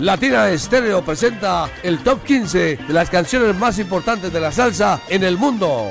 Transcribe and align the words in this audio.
Latina 0.00 0.48
Estéreo 0.48 1.02
presenta 1.02 1.68
el 1.82 1.98
top 2.04 2.22
15 2.22 2.76
de 2.86 2.94
las 2.94 3.10
canciones 3.10 3.56
más 3.56 3.78
importantes 3.80 4.32
de 4.32 4.40
la 4.40 4.52
salsa 4.52 5.00
en 5.08 5.24
el 5.24 5.36
mundo. 5.36 5.90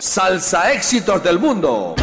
Salsa 0.00 0.72
éxitos 0.72 1.22
del 1.22 1.38
mundo. 1.38 1.94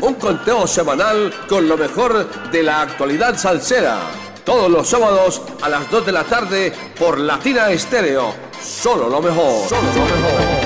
Un 0.00 0.14
conteo 0.14 0.66
semanal 0.68 1.34
con 1.48 1.68
lo 1.68 1.76
mejor 1.76 2.50
de 2.52 2.62
la 2.62 2.82
actualidad 2.82 3.36
salsera. 3.36 3.98
Todos 4.44 4.70
los 4.70 4.88
sábados 4.88 5.42
a 5.60 5.68
las 5.68 5.90
2 5.90 6.06
de 6.06 6.12
la 6.12 6.22
tarde 6.22 6.72
por 6.96 7.18
Latina 7.18 7.68
Estéreo. 7.70 8.32
Solo 8.62 9.08
lo 9.08 9.20
mejor. 9.20 9.68
Solo 9.68 9.82
lo 9.82 10.04
mejor. 10.04 10.57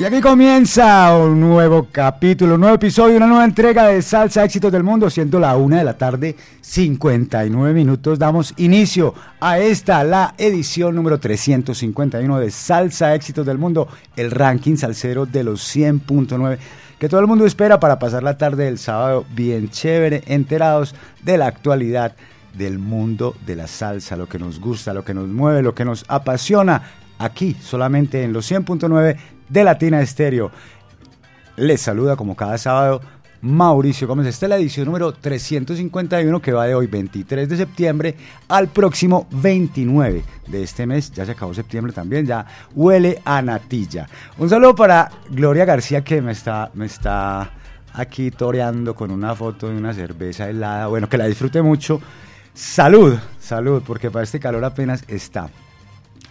Y 0.00 0.04
aquí 0.04 0.20
comienza 0.20 1.12
un 1.16 1.40
nuevo 1.40 1.88
capítulo, 1.90 2.54
un 2.54 2.60
nuevo 2.60 2.76
episodio, 2.76 3.16
una 3.16 3.26
nueva 3.26 3.44
entrega 3.44 3.88
de 3.88 4.00
Salsa 4.00 4.44
Éxitos 4.44 4.70
del 4.70 4.84
Mundo, 4.84 5.10
siendo 5.10 5.40
la 5.40 5.56
una 5.56 5.78
de 5.78 5.84
la 5.84 5.98
tarde, 5.98 6.36
59 6.60 7.74
minutos. 7.74 8.16
Damos 8.16 8.54
inicio 8.58 9.12
a 9.40 9.58
esta, 9.58 10.04
la 10.04 10.36
edición 10.38 10.94
número 10.94 11.18
351 11.18 12.38
de 12.38 12.50
Salsa 12.52 13.12
Éxitos 13.12 13.44
del 13.44 13.58
Mundo, 13.58 13.88
el 14.14 14.30
ranking 14.30 14.76
salsero 14.76 15.26
de 15.26 15.42
los 15.42 15.74
100.9 15.76 16.58
que 17.00 17.08
todo 17.08 17.20
el 17.20 17.26
mundo 17.26 17.44
espera 17.44 17.80
para 17.80 17.98
pasar 17.98 18.22
la 18.22 18.38
tarde 18.38 18.66
del 18.66 18.78
sábado 18.78 19.24
bien 19.34 19.68
chévere, 19.68 20.22
enterados 20.26 20.94
de 21.24 21.38
la 21.38 21.46
actualidad 21.48 22.14
del 22.56 22.78
mundo 22.78 23.34
de 23.44 23.56
la 23.56 23.66
salsa, 23.66 24.16
lo 24.16 24.28
que 24.28 24.38
nos 24.38 24.60
gusta, 24.60 24.94
lo 24.94 25.04
que 25.04 25.14
nos 25.14 25.26
mueve, 25.26 25.62
lo 25.62 25.74
que 25.74 25.84
nos 25.84 26.04
apasiona, 26.06 26.82
aquí 27.18 27.56
solamente 27.60 28.22
en 28.22 28.32
los 28.32 28.50
100.9 28.50 29.16
de 29.48 29.64
Latina 29.64 30.00
Estéreo. 30.00 30.50
Les 31.56 31.80
saluda 31.80 32.16
como 32.16 32.36
cada 32.36 32.58
sábado 32.58 33.00
Mauricio 33.40 34.08
Gómez. 34.08 34.26
Esta 34.26 34.46
es 34.46 34.50
la 34.50 34.56
edición 34.56 34.86
número 34.86 35.12
351 35.12 36.40
que 36.40 36.52
va 36.52 36.66
de 36.66 36.74
hoy 36.74 36.86
23 36.86 37.48
de 37.48 37.56
septiembre 37.56 38.16
al 38.48 38.68
próximo 38.68 39.26
29 39.30 40.24
de 40.46 40.62
este 40.62 40.86
mes. 40.86 41.12
Ya 41.12 41.24
se 41.24 41.32
acabó 41.32 41.54
septiembre 41.54 41.92
también, 41.92 42.26
ya 42.26 42.46
huele 42.74 43.20
a 43.24 43.42
natilla. 43.42 44.08
Un 44.38 44.48
saludo 44.48 44.74
para 44.74 45.10
Gloria 45.30 45.64
García 45.64 46.02
que 46.02 46.20
me 46.20 46.32
está, 46.32 46.70
me 46.74 46.86
está 46.86 47.52
aquí 47.92 48.30
toreando 48.30 48.94
con 48.94 49.10
una 49.10 49.34
foto 49.34 49.68
de 49.68 49.76
una 49.76 49.94
cerveza 49.94 50.48
helada. 50.48 50.86
Bueno, 50.88 51.08
que 51.08 51.18
la 51.18 51.26
disfrute 51.26 51.62
mucho. 51.62 52.00
Salud, 52.54 53.16
salud, 53.38 53.82
porque 53.86 54.10
para 54.10 54.24
este 54.24 54.40
calor 54.40 54.64
apenas 54.64 55.04
está 55.06 55.48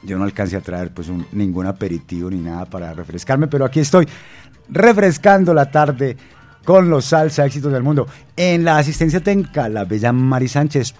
yo 0.03 0.17
no 0.17 0.23
alcancé 0.23 0.57
a 0.57 0.61
traer 0.61 0.91
pues 0.91 1.09
ningún 1.31 1.65
aperitivo 1.65 2.29
ni 2.29 2.39
nada 2.39 2.65
para 2.65 2.93
refrescarme, 2.93 3.47
pero 3.47 3.65
aquí 3.65 3.79
estoy 3.79 4.07
refrescando 4.69 5.53
la 5.53 5.71
tarde 5.71 6.17
con 6.63 6.89
los 6.89 7.05
salsa 7.05 7.45
éxitos 7.45 7.71
del 7.71 7.83
mundo. 7.83 8.07
En 8.35 8.65
la 8.65 8.77
asistencia 8.77 9.21
técnica, 9.21 9.69
la 9.69 9.85
bella 9.85 10.11
Mari 10.11 10.47
Sánchez. 10.47 10.93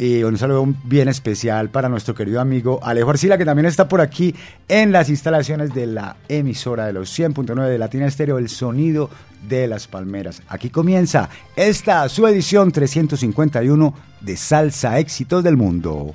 Y 0.00 0.22
un 0.22 0.38
saludo 0.38 0.64
bien 0.84 1.08
especial 1.08 1.70
para 1.70 1.88
nuestro 1.88 2.14
querido 2.14 2.40
amigo 2.40 2.78
Alejo 2.84 3.10
Arcila, 3.10 3.36
que 3.36 3.44
también 3.44 3.66
está 3.66 3.88
por 3.88 4.00
aquí 4.00 4.32
en 4.68 4.92
las 4.92 5.08
instalaciones 5.10 5.74
de 5.74 5.88
la 5.88 6.16
emisora 6.28 6.86
de 6.86 6.92
los 6.92 7.18
100.9 7.18 7.68
de 7.68 7.78
Latina 7.78 8.06
Estéreo, 8.06 8.38
el 8.38 8.48
sonido 8.48 9.10
de 9.48 9.66
las 9.66 9.88
palmeras. 9.88 10.40
Aquí 10.48 10.70
comienza 10.70 11.28
esta 11.56 12.08
su 12.08 12.26
edición 12.28 12.70
351 12.70 13.94
de 14.20 14.36
Salsa 14.36 15.00
Éxitos 15.00 15.42
del 15.42 15.56
Mundo. 15.56 16.14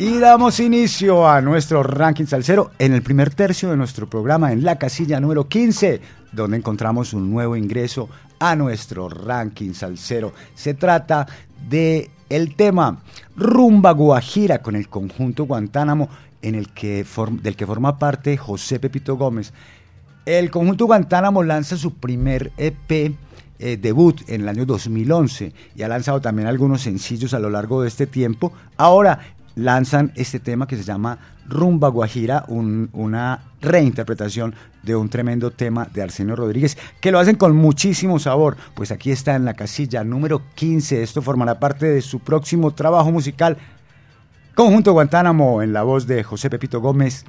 Y 0.00 0.18
damos 0.18 0.60
inicio 0.60 1.28
a 1.28 1.42
nuestro 1.42 1.82
ranking 1.82 2.24
salsero 2.24 2.70
en 2.78 2.94
el 2.94 3.02
primer 3.02 3.34
tercio 3.34 3.68
de 3.68 3.76
nuestro 3.76 4.08
programa, 4.08 4.50
en 4.50 4.64
la 4.64 4.78
casilla 4.78 5.20
número 5.20 5.46
15, 5.46 6.00
donde 6.32 6.56
encontramos 6.56 7.12
un 7.12 7.30
nuevo 7.30 7.54
ingreso 7.54 8.08
a 8.38 8.56
nuestro 8.56 9.10
ranking 9.10 9.74
salsero. 9.74 10.32
Se 10.54 10.72
trata 10.72 11.26
de 11.68 12.10
el 12.30 12.56
tema 12.56 13.02
Rumba 13.36 13.90
Guajira 13.90 14.62
con 14.62 14.74
el 14.74 14.88
conjunto 14.88 15.44
Guantánamo 15.44 16.08
en 16.40 16.54
el 16.54 16.70
que 16.70 17.04
del 17.42 17.54
que 17.54 17.66
forma 17.66 17.98
parte 17.98 18.38
José 18.38 18.80
Pepito 18.80 19.18
Gómez. 19.18 19.52
El 20.24 20.50
conjunto 20.50 20.86
Guantánamo 20.86 21.42
lanza 21.42 21.76
su 21.76 21.92
primer 21.96 22.52
EP 22.56 23.12
eh, 23.62 23.76
debut 23.76 24.22
en 24.28 24.40
el 24.40 24.48
año 24.48 24.64
2011 24.64 25.52
y 25.76 25.82
ha 25.82 25.88
lanzado 25.88 26.22
también 26.22 26.48
algunos 26.48 26.80
sencillos 26.80 27.34
a 27.34 27.38
lo 27.38 27.50
largo 27.50 27.82
de 27.82 27.88
este 27.88 28.06
tiempo. 28.06 28.54
Ahora 28.78 29.18
lanzan 29.54 30.12
este 30.16 30.40
tema 30.40 30.66
que 30.66 30.76
se 30.76 30.84
llama 30.84 31.18
Rumba 31.46 31.88
Guajira, 31.88 32.44
una 32.48 33.42
reinterpretación 33.60 34.54
de 34.82 34.96
un 34.96 35.08
tremendo 35.08 35.50
tema 35.50 35.88
de 35.92 36.02
Arsenio 36.02 36.36
Rodríguez, 36.36 36.78
que 37.00 37.10
lo 37.10 37.18
hacen 37.18 37.36
con 37.36 37.56
muchísimo 37.56 38.18
sabor. 38.18 38.56
Pues 38.74 38.90
aquí 38.92 39.10
está 39.10 39.34
en 39.34 39.44
la 39.44 39.54
casilla 39.54 40.04
número 40.04 40.42
15. 40.54 41.02
Esto 41.02 41.22
formará 41.22 41.58
parte 41.58 41.86
de 41.86 42.02
su 42.02 42.20
próximo 42.20 42.72
trabajo 42.72 43.10
musical. 43.10 43.58
Conjunto 44.54 44.92
Guantánamo, 44.92 45.62
en 45.62 45.72
la 45.72 45.82
voz 45.82 46.06
de 46.06 46.22
José 46.22 46.50
Pepito 46.50 46.80
Gómez. 46.80 47.24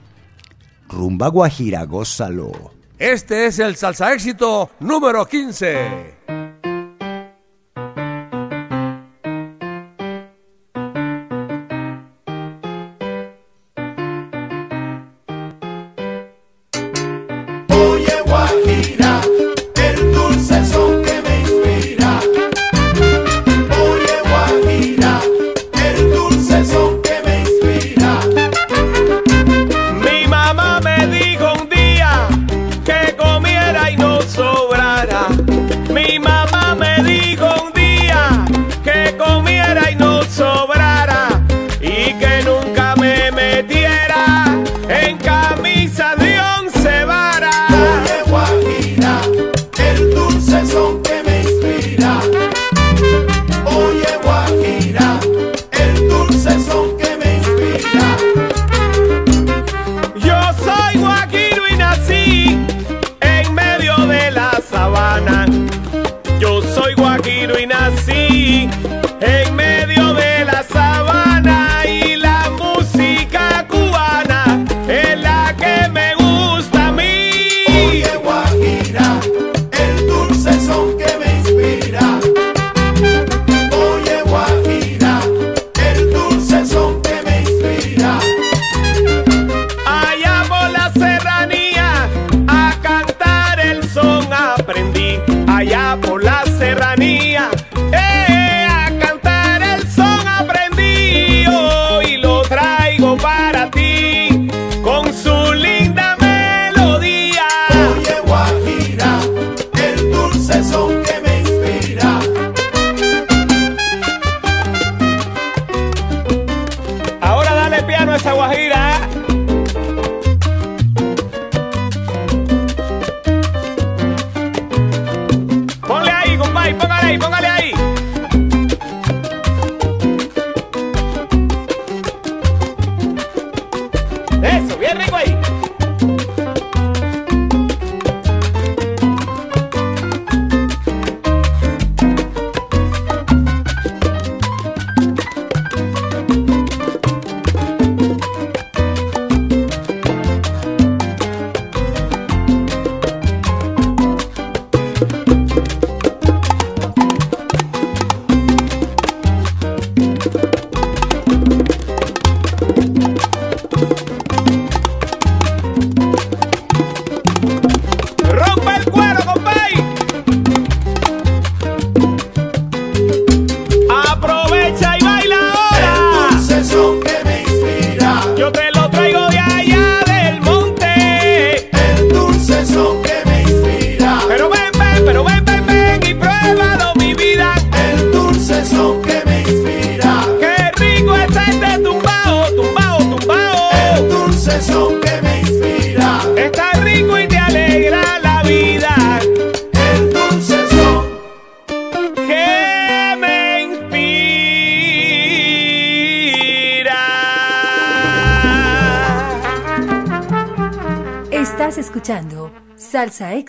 Rumba 0.88 1.29
Guajira, 1.29 1.83
gózalo. 1.85 2.51
Este 2.99 3.47
es 3.47 3.59
el 3.59 3.75
salsa 3.75 4.13
éxito 4.13 4.69
número 4.79 5.25
15. 5.25 6.41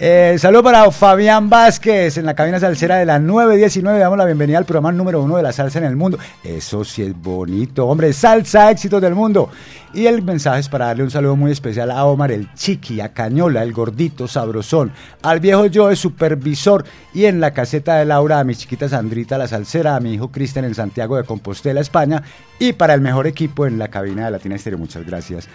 Eh, 0.00 0.36
saludo 0.38 0.62
para 0.62 0.88
Fabián 0.92 1.50
Vázquez 1.50 2.18
en 2.18 2.26
la 2.26 2.34
cabina 2.34 2.60
salsera 2.60 2.98
de 2.98 3.04
la 3.04 3.18
919. 3.18 3.98
Damos 3.98 4.16
la 4.16 4.26
bienvenida 4.26 4.56
al 4.58 4.64
programa 4.64 4.92
número 4.92 5.20
uno 5.20 5.36
de 5.36 5.42
la 5.42 5.50
salsa 5.50 5.80
en 5.80 5.86
el 5.86 5.96
mundo. 5.96 6.18
Eso 6.44 6.84
sí 6.84 7.02
es 7.02 7.20
bonito, 7.20 7.84
hombre. 7.84 8.12
Salsa, 8.12 8.70
éxitos 8.70 9.02
del 9.02 9.16
mundo. 9.16 9.50
Y 9.92 10.06
el 10.06 10.22
mensaje 10.22 10.60
es 10.60 10.68
para 10.68 10.86
darle 10.86 11.02
un 11.02 11.10
saludo 11.10 11.34
muy 11.34 11.50
especial 11.50 11.90
a 11.90 12.04
Omar, 12.04 12.30
el 12.30 12.52
chiqui, 12.54 13.00
a 13.00 13.12
Cañola, 13.12 13.64
el 13.64 13.72
gordito, 13.72 14.28
sabrosón, 14.28 14.92
al 15.22 15.40
viejo 15.40 15.64
Joe, 15.72 15.96
supervisor, 15.96 16.84
y 17.12 17.24
en 17.24 17.40
la 17.40 17.52
caseta 17.52 17.96
de 17.96 18.04
Laura, 18.04 18.38
a 18.38 18.44
mi 18.44 18.54
chiquita 18.54 18.88
Sandrita, 18.88 19.36
la 19.36 19.48
salsera, 19.48 19.96
a 19.96 20.00
mi 20.00 20.12
hijo 20.12 20.30
Cristian 20.30 20.66
en 20.66 20.74
Santiago 20.74 21.16
de 21.16 21.24
Compostela, 21.24 21.80
España, 21.80 22.22
y 22.60 22.74
para 22.74 22.94
el 22.94 23.00
mejor 23.00 23.26
equipo 23.26 23.66
en 23.66 23.78
la 23.78 23.88
cabina 23.88 24.26
de 24.26 24.30
Latina 24.32 24.54
Estéreo. 24.54 24.78
Muchas 24.78 25.04
gracias. 25.06 25.48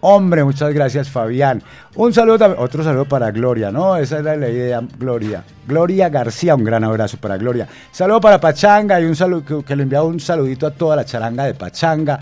Hombre, 0.00 0.44
muchas 0.44 0.72
gracias 0.72 1.10
Fabián. 1.10 1.62
Un 1.96 2.12
saludo 2.12 2.38
también, 2.38 2.62
otro 2.62 2.84
saludo 2.84 3.04
para 3.06 3.30
Gloria, 3.30 3.72
¿no? 3.72 3.96
Esa 3.96 4.18
era 4.18 4.36
la 4.36 4.48
idea, 4.48 4.80
Gloria. 4.98 5.42
Gloria 5.66 6.08
García, 6.08 6.54
un 6.54 6.64
gran 6.64 6.84
abrazo 6.84 7.16
para 7.16 7.36
Gloria. 7.36 7.66
Saludo 7.90 8.20
para 8.20 8.40
Pachanga 8.40 9.00
y 9.00 9.04
un 9.04 9.16
saludo 9.16 9.64
que, 9.64 9.76
le 9.76 9.82
enviaba 9.82 10.06
un 10.06 10.20
saludito 10.20 10.66
a 10.66 10.70
toda 10.70 10.96
la 10.96 11.04
charanga 11.04 11.44
de 11.44 11.54
Pachanga 11.54 12.20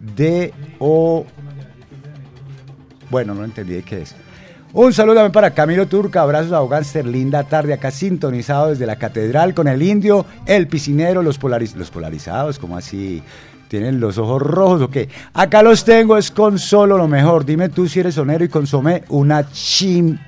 de 0.00 0.54
O. 0.78 1.26
Bueno, 3.10 3.34
no 3.34 3.44
entendí 3.44 3.82
qué 3.82 4.02
es. 4.02 4.16
Un 4.72 4.92
saludo 4.92 5.16
también 5.16 5.32
para 5.32 5.50
Camilo 5.52 5.86
Turca, 5.86 6.20
abrazos 6.20 6.52
a 6.52 6.60
Ogánster, 6.60 7.06
linda 7.06 7.42
tarde 7.44 7.72
acá 7.72 7.90
sintonizado 7.90 8.68
desde 8.68 8.84
la 8.84 8.96
catedral 8.96 9.54
con 9.54 9.66
el 9.66 9.82
indio, 9.82 10.26
el 10.44 10.68
piscinero, 10.68 11.22
los, 11.22 11.38
los 11.74 11.90
polarizados, 11.90 12.58
como 12.58 12.76
así, 12.76 13.22
¿Tienen 13.68 14.00
los 14.00 14.16
ojos 14.16 14.40
rojos 14.40 14.80
o 14.80 14.90
qué? 14.90 15.08
Acá 15.34 15.62
los 15.62 15.84
tengo, 15.84 16.16
es 16.16 16.30
con 16.30 16.58
solo 16.58 16.96
lo 16.96 17.06
mejor. 17.06 17.44
Dime 17.44 17.68
tú 17.68 17.86
si 17.86 18.00
eres 18.00 18.14
sonero 18.14 18.44
y 18.44 18.48
consomé 18.48 19.04
una 19.08 19.50
chi. 19.50 20.18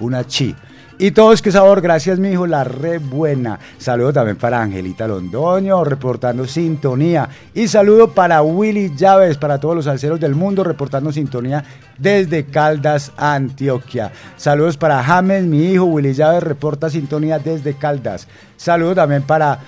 Una 0.00 0.24
chi. 0.26 0.54
Y 0.96 1.10
todos, 1.10 1.42
qué 1.42 1.50
sabor, 1.50 1.80
gracias 1.80 2.20
mi 2.20 2.28
hijo, 2.30 2.46
la 2.46 2.62
re 2.62 2.98
buena. 2.98 3.58
Saludo 3.78 4.12
también 4.12 4.36
para 4.36 4.62
Angelita 4.62 5.08
Londoño, 5.08 5.82
reportando 5.82 6.46
sintonía. 6.46 7.28
Y 7.52 7.66
saludo 7.66 8.12
para 8.12 8.42
Willy 8.42 8.94
Llaves, 8.94 9.36
para 9.36 9.58
todos 9.58 9.74
los 9.74 9.86
salseros 9.86 10.20
del 10.20 10.36
mundo, 10.36 10.62
reportando 10.62 11.10
sintonía 11.10 11.64
desde 11.98 12.44
Caldas, 12.44 13.10
Antioquia. 13.16 14.12
Saludos 14.36 14.76
para 14.76 15.02
James, 15.02 15.44
mi 15.44 15.64
hijo, 15.72 15.84
Willy 15.84 16.12
Llaves, 16.12 16.44
reporta 16.44 16.88
sintonía 16.88 17.40
desde 17.40 17.74
Caldas. 17.74 18.28
Saludo 18.56 18.94
también 18.94 19.22
para... 19.22 19.58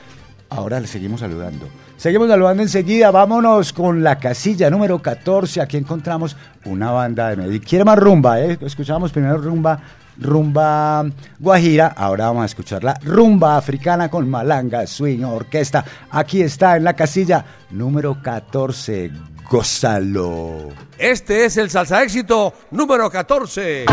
Ahora 0.49 0.79
le 0.79 0.87
seguimos 0.87 1.21
saludando. 1.21 1.67
Seguimos 1.97 2.29
saludando 2.29 2.63
enseguida. 2.63 3.11
Vámonos 3.11 3.73
con 3.73 4.03
la 4.03 4.19
casilla 4.19 4.69
número 4.69 5.01
14. 5.01 5.63
Aquí 5.63 5.79
encontramos 5.79 6.37
una 6.67 6.91
banda 6.91 7.31
de 7.31 7.37
Medellín. 7.37 7.63
Quiere 7.63 7.85
más 7.85 7.99
rumba, 7.99 8.41
¿eh? 8.41 8.59
Escuchamos 8.61 9.13
primero 9.13 9.39
rumba, 9.39 9.81
rumba 10.19 11.07
guajira. 11.39 11.95
Ahora 11.97 12.27
vamos 12.27 12.43
a 12.43 12.47
escuchar 12.47 12.85
la 12.85 12.95
rumba 13.03 13.57
africana 13.57 14.11
con 14.11 14.29
malanga, 14.29 14.87
swing, 14.87 15.25
orquesta. 15.25 15.85
Aquí 16.11 16.43
está 16.43 16.77
en 16.77 16.85
la 16.85 16.93
casilla 16.93 17.45
número 17.71 18.21
14. 18.23 19.11
Gózalo. 19.51 20.69
Este 20.99 21.47
es 21.47 21.57
el 21.57 21.71
salsa 21.71 22.03
éxito 22.03 22.53
número 22.73 23.09
14. 23.09 23.87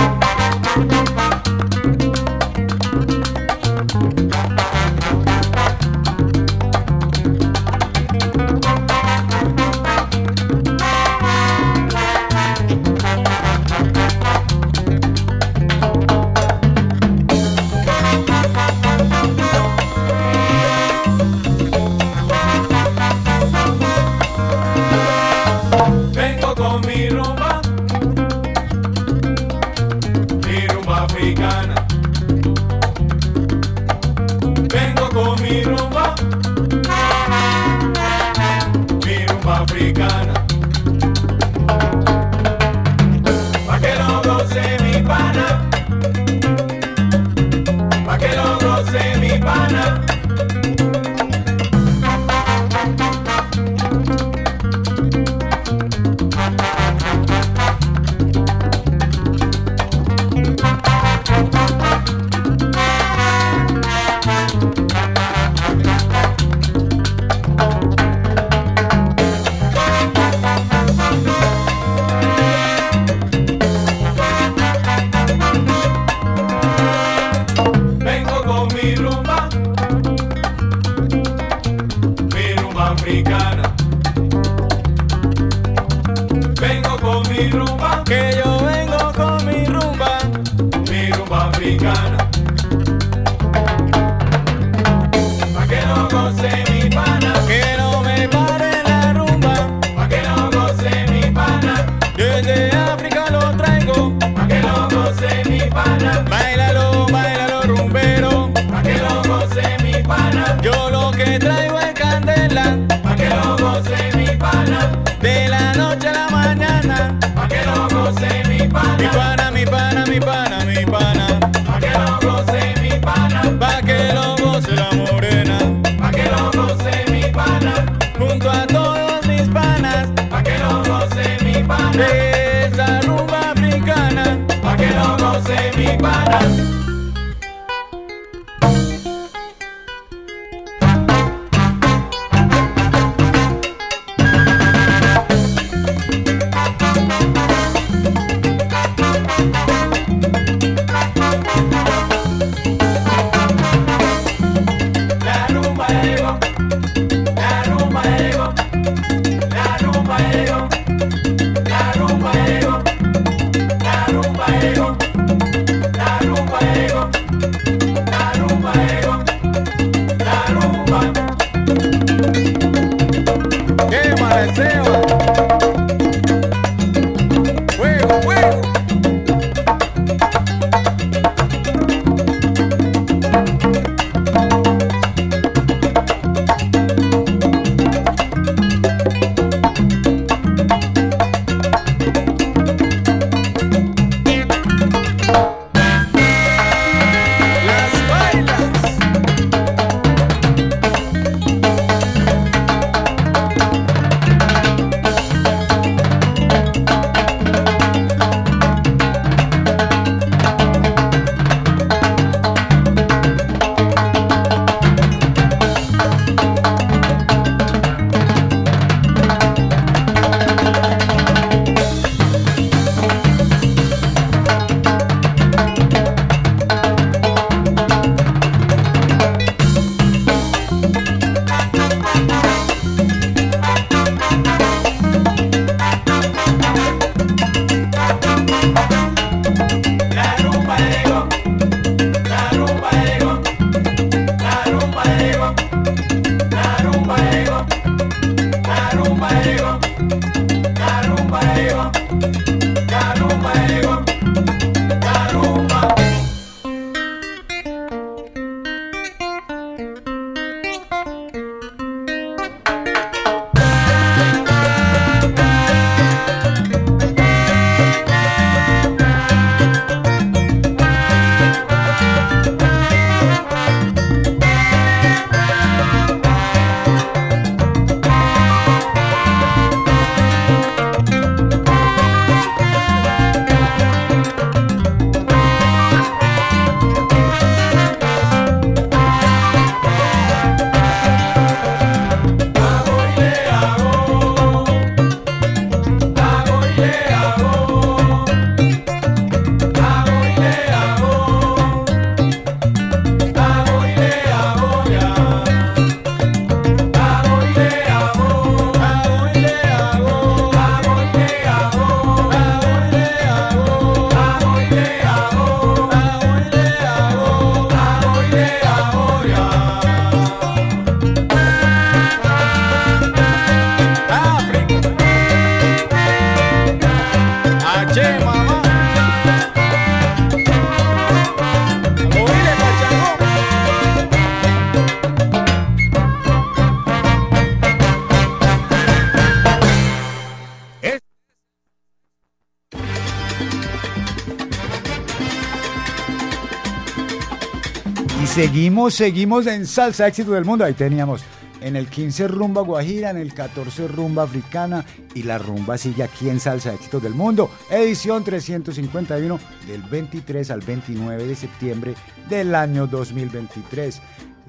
Seguimos, 348.54 348.94
seguimos 348.94 349.48
en 349.48 349.66
Salsa 349.66 350.08
Éxito 350.08 350.34
del 350.34 350.46
Mundo. 350.46 350.64
Ahí 350.64 350.76
teníamos 350.76 351.24
en 351.60 351.76
el 351.76 351.88
15 351.88 352.28
rumba 352.28 352.62
guajira, 352.62 353.10
en 353.10 353.18
el 353.18 353.34
14 353.34 353.88
rumba 353.88 354.22
africana 354.22 354.86
y 355.16 355.24
la 355.24 355.40
rumba 355.40 355.76
sigue 355.76 356.04
aquí 356.04 356.30
en 356.30 356.40
Salsa 356.40 356.72
Éxito 356.72 357.00
del 357.00 357.16
Mundo. 357.16 357.50
Edición 357.72 358.24
351 358.24 359.40
del 359.66 359.82
23 359.82 360.52
al 360.52 360.60
29 360.60 361.26
de 361.26 361.36
septiembre 361.36 361.96
del 362.30 362.54
año 362.54 362.86
2023. 362.86 364.00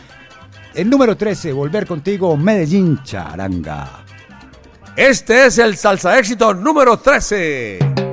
el 0.75 0.90
número 0.90 1.16
13, 1.16 1.52
Volver 1.52 1.87
Contigo, 1.87 2.37
Medellín 2.37 3.00
Charanga. 3.02 4.05
Este 4.96 5.44
es 5.44 5.58
el 5.58 5.76
salsa 5.76 6.18
éxito 6.18 6.54
número 6.54 6.98
13. 6.98 8.05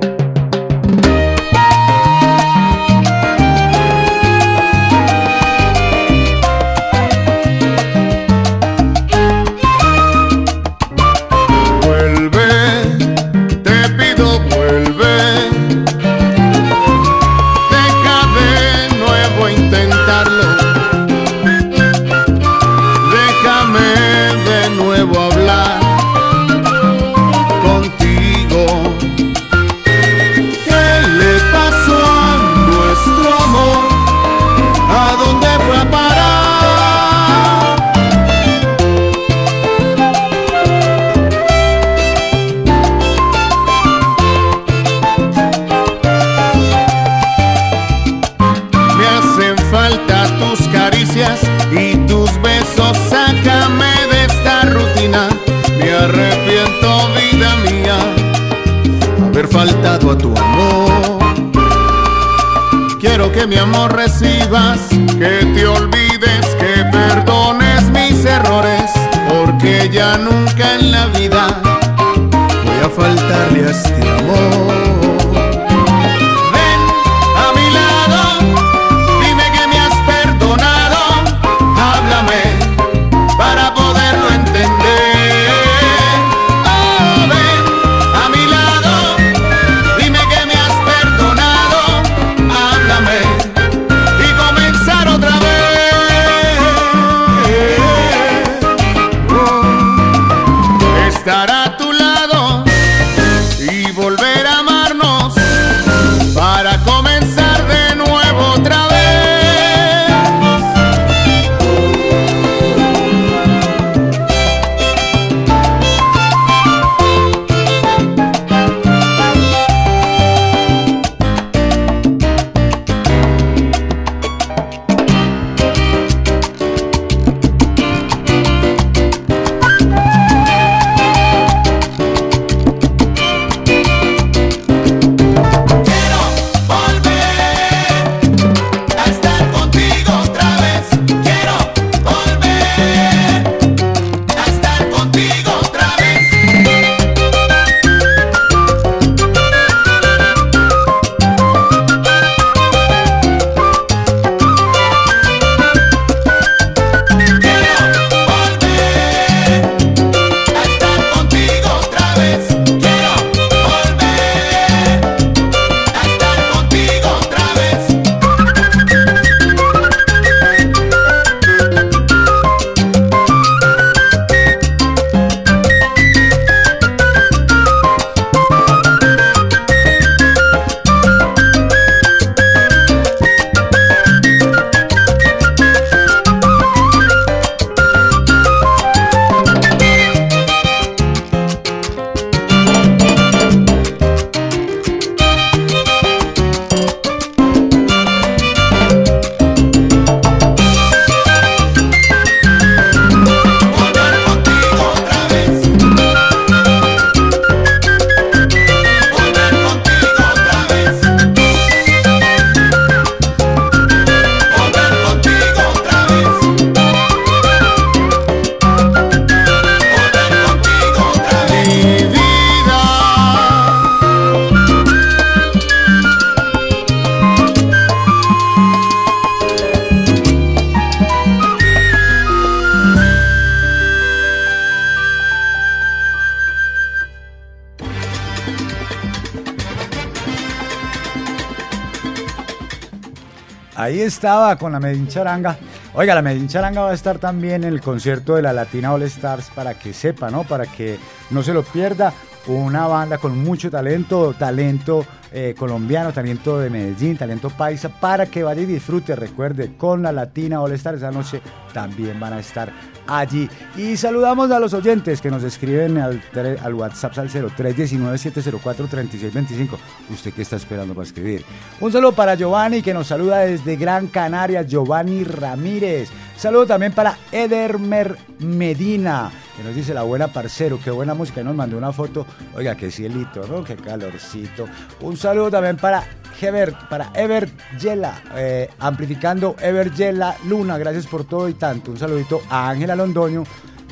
Con 244.56 244.72
la 244.72 244.80
Medellín 244.80 245.08
Charanga. 245.08 245.56
Oiga, 245.94 246.14
la 246.14 246.22
Medellín 246.22 246.48
Charanga 246.48 246.82
va 246.82 246.90
a 246.90 246.94
estar 246.94 247.18
también 247.18 247.64
en 247.64 247.72
el 247.72 247.80
concierto 247.80 248.34
de 248.36 248.42
la 248.42 248.52
Latina 248.52 248.92
All 248.92 249.02
Stars 249.02 249.50
para 249.54 249.74
que 249.74 249.92
sepa, 249.92 250.30
¿no? 250.30 250.44
Para 250.44 250.66
que 250.66 250.98
no 251.30 251.42
se 251.42 251.54
lo 251.54 251.62
pierda. 251.62 252.12
Una 252.46 252.86
banda 252.86 253.18
con 253.18 253.38
mucho 253.38 253.70
talento, 253.70 254.34
talento 254.34 255.06
eh, 255.36 255.52
colombiano, 255.58 256.12
talento 256.12 256.60
de 256.60 256.70
Medellín, 256.70 257.16
talento 257.16 257.50
paisa, 257.50 257.88
para 257.88 258.26
que 258.26 258.44
vaya 258.44 258.62
y 258.62 258.66
disfrute. 258.66 259.16
Recuerde, 259.16 259.74
con 259.76 260.00
la 260.00 260.12
Latina 260.12 260.60
All 260.60 260.70
Stars 260.72 260.98
esa 260.98 261.10
noche 261.10 261.40
también 261.72 262.20
van 262.20 262.34
a 262.34 262.38
estar 262.38 262.72
allí. 263.08 263.50
Y 263.76 263.96
saludamos 263.96 264.52
a 264.52 264.60
los 264.60 264.74
oyentes 264.74 265.20
que 265.20 265.32
nos 265.32 265.42
escriben 265.42 265.98
al, 265.98 266.22
al 266.62 266.74
WhatsApp 266.74 267.18
al 267.18 267.30
0319-704-3625. 267.30 269.76
¿Usted 270.10 270.32
qué 270.32 270.42
está 270.42 270.54
esperando 270.54 270.94
para 270.94 271.06
escribir? 271.06 271.44
Un 271.80 271.90
saludo 271.90 272.12
para 272.12 272.36
Giovanni 272.36 272.80
que 272.80 272.94
nos 272.94 273.08
saluda 273.08 273.40
desde 273.40 273.74
Gran 273.74 274.06
Canaria, 274.06 274.62
Giovanni 274.62 275.24
Ramírez. 275.24 276.10
Saludo 276.36 276.66
también 276.66 276.92
para 276.92 277.18
Edermer 277.32 278.16
Medina, 278.38 279.32
que 279.56 279.62
nos 279.62 279.74
dice 279.74 279.94
la 279.94 280.02
buena 280.02 280.28
parcero, 280.28 280.78
qué 280.82 280.90
buena 280.90 281.14
música. 281.14 281.40
Y 281.40 281.44
nos 281.44 281.54
mandó 281.54 281.78
una 281.78 281.92
foto. 281.92 282.26
Oiga, 282.54 282.76
qué 282.76 282.90
cielito, 282.90 283.46
¿no? 283.46 283.62
Qué 283.64 283.76
calorcito. 283.76 284.66
Un 285.00 285.16
saludo 285.16 285.50
también 285.50 285.76
para 285.76 286.04
Heber, 286.40 286.74
para 286.90 287.10
Ever 287.14 287.50
Yela, 287.78 288.22
eh, 288.36 288.68
amplificando 288.78 289.56
Ever 289.60 289.92
Yela 289.92 290.36
Luna. 290.46 290.78
Gracias 290.78 291.06
por 291.06 291.24
todo 291.24 291.48
y 291.48 291.54
tanto. 291.54 291.90
Un 291.90 291.98
saludito 291.98 292.42
a 292.50 292.70
Ángela 292.70 292.96
Londoño 292.96 293.44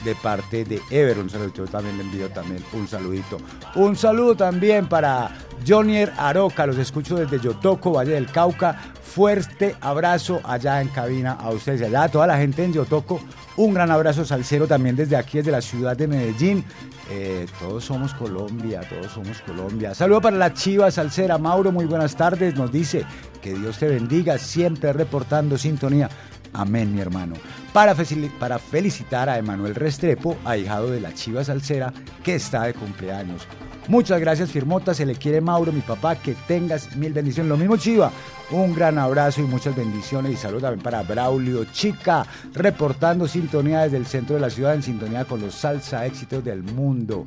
de 0.05 0.15
parte 0.15 0.65
de 0.65 0.81
Ever. 0.91 1.19
Un 1.19 1.31
saludito, 1.31 1.65
también 1.67 1.97
le 1.99 2.05
envío 2.05 2.29
también 2.31 2.62
un 2.73 2.88
saludito. 2.88 3.38
Un 3.75 3.97
saludo 3.97 4.37
también 4.37 4.88
para 4.88 5.31
Jonier 5.67 6.12
Aroca, 6.17 6.67
los 6.67 6.79
escucho 6.79 7.17
desde 7.17 7.41
Yotoco, 7.41 7.93
Valle 7.93 8.12
del 8.12 8.31
Cauca. 8.31 8.79
Fuerte 9.03 9.77
abrazo 9.81 10.41
allá 10.43 10.81
en 10.81 10.88
cabina 10.88 11.33
a 11.33 11.51
ustedes 11.51 11.83
y 11.83 11.85
allá 11.85 12.05
a 12.05 12.09
toda 12.09 12.27
la 12.27 12.38
gente 12.38 12.65
en 12.65 12.73
Yotoco. 12.73 13.21
Un 13.57 13.75
gran 13.75 13.91
abrazo 13.91 14.25
salsero 14.25 14.67
también 14.67 14.97
desde 14.97 15.17
aquí, 15.17 15.38
desde 15.38 15.53
la 15.53 15.61
ciudad 15.61 15.95
de 15.95 16.09
Medellín. 16.09 16.65
Eh, 17.11 17.47
todos 17.61 17.85
somos 17.85 18.15
Colombia, 18.15 18.81
todos 18.88 19.12
somos 19.12 19.43
Colombia. 19.43 19.95
Saludo 19.95 20.23
para 20.23 20.38
la 20.38 20.55
chiva 20.55 20.91
salsera. 20.91 21.37
Mauro, 21.37 21.71
muy 21.71 21.85
buenas 21.85 22.17
tardes. 22.17 22.55
Nos 22.55 22.73
dice 22.73 23.05
que 23.43 23.53
Dios 23.53 23.79
te 23.79 23.88
bendiga, 23.88 24.38
siempre 24.38 24.95
reportando 24.95 25.59
sintonía. 25.59 26.09
Amén, 26.53 26.95
mi 26.95 27.01
hermano. 27.01 27.35
Para, 27.73 27.95
felicitar 27.95 29.29
a 29.29 29.38
Emanuel 29.38 29.75
Restrepo, 29.75 30.37
ahijado 30.45 30.91
de 30.91 31.01
la 31.01 31.15
chiva 31.15 31.43
salsera, 31.45 31.93
que 32.23 32.35
está 32.35 32.65
de 32.65 32.75
cumpleaños. 32.75 33.47
Muchas 33.88 34.21
gracias, 34.21 34.51
Firmota. 34.51 34.95
Se 34.95 35.05
le 35.05 35.17
quiere 35.17 35.41
Mauro, 35.41 35.73
mi 35.73 35.81
papá. 35.81 36.17
Que 36.17 36.35
tengas 36.47 36.95
mil 36.97 37.12
bendiciones. 37.12 37.49
Lo 37.49 37.57
mismo, 37.57 37.77
Chiva. 37.77 38.12
Un 38.51 38.75
gran 38.75 38.99
abrazo 38.99 39.41
y 39.41 39.45
muchas 39.45 39.75
bendiciones. 39.75 40.33
Y 40.33 40.37
saludos 40.37 40.62
también 40.62 40.83
para 40.83 41.03
Braulio 41.03 41.65
Chica, 41.65 42.25
reportando 42.53 43.27
sintonía 43.27 43.81
desde 43.81 43.97
el 43.97 44.07
centro 44.07 44.37
de 44.37 44.41
la 44.41 44.51
ciudad, 44.51 44.75
en 44.75 44.83
sintonía 44.83 45.25
con 45.25 45.41
los 45.41 45.55
salsa 45.55 46.07
éxitos 46.07 46.45
del 46.45 46.62
mundo. 46.62 47.27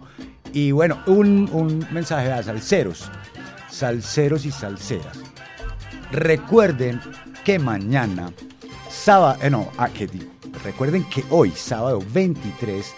Y 0.53 0.71
bueno, 0.71 0.99
un, 1.07 1.85
mensaje 1.91 2.31
a 2.31 2.41
salseros, 2.41 3.11
salseros 3.69 4.45
y 4.45 4.51
salseras. 4.51 5.17
Recuerden 6.11 7.01
que 7.43 7.59
mañana, 7.59 8.31
sábado, 9.05 9.37
eh, 9.39 9.51
no, 9.51 9.69
ah, 9.77 9.87
que 9.87 10.09
recuerden 10.63 11.03
que 11.03 11.23
hoy, 11.29 11.51
sábado 11.51 12.01
23 12.11 12.91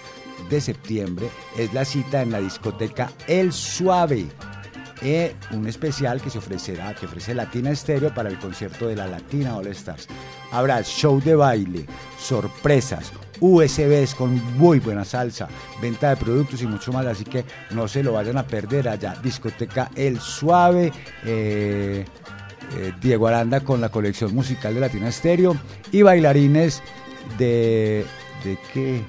de 0.50 0.62
septiembre 0.62 1.30
es 1.58 1.74
la 1.74 1.84
cita 1.84 2.22
en 2.22 2.32
la 2.32 2.40
discoteca 2.40 3.12
El 3.28 3.52
Suave. 3.52 4.26
eh, 5.02 5.36
un 5.52 5.68
especial 5.68 6.22
que 6.22 6.30
se 6.30 6.38
ofrecerá, 6.38 6.96
que 6.96 7.08
ofrece 7.08 7.36
Latina 7.36 7.72
Estéreo 7.72 8.14
para 8.14 8.30
el 8.30 8.40
concierto 8.40 8.88
de 8.88 8.96
la 8.96 9.06
Latina 9.06 9.58
All 9.58 9.68
Stars. 9.68 10.08
Habrá 10.54 10.82
show 10.82 11.22
de 11.22 11.36
baile, 11.36 11.86
sorpresas, 12.18 13.12
USBs 13.42 14.16
con 14.16 14.42
muy 14.58 14.80
buena 14.80 15.04
salsa, 15.04 15.50
venta 15.82 16.10
de 16.10 16.16
productos 16.16 16.62
y 16.62 16.68
mucho 16.68 16.94
más, 16.94 17.06
así 17.06 17.26
que 17.26 17.44
no 17.72 17.88
se 17.90 18.02
lo 18.02 18.14
vayan 18.14 18.38
a 18.38 18.48
perder 18.48 18.88
allá. 18.88 19.14
Discoteca 19.22 19.92
El 19.94 20.22
Suave, 20.22 20.94
eh, 21.26 22.06
eh, 22.76 22.94
Diego 23.02 23.28
Aranda 23.28 23.62
con 23.62 23.82
la 23.82 23.90
colección 23.90 24.34
musical 24.36 24.74
de 24.74 24.82
Latina 24.82 25.10
Estéreo 25.10 25.56
y 25.92 26.02
bailarines 26.02 26.82
de... 27.38 28.06
¿De 28.44 28.58
qué? 28.72 29.04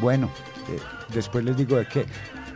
Bueno, 0.00 0.30
después 1.12 1.44
les 1.44 1.56
digo 1.56 1.76
de 1.76 1.86
qué. 1.86 2.06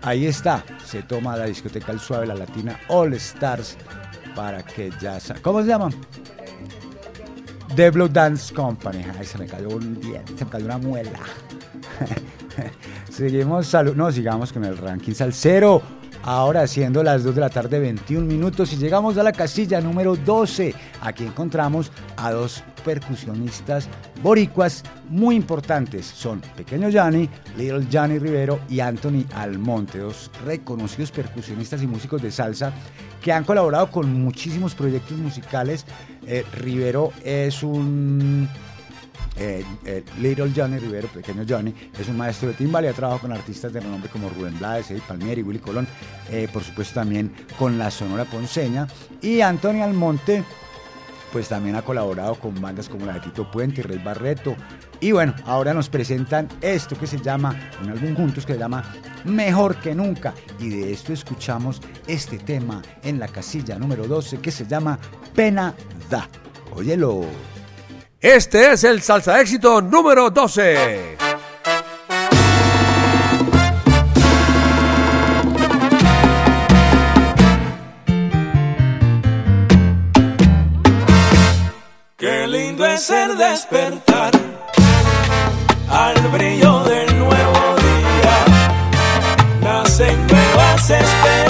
Ahí 0.03 0.27
está, 0.27 0.64
se 0.85 1.03
toma 1.03 1.37
la 1.37 1.47
discoteca 1.47 1.90
El 1.90 1.99
Suave, 1.99 2.27
la 2.27 2.35
Latina 2.35 2.79
All 2.88 3.14
Stars, 3.14 3.77
para 4.35 4.62
que 4.62 4.90
ya... 5.01 5.19
¿Cómo 5.43 5.62
se 5.62 5.69
llama? 5.69 5.90
The 7.75 7.90
Dance 7.90 8.55
Company. 8.55 9.05
Ay, 9.19 9.27
se 9.27 9.38
me 9.38 9.47
cayó 9.47 9.69
un 9.69 10.01
diente, 10.01 10.37
se 10.37 10.45
me 10.45 10.51
cayó 10.51 10.67
una 10.67 10.79
muela. 10.79 11.19
Seguimos, 13.11 13.67
salud. 13.67 13.95
No, 13.97 14.12
sigamos 14.12 14.53
con 14.53 14.64
el 14.64 14.77
ranking 14.77 15.12
salsero. 15.12 15.83
Ahora 16.26 16.66
siendo 16.66 17.02
las 17.02 17.22
2 17.22 17.34
de 17.34 17.40
la 17.42 17.50
tarde 17.50 17.78
21 17.78 18.24
minutos 18.24 18.72
y 18.72 18.78
llegamos 18.78 19.18
a 19.18 19.22
la 19.22 19.32
casilla 19.32 19.82
número 19.82 20.16
12. 20.16 20.74
Aquí 21.02 21.22
encontramos 21.22 21.92
a 22.16 22.32
dos 22.32 22.64
percusionistas 22.82 23.90
boricuas 24.22 24.84
muy 25.10 25.37
importantes. 25.37 26.06
Son 26.06 26.40
Pequeño 26.56 26.88
Yanni, 26.88 27.28
Little 27.58 27.87
Johnny 27.92 28.18
Rivero 28.18 28.60
y 28.70 28.80
Anthony 28.80 29.26
Almonte, 29.34 29.98
dos 29.98 30.30
reconocidos 30.46 31.10
percusionistas 31.10 31.82
y 31.82 31.87
músicos 31.87 32.22
de 32.22 32.30
salsa 32.30 32.72
que 33.20 33.30
han 33.30 33.44
colaborado 33.44 33.90
con 33.90 34.10
muchísimos 34.10 34.74
proyectos 34.74 35.18
musicales. 35.18 35.84
Eh, 36.26 36.42
Rivero 36.54 37.12
es 37.22 37.62
un 37.62 38.48
eh, 39.37 39.64
eh, 39.85 40.05
Little 40.18 40.53
Johnny 40.55 40.79
Rivero, 40.79 41.09
pequeño 41.09 41.44
Johnny, 41.49 41.75
es 41.99 42.09
un 42.09 42.16
maestro 42.16 42.49
de 42.49 42.55
timbal 42.55 42.85
y 42.85 42.88
ha 42.88 42.92
trabajado 42.92 43.23
con 43.23 43.33
artistas 43.33 43.73
de 43.73 43.81
renombre 43.81 44.09
como 44.11 44.29
Rubén 44.29 44.59
Blades, 44.59 44.90
Eddie 44.90 45.03
Palmieri, 45.07 45.42
Willy 45.42 45.59
Colón, 45.59 45.87
eh, 46.31 46.49
por 46.53 46.62
supuesto 46.62 46.94
también 46.94 47.33
con 47.59 47.79
la 47.79 47.90
Sonora 47.90 48.25
Ponceña. 48.25 48.87
Y 49.20 49.40
Antonio 49.40 49.85
Almonte, 49.85 50.44
pues 51.33 51.49
también 51.49 51.75
ha 51.75 51.83
colaborado 51.83 52.37
con 52.37 52.61
bandas 52.61 52.88
como 52.88 53.07
la 53.07 53.14
de 53.14 53.20
Tito 53.20 53.51
Puente, 53.51 53.83
Rey 53.83 53.99
Barreto. 53.99 54.55
Y 55.01 55.11
bueno, 55.11 55.35
ahora 55.47 55.75
nos 55.75 55.88
presentan 55.88 56.49
esto 56.61 56.97
que 56.97 57.09
se 57.09 57.20
llama, 57.20 57.70
un 57.83 57.90
álbum 57.90 58.14
juntos 58.14 58.47
que 58.47 58.53
se 58.53 58.59
llama 58.59 58.85
Mejor 59.25 59.77
que 59.81 59.94
Nunca. 59.97 60.33
Y 60.61 60.68
de 60.68 60.92
esto 60.92 61.12
escuchamos 61.12 61.83
este 62.07 62.38
tema 62.38 62.81
en 63.03 63.18
la 63.18 63.27
casilla 63.27 63.79
número 63.79 64.07
12 64.07 64.38
que 64.38 64.53
se 64.53 64.64
llama 64.64 64.99
Pena 65.35 65.75
Da. 66.09 66.29
Óyelo. 66.73 67.25
Este 68.24 68.72
es 68.72 68.82
el 68.84 69.02
salsa 69.02 69.38
éxito 69.38 69.82
número 69.82 70.30
12. 70.30 71.18
Qué 82.16 82.46
lindo 82.46 82.87
es 82.87 83.10
el 83.10 83.37
despertar 83.37 84.32
al 85.90 86.16
brillo 86.28 86.82
del 86.84 87.18
nuevo 87.18 87.76
día. 87.76 88.44
Nacen 89.60 90.26
nuevas 90.28 90.88
esperanzas 90.88 91.43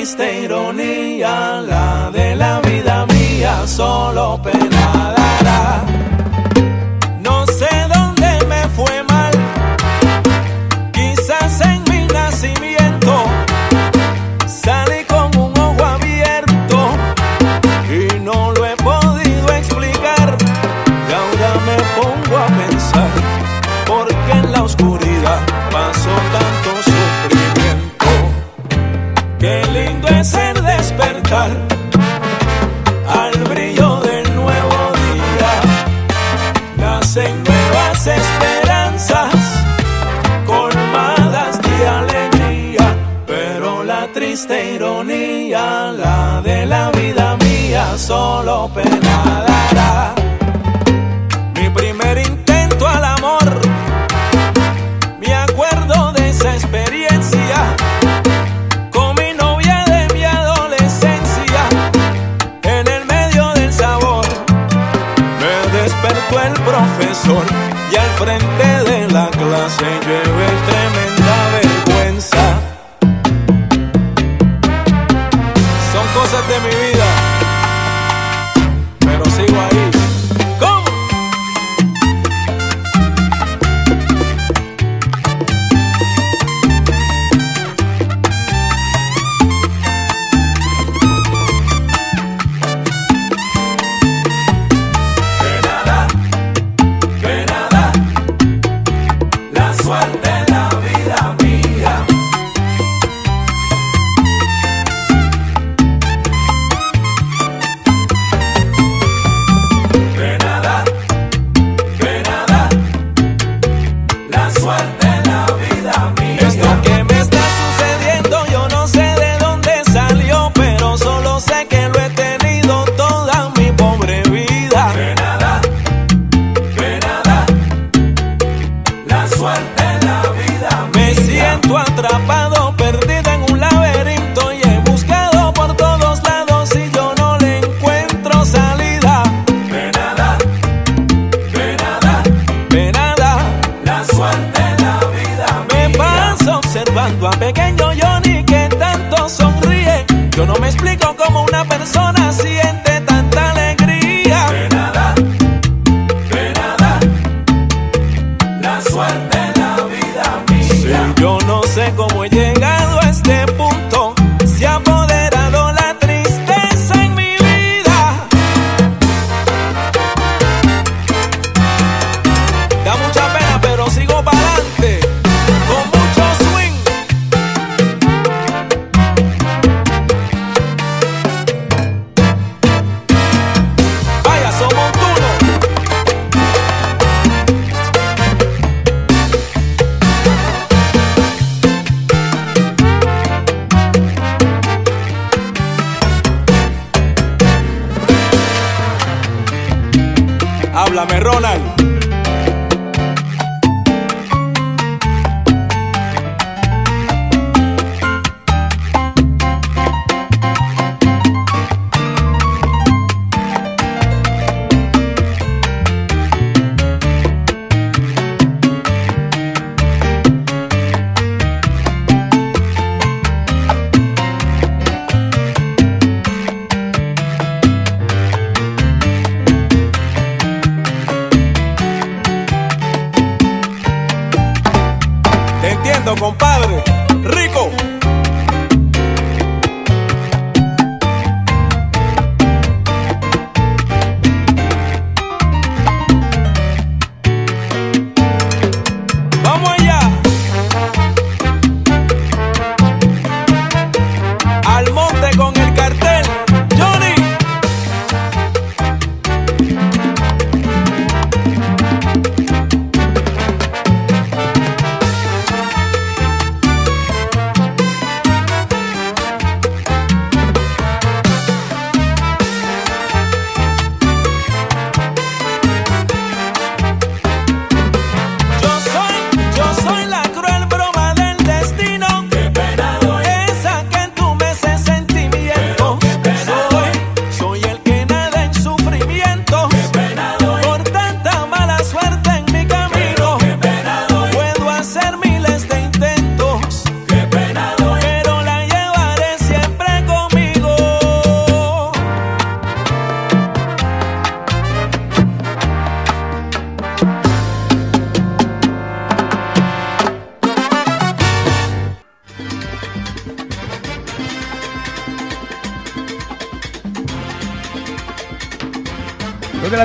triste 0.00 0.44
ironía, 0.44 1.60
la 1.60 2.10
de 2.10 2.34
la 2.34 2.58
vida 2.62 3.04
mía, 3.04 3.66
solo 3.66 4.40
pena 4.42 4.69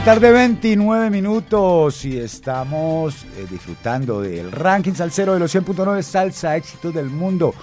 tarde, 0.06 0.32
29 0.32 1.10
minutos 1.10 2.06
y 2.06 2.20
estamos 2.20 3.24
eh, 3.24 3.48
disfrutando 3.50 4.22
del 4.22 4.52
ranking 4.52 4.94
salsero 4.94 5.34
de 5.34 5.40
los 5.40 5.56
100.9 5.56 6.04
Salsa 6.04 6.56
Éxitos 6.56 6.94
del 6.94 7.08
Mundo. 7.10 7.56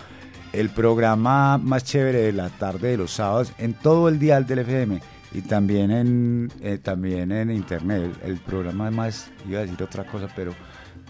El 0.53 0.71
programa 0.71 1.57
más 1.59 1.85
chévere 1.85 2.19
de 2.23 2.33
la 2.33 2.49
tarde 2.49 2.89
de 2.89 2.97
los 2.97 3.13
sábados 3.13 3.53
en 3.59 3.75
todo 3.75 4.09
el 4.09 4.19
día 4.19 4.41
del 4.41 4.59
FM 4.59 5.01
y 5.33 5.43
también 5.43 5.93
en, 5.93 6.53
eh, 6.63 6.79
también 6.83 7.31
en 7.31 7.53
internet. 7.53 8.13
El 8.25 8.39
programa 8.39 8.91
más, 8.91 9.31
iba 9.49 9.61
a 9.61 9.63
decir 9.63 9.81
otra 9.81 10.05
cosa, 10.05 10.27
pero 10.35 10.53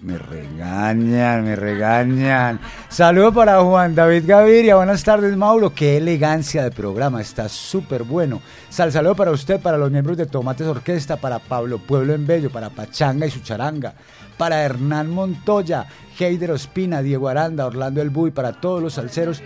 me 0.02 0.18
regañan, 0.18 1.44
me 1.44 1.54
regañan. 1.54 2.58
Saludo 2.88 3.32
para 3.32 3.60
Juan 3.60 3.94
David 3.94 4.24
Gaviria. 4.26 4.74
Buenas 4.74 5.04
tardes, 5.04 5.36
Mauro. 5.36 5.72
Qué 5.72 5.96
elegancia 5.96 6.64
de 6.64 6.72
programa. 6.72 7.20
Está 7.20 7.48
súper 7.48 8.02
bueno. 8.02 8.42
Sal 8.68 8.90
saludo 8.90 9.14
para 9.14 9.30
usted, 9.30 9.60
para 9.60 9.78
los 9.78 9.92
miembros 9.92 10.16
de 10.16 10.26
Tomates 10.26 10.66
Orquesta, 10.66 11.16
para 11.16 11.38
Pablo 11.38 11.78
Pueblo 11.78 12.14
en 12.14 12.26
Bello, 12.26 12.50
para 12.50 12.70
Pachanga 12.70 13.26
y 13.26 13.30
su 13.30 13.40
charanga, 13.40 13.94
para 14.36 14.62
Hernán 14.62 15.08
Montoya, 15.08 15.86
Heider 16.18 16.50
Ospina, 16.50 17.00
Diego 17.00 17.28
Aranda, 17.28 17.66
Orlando 17.66 18.02
El 18.02 18.10
Buy, 18.10 18.32
para 18.32 18.54
todos 18.54 18.82
los 18.82 18.94
salseros 18.94 19.40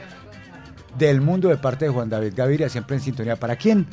del 0.96 1.20
mundo 1.20 1.48
de 1.48 1.58
parte 1.58 1.84
de 1.84 1.90
Juan 1.90 2.08
David 2.08 2.32
Gaviria, 2.34 2.70
siempre 2.70 2.96
en 2.96 3.02
sintonía. 3.02 3.36
¿Para 3.36 3.56
quién? 3.56 3.86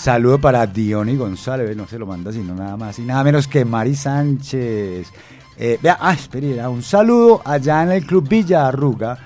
Saludo 0.00 0.40
para 0.40 0.66
Diony 0.66 1.14
González, 1.14 1.76
no 1.76 1.86
se 1.86 1.98
lo 1.98 2.06
manda 2.06 2.32
sino 2.32 2.54
nada 2.54 2.74
más 2.74 2.98
y 2.98 3.02
nada 3.02 3.22
menos 3.22 3.46
que 3.46 3.66
Mari 3.66 3.94
Sánchez. 3.94 5.12
Eh, 5.58 5.78
vea, 5.82 5.98
ah, 6.00 6.14
espera, 6.14 6.70
un 6.70 6.82
saludo 6.82 7.42
allá 7.44 7.82
en 7.82 7.92
el 7.92 8.06
Club 8.06 8.26
Villa 8.26 8.66
Arruga. 8.66 9.18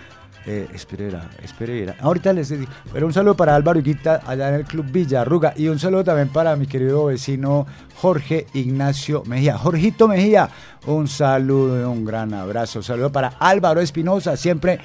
Eh, 0.44 0.66
espera, 0.74 1.30
espera, 1.44 1.94
ahorita 2.00 2.32
les 2.32 2.48
digo, 2.48 2.66
pero 2.92 3.06
un 3.06 3.12
saludo 3.12 3.36
para 3.36 3.54
Álvaro 3.54 3.78
Iguita 3.78 4.22
allá 4.26 4.48
en 4.48 4.56
el 4.56 4.64
Club 4.64 4.86
Villa 4.90 5.20
Arruga 5.20 5.54
y 5.56 5.68
un 5.68 5.78
saludo 5.78 6.02
también 6.02 6.28
para 6.30 6.56
mi 6.56 6.66
querido 6.66 7.06
vecino 7.06 7.68
Jorge 7.94 8.48
Ignacio 8.54 9.22
Mejía. 9.26 9.56
Jorgito 9.56 10.08
Mejía, 10.08 10.50
un 10.86 11.06
saludo 11.06 11.80
y 11.80 11.84
un 11.84 12.04
gran 12.04 12.34
abrazo. 12.34 12.82
saludo 12.82 13.12
para 13.12 13.28
Álvaro 13.38 13.80
Espinosa, 13.80 14.36
siempre 14.36 14.80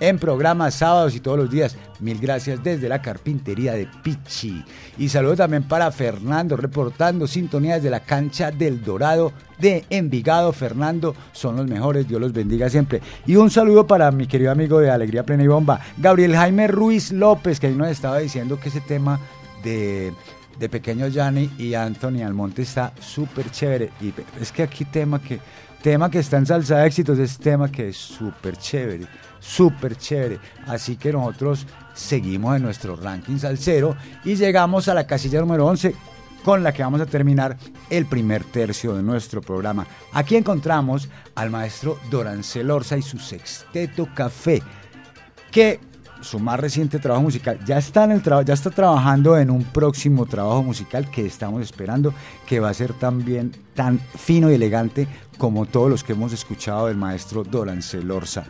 en 0.00 0.18
programas 0.18 0.74
sábados 0.74 1.14
y 1.14 1.20
todos 1.20 1.38
los 1.38 1.50
días. 1.50 1.76
Mil 2.00 2.18
gracias 2.18 2.62
desde 2.64 2.88
la 2.88 3.02
carpintería 3.02 3.74
de 3.74 3.86
Pichi. 4.02 4.64
Y 4.98 5.08
saludo 5.08 5.36
también 5.36 5.64
para 5.64 5.90
Fernando, 5.92 6.56
reportando 6.56 7.26
sintonía 7.26 7.76
desde 7.76 7.90
la 7.90 8.00
cancha 8.00 8.50
del 8.50 8.82
Dorado 8.82 9.32
de 9.58 9.84
Envigado. 9.90 10.52
Fernando, 10.52 11.14
son 11.32 11.56
los 11.56 11.66
mejores, 11.66 12.08
Dios 12.08 12.20
los 12.20 12.32
bendiga 12.32 12.68
siempre. 12.70 13.00
Y 13.26 13.36
un 13.36 13.50
saludo 13.50 13.86
para 13.86 14.10
mi 14.10 14.26
querido 14.26 14.50
amigo 14.50 14.80
de 14.80 14.90
Alegría 14.90 15.24
Plena 15.24 15.44
y 15.44 15.48
Bomba, 15.48 15.80
Gabriel 15.98 16.34
Jaime 16.34 16.66
Ruiz 16.66 17.12
López, 17.12 17.60
que 17.60 17.68
ahí 17.68 17.74
nos 17.74 17.88
estaba 17.88 18.18
diciendo 18.18 18.58
que 18.58 18.70
ese 18.70 18.80
tema 18.80 19.20
de 19.62 20.12
de 20.58 20.68
Pequeño 20.68 21.08
Yanni 21.08 21.50
y 21.56 21.72
Anthony 21.72 22.22
Almonte 22.22 22.62
está 22.62 22.92
súper 23.00 23.50
chévere. 23.50 23.90
Y 24.00 24.12
es 24.38 24.52
que 24.52 24.62
aquí 24.62 24.84
tema 24.84 25.18
que, 25.18 25.40
tema 25.82 26.10
que 26.10 26.18
está 26.18 26.36
en 26.36 26.44
salsa 26.44 26.76
de 26.78 26.86
éxitos 26.86 27.18
es 27.18 27.38
tema 27.38 27.72
que 27.72 27.88
es 27.88 27.96
súper 27.96 28.58
chévere 28.58 29.06
súper 29.40 29.96
chévere. 29.96 30.38
Así 30.66 30.96
que 30.96 31.12
nosotros 31.12 31.66
seguimos 31.94 32.56
en 32.56 32.62
nuestro 32.62 32.94
ranking 32.96 33.38
salsero 33.38 33.96
y 34.24 34.36
llegamos 34.36 34.88
a 34.88 34.94
la 34.94 35.06
casilla 35.06 35.40
número 35.40 35.66
11 35.66 35.94
con 36.44 36.62
la 36.62 36.72
que 36.72 36.82
vamos 36.82 37.00
a 37.00 37.06
terminar 37.06 37.56
el 37.90 38.06
primer 38.06 38.44
tercio 38.44 38.94
de 38.94 39.02
nuestro 39.02 39.40
programa. 39.40 39.86
Aquí 40.12 40.36
encontramos 40.36 41.08
al 41.34 41.50
maestro 41.50 41.98
Dorancel 42.10 42.70
Orza 42.70 42.96
y 42.96 43.02
su 43.02 43.18
sexteto 43.18 44.08
café, 44.14 44.62
que 45.50 45.80
su 46.22 46.38
más 46.38 46.60
reciente 46.60 46.98
trabajo 46.98 47.24
musical 47.24 47.58
ya 47.64 47.78
está 47.78 48.04
en 48.04 48.12
el 48.12 48.22
ya 48.44 48.54
está 48.54 48.70
trabajando 48.70 49.38
en 49.38 49.50
un 49.50 49.64
próximo 49.64 50.26
trabajo 50.26 50.62
musical 50.62 51.10
que 51.10 51.24
estamos 51.24 51.62
esperando 51.62 52.12
que 52.46 52.60
va 52.60 52.68
a 52.68 52.74
ser 52.74 52.92
también 52.92 53.52
tan 53.74 53.98
fino 53.98 54.50
y 54.50 54.54
elegante 54.54 55.08
como 55.38 55.64
todos 55.64 55.88
los 55.88 56.04
que 56.04 56.12
hemos 56.12 56.32
escuchado 56.32 56.88
del 56.88 56.96
maestro 56.96 57.42
Dorancel 57.42 58.10
Orza. 58.10 58.44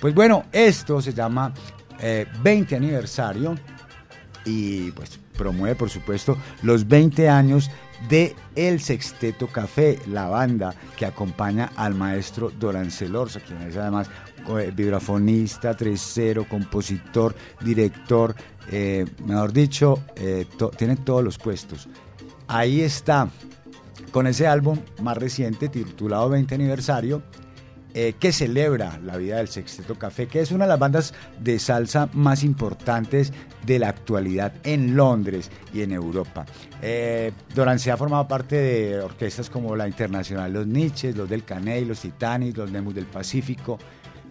Pues 0.00 0.14
bueno, 0.14 0.44
esto 0.52 1.00
se 1.00 1.12
llama 1.12 1.52
20 2.42 2.74
eh, 2.74 2.78
aniversario 2.78 3.56
y 4.44 4.92
pues 4.92 5.18
promueve 5.36 5.74
por 5.74 5.90
supuesto 5.90 6.36
los 6.62 6.86
20 6.86 7.28
años 7.28 7.70
de 8.08 8.36
El 8.54 8.80
Sexteto 8.80 9.48
Café, 9.48 9.98
la 10.06 10.28
banda 10.28 10.72
que 10.96 11.04
acompaña 11.04 11.72
al 11.74 11.94
maestro 11.94 12.50
Dorancel 12.50 13.16
Orza, 13.16 13.40
quien 13.40 13.60
es 13.62 13.76
además 13.76 14.08
eh, 14.48 14.72
vibrafonista, 14.74 15.76
tresero, 15.76 16.48
compositor, 16.48 17.34
director, 17.60 18.36
eh, 18.70 19.04
mejor 19.26 19.52
dicho, 19.52 20.00
tiene 20.76 20.96
todos 20.96 21.24
los 21.24 21.38
puestos. 21.38 21.88
Ahí 22.46 22.82
está, 22.82 23.28
con 24.12 24.28
ese 24.28 24.46
álbum 24.46 24.78
más 25.02 25.16
reciente 25.16 25.68
titulado 25.68 26.28
20 26.28 26.54
aniversario, 26.54 27.22
eh, 28.00 28.14
que 28.16 28.30
celebra 28.30 29.00
la 29.02 29.16
vida 29.16 29.38
del 29.38 29.48
Sexteto 29.48 29.96
Café, 29.96 30.28
que 30.28 30.40
es 30.40 30.52
una 30.52 30.66
de 30.66 30.68
las 30.68 30.78
bandas 30.78 31.14
de 31.40 31.58
salsa 31.58 32.08
más 32.12 32.44
importantes 32.44 33.32
de 33.66 33.80
la 33.80 33.88
actualidad 33.88 34.52
en 34.62 34.94
Londres 34.94 35.50
y 35.74 35.82
en 35.82 35.90
Europa. 35.90 36.46
Eh, 36.80 37.32
ha 37.56 37.96
formado 37.96 38.28
parte 38.28 38.54
de 38.54 39.00
orquestas 39.00 39.50
como 39.50 39.74
la 39.74 39.88
Internacional 39.88 40.52
Los 40.52 40.68
Niches, 40.68 41.16
los 41.16 41.28
del 41.28 41.42
Caney, 41.42 41.86
los 41.86 41.98
Titanis, 41.98 42.56
los 42.56 42.70
Nemus 42.70 42.94
del 42.94 43.06
Pacífico, 43.06 43.80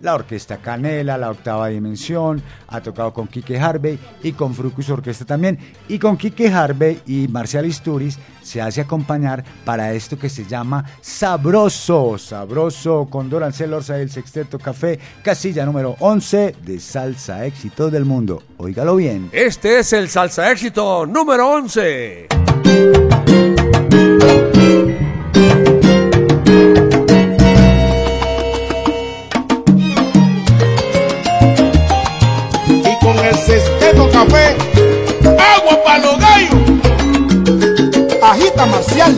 la 0.01 0.15
Orquesta 0.15 0.57
Canela, 0.57 1.17
la 1.17 1.29
Octava 1.29 1.67
Dimensión, 1.67 2.41
ha 2.67 2.81
tocado 2.81 3.13
con 3.13 3.27
Quique 3.27 3.59
Harvey 3.59 3.99
y 4.23 4.33
con 4.33 4.53
Frucus 4.53 4.89
Orquesta 4.89 5.25
también. 5.25 5.57
Y 5.87 5.99
con 5.99 6.17
Quique 6.17 6.49
Harvey 6.49 7.01
y 7.05 7.27
Marcial 7.27 7.65
Isturiz 7.65 8.17
se 8.41 8.61
hace 8.61 8.81
acompañar 8.81 9.43
para 9.65 9.93
esto 9.93 10.17
que 10.17 10.29
se 10.29 10.45
llama 10.45 10.85
Sabroso, 11.01 12.17
Sabroso, 12.17 13.07
con 13.09 13.29
Dorancel 13.29 13.73
Orsa 13.73 13.95
del 13.95 14.09
Sexteto 14.09 14.57
Café, 14.57 14.99
casilla 15.21 15.65
número 15.65 15.95
11 15.99 16.55
de 16.61 16.79
Salsa 16.79 17.45
Éxito 17.45 17.89
del 17.89 18.05
Mundo. 18.05 18.43
Óigalo 18.57 18.95
bien. 18.95 19.29
Este 19.31 19.79
es 19.79 19.93
el 19.93 20.09
Salsa 20.09 20.51
Éxito 20.51 21.05
número 21.05 21.49
11. 21.49 22.27
marcial 38.65 39.17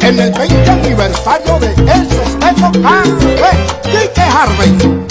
en 0.00 0.20
el 0.20 0.32
20 0.32 0.70
aniversario 0.70 1.58
de 1.58 1.68
El 1.68 2.08
Sexteto 2.08 2.72
Enrique 2.74 4.20
Harvey. 4.20 5.02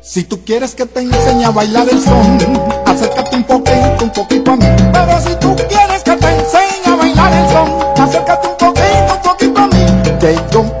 Si 0.00 0.24
tú 0.24 0.42
quieres 0.44 0.74
que 0.74 0.86
te 0.86 1.00
enseñe 1.00 1.44
a 1.44 1.50
bailar 1.50 1.86
el 1.90 2.02
son, 2.02 2.38
acércate 2.86 3.36
un 3.36 3.44
poquito, 3.44 4.04
un 4.04 4.10
poquito 4.10 4.50
a 4.52 4.56
mí. 4.56 4.66
Pero 4.92 5.20
si 5.20 5.34
tú 5.36 5.54
quieres 5.68 6.02
que 6.02 6.16
te 6.16 6.26
enseñe 6.26 6.92
a 6.92 6.96
bailar 6.96 7.32
el 7.32 7.48
son, 7.50 8.02
acércate 8.02 8.48
un 8.48 8.56
poquito, 8.56 9.14
un 9.14 9.22
poquito 9.22 9.60
a 9.60 9.66
mí. 9.66 10.18
Que 10.18 10.36
yo 10.50 10.75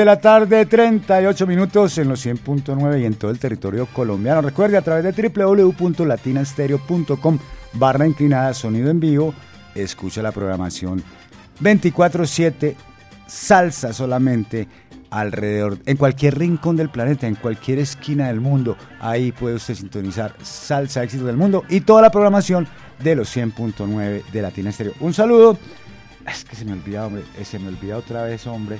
de 0.00 0.06
la 0.06 0.18
tarde, 0.18 0.64
38 0.64 1.46
minutos 1.46 1.98
en 1.98 2.08
los 2.08 2.24
100.9 2.24 3.02
y 3.02 3.04
en 3.04 3.12
todo 3.14 3.30
el 3.30 3.38
territorio 3.38 3.84
colombiano. 3.86 4.40
Recuerde 4.40 4.78
a 4.78 4.82
través 4.82 5.04
de 5.04 5.28
www.latinastereo.com 5.28 7.38
barra 7.74 8.06
inclinada 8.06 8.54
sonido 8.54 8.90
en 8.90 8.98
vivo, 8.98 9.34
escucha 9.74 10.22
la 10.22 10.32
programación 10.32 11.02
24-7, 11.60 12.74
salsa 13.26 13.92
solamente 13.92 14.66
alrededor, 15.10 15.76
en 15.84 15.98
cualquier 15.98 16.38
rincón 16.38 16.76
del 16.76 16.88
planeta, 16.88 17.26
en 17.26 17.34
cualquier 17.34 17.78
esquina 17.78 18.28
del 18.28 18.40
mundo. 18.40 18.78
Ahí 19.00 19.32
puede 19.32 19.56
usted 19.56 19.74
sintonizar 19.74 20.34
Salsa 20.42 21.04
Éxito 21.04 21.26
del 21.26 21.36
Mundo 21.36 21.64
y 21.68 21.82
toda 21.82 22.00
la 22.00 22.10
programación 22.10 22.66
de 23.04 23.16
los 23.16 23.36
100.9 23.36 24.24
de 24.32 24.42
Latina 24.42 24.70
Estéreo. 24.70 24.94
Un 25.00 25.12
saludo. 25.12 25.58
Es 26.26 26.42
que 26.44 26.56
se 26.56 26.64
me 26.64 26.72
olvida, 26.72 27.06
hombre. 27.06 27.22
Se 27.44 27.58
me 27.58 27.68
olvida 27.68 27.98
otra 27.98 28.22
vez, 28.22 28.46
hombre. 28.46 28.78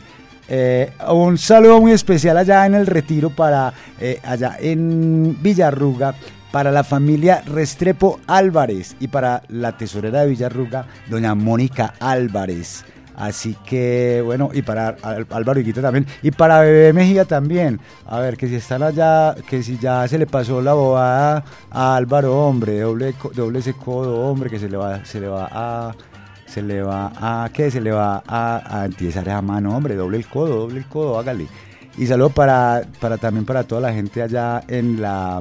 Eh, 0.53 0.91
un 1.09 1.39
saludo 1.39 1.81
muy 1.81 1.93
especial 1.93 2.37
allá 2.37 2.67
en 2.67 2.75
el 2.75 2.87
retiro 2.87 3.31
para 3.31 3.73
eh, 4.01 4.19
allá 4.25 4.57
en 4.59 5.41
Villarruga 5.41 6.17
para 6.51 6.73
la 6.73 6.83
familia 6.83 7.43
Restrepo 7.47 8.19
Álvarez 8.27 8.97
y 8.99 9.07
para 9.07 9.45
la 9.49 9.77
tesorera 9.77 10.23
de 10.23 10.31
Villarruga, 10.31 10.87
doña 11.09 11.37
Mónica 11.37 11.95
Álvarez. 12.01 12.85
Así 13.15 13.55
que, 13.67 14.23
bueno, 14.25 14.51
y 14.53 14.63
para 14.63 14.97
Álvaro 15.31 15.61
Higuita 15.61 15.83
también, 15.83 16.07
y 16.23 16.31
para 16.31 16.61
Bebé 16.61 16.93
Mejía 16.95 17.27
también. 17.27 17.79
A 18.07 18.19
ver, 18.19 18.37
que 18.37 18.49
si 18.49 18.55
están 18.55 18.83
allá, 18.83 19.35
que 19.49 19.63
si 19.63 19.79
ya 19.79 20.09
se 20.09 20.17
le 20.17 20.27
pasó 20.27 20.63
la 20.63 20.73
bobada 20.73 21.45
a 21.71 21.97
Álvaro, 21.97 22.47
hombre, 22.47 22.81
doble, 22.81 23.15
doble 23.35 23.59
ese 23.59 23.75
codo, 23.75 24.23
hombre, 24.23 24.49
que 24.49 24.59
se 24.59 24.71
le 24.71 24.79
va, 24.79 25.05
se 25.05 25.21
le 25.21 25.29
va 25.29 25.49
a 25.53 25.95
se 26.51 26.63
le 26.63 26.83
va 26.83 27.13
a, 27.15 27.49
¿qué? 27.53 27.71
Se 27.71 27.81
le 27.81 27.93
va 27.93 28.23
a, 28.27 28.81
a 28.81 28.85
empiezar 28.85 29.29
a 29.31 29.41
mano, 29.41 29.77
hombre, 29.77 29.95
doble 29.95 30.19
el 30.19 30.27
codo, 30.27 30.61
doble 30.61 30.79
el 30.79 30.87
codo, 30.87 31.19
hágale. 31.19 31.47
Y 31.97 32.07
saludo 32.07 32.31
para, 32.31 32.83
para 33.01 33.19
también 33.19 33.45
para 33.45 33.65
toda 33.65 33.83
la 33.83 33.93
gente 33.93 34.21
allá 34.21 34.63
en 34.67 35.01
la, 35.01 35.41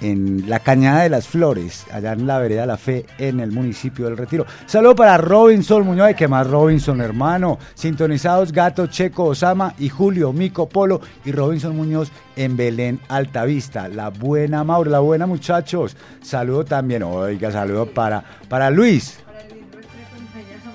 en 0.00 0.48
la 0.48 0.58
Cañada 0.58 1.02
de 1.02 1.08
las 1.08 1.28
Flores, 1.28 1.86
allá 1.92 2.14
en 2.14 2.26
la 2.26 2.38
Vereda 2.38 2.66
La 2.66 2.76
Fe, 2.76 3.06
en 3.18 3.38
el 3.38 3.52
municipio 3.52 4.06
del 4.06 4.16
Retiro. 4.16 4.44
Saludo 4.66 4.96
para 4.96 5.18
Robinson 5.18 5.84
Muñoz, 5.84 6.10
¿y 6.10 6.14
qué 6.14 6.26
más 6.26 6.48
Robinson, 6.48 7.00
hermano? 7.00 7.58
Sintonizados 7.74 8.50
Gato, 8.50 8.88
Checo, 8.88 9.26
Osama 9.26 9.74
y 9.78 9.88
Julio, 9.88 10.32
Mico, 10.32 10.68
Polo 10.68 11.00
y 11.24 11.30
Robinson 11.30 11.76
Muñoz 11.76 12.10
en 12.34 12.56
Belén, 12.56 12.98
Altavista. 13.08 13.86
La 13.88 14.10
buena 14.10 14.64
Mauro, 14.64 14.90
la 14.90 15.00
buena 15.00 15.26
muchachos. 15.26 15.96
Saludo 16.22 16.64
también, 16.64 17.04
oiga, 17.04 17.52
saludo 17.52 17.86
para, 17.86 18.24
para 18.48 18.70
Luis 18.70 19.23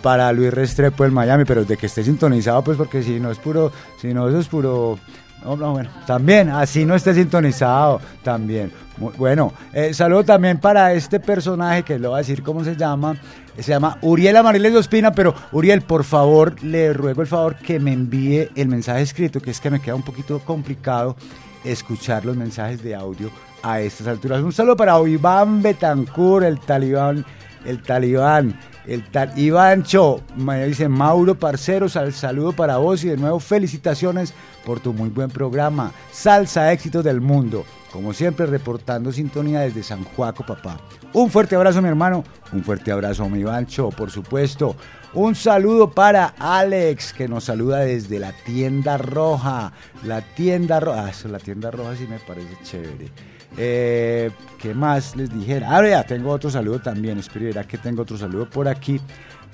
para 0.01 0.31
Luis 0.31 0.53
Restrepo 0.53 1.05
en 1.05 1.13
Miami, 1.13 1.45
pero 1.45 1.65
de 1.65 1.77
que 1.77 1.85
esté 1.85 2.03
sintonizado, 2.03 2.63
pues 2.63 2.77
porque 2.77 3.03
si 3.03 3.19
no 3.19 3.31
es 3.31 3.37
puro, 3.37 3.71
si 3.97 4.13
no 4.13 4.27
eso 4.29 4.39
es 4.39 4.47
puro, 4.47 4.97
no, 5.43 5.55
no, 5.55 5.71
bueno, 5.71 5.89
también, 6.05 6.49
así 6.49 6.85
no 6.85 6.95
esté 6.95 7.13
sintonizado, 7.13 8.01
también. 8.23 8.71
Bueno, 9.17 9.53
eh, 9.73 9.93
saludo 9.93 10.25
también 10.25 10.59
para 10.59 10.93
este 10.93 11.19
personaje 11.19 11.83
que 11.83 11.97
le 11.97 12.07
voy 12.07 12.15
a 12.15 12.19
decir 12.19 12.43
cómo 12.43 12.63
se 12.63 12.75
llama, 12.75 13.15
se 13.57 13.71
llama 13.71 13.97
Uriel 14.01 14.35
Amariles 14.35 14.75
Ospina, 14.75 15.11
pero 15.11 15.33
Uriel, 15.53 15.81
por 15.81 16.03
favor, 16.03 16.61
le 16.63 16.91
ruego 16.91 17.21
el 17.21 17.27
favor 17.27 17.55
que 17.55 17.79
me 17.79 17.93
envíe 17.93 18.49
el 18.55 18.67
mensaje 18.67 19.01
escrito, 19.01 19.39
que 19.39 19.51
es 19.51 19.61
que 19.61 19.69
me 19.69 19.79
queda 19.79 19.95
un 19.95 20.03
poquito 20.03 20.39
complicado 20.39 21.15
escuchar 21.63 22.25
los 22.25 22.35
mensajes 22.35 22.83
de 22.83 22.95
audio 22.95 23.29
a 23.63 23.79
estas 23.81 24.07
alturas. 24.07 24.41
Un 24.41 24.51
saludo 24.51 24.75
para 24.75 24.99
Iván 25.07 25.61
Betancourt, 25.61 26.45
el 26.45 26.59
talibán, 26.59 27.25
el 27.65 27.81
talibán, 27.81 28.59
el 28.85 29.03
tal 29.09 29.37
Ivancho, 29.37 30.21
me 30.35 30.65
dice 30.65 30.89
Mauro 30.89 31.35
Parceros, 31.35 31.95
al 31.95 32.13
saludo 32.13 32.53
para 32.53 32.77
vos 32.77 33.03
y 33.03 33.09
de 33.09 33.17
nuevo 33.17 33.39
felicitaciones 33.39 34.33
por 34.65 34.79
tu 34.79 34.93
muy 34.93 35.09
buen 35.09 35.29
programa. 35.29 35.91
Salsa 36.11 36.71
éxitos 36.71 37.03
del 37.03 37.21
mundo. 37.21 37.65
Como 37.91 38.13
siempre, 38.13 38.45
reportando 38.45 39.11
sintonía 39.11 39.61
desde 39.61 39.81
San 39.81 40.03
Juaco, 40.03 40.45
papá. 40.45 40.79
Un 41.11 41.31
fuerte 41.31 41.55
abrazo, 41.55 41.81
mi 41.81 41.87
hermano. 41.87 42.23
Un 42.53 42.63
fuerte 42.63 42.91
abrazo, 42.91 43.27
mi 43.29 43.39
Ivancho, 43.39 43.89
por 43.89 44.11
supuesto. 44.11 44.75
Un 45.13 45.33
saludo 45.33 45.89
para 45.89 46.35
Alex, 46.37 47.13
que 47.13 47.27
nos 47.27 47.45
saluda 47.45 47.79
desde 47.79 48.19
la 48.19 48.31
tienda 48.31 48.97
roja. 48.97 49.73
La 50.03 50.21
tienda 50.21 50.79
roja. 50.79 51.07
Ah, 51.07 51.27
la 51.27 51.39
tienda 51.39 51.71
roja 51.71 51.95
sí 51.95 52.05
me 52.07 52.19
parece 52.19 52.55
chévere. 52.61 53.09
Eh, 53.57 54.31
¿Qué 54.59 54.73
más 54.73 55.15
les 55.15 55.33
dijera? 55.33 55.71
Ahora 55.71 55.89
ya 55.89 56.03
tengo 56.03 56.31
otro 56.31 56.49
saludo 56.49 56.79
también. 56.79 57.17
Espero 57.17 57.67
que 57.67 57.77
tengo 57.77 58.01
otro 58.01 58.17
saludo 58.17 58.49
por 58.49 58.67
aquí. 58.67 58.99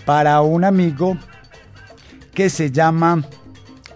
Para 0.05 0.41
un 0.41 0.63
amigo 0.63 1.17
que 2.33 2.49
se 2.49 2.71
llama 2.71 3.23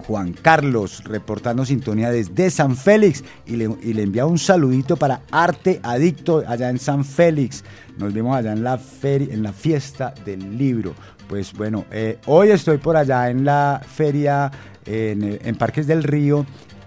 Juan 0.07 0.33
Carlos, 0.33 1.03
reportando 1.03 1.65
sintonía 1.65 2.09
desde 2.09 2.49
San 2.49 2.75
Félix 2.75 3.23
y 3.45 3.57
le, 3.57 3.65
envía 4.01 4.25
un 4.25 4.39
saludito 4.39 4.97
para 4.97 5.21
Arte 5.29 5.79
Adicto 5.83 6.43
allá 6.47 6.69
en 6.69 6.79
San 6.79 7.05
Félix. 7.05 7.63
Nos 7.97 8.13
vemos 8.13 8.35
allá 8.35 8.53
en 8.53 8.63
la, 8.63 8.77
feria, 8.77 9.33
en 9.33 9.43
la 9.43 9.53
fiesta 9.53 10.13
del 10.25 10.57
libro. 10.57 10.95
Pues 11.27 11.53
bueno, 11.53 11.85
eh, 11.91 12.17
hoy 12.25 12.49
estoy 12.49 12.77
por 12.79 12.97
allá 12.97 13.29
en 13.29 13.45
la 13.45 13.81
feria, 13.85 14.49
en, 14.83 15.39
en 15.43 15.55
Parques 15.57 15.85
del 15.85 16.01
Río, 16.01 16.43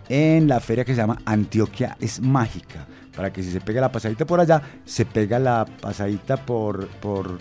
en 0.09 0.49
la 0.49 0.59
feria 0.59 0.85
que 0.85 0.93
se 0.93 1.01
llama 1.01 1.19
Antioquia 1.25 1.97
es 2.01 2.21
Mágica. 2.21 2.89
Para 3.15 3.33
que 3.33 3.43
si 3.43 3.51
se 3.51 3.61
pega 3.61 3.81
la 3.81 3.93
pasadita 3.93 4.25
por 4.25 4.41
allá, 4.41 4.63
se 4.85 5.05
pega 5.05 5.39
la 5.39 5.67
pasadita 5.81 6.37
por, 6.37 6.89
por, 6.89 7.39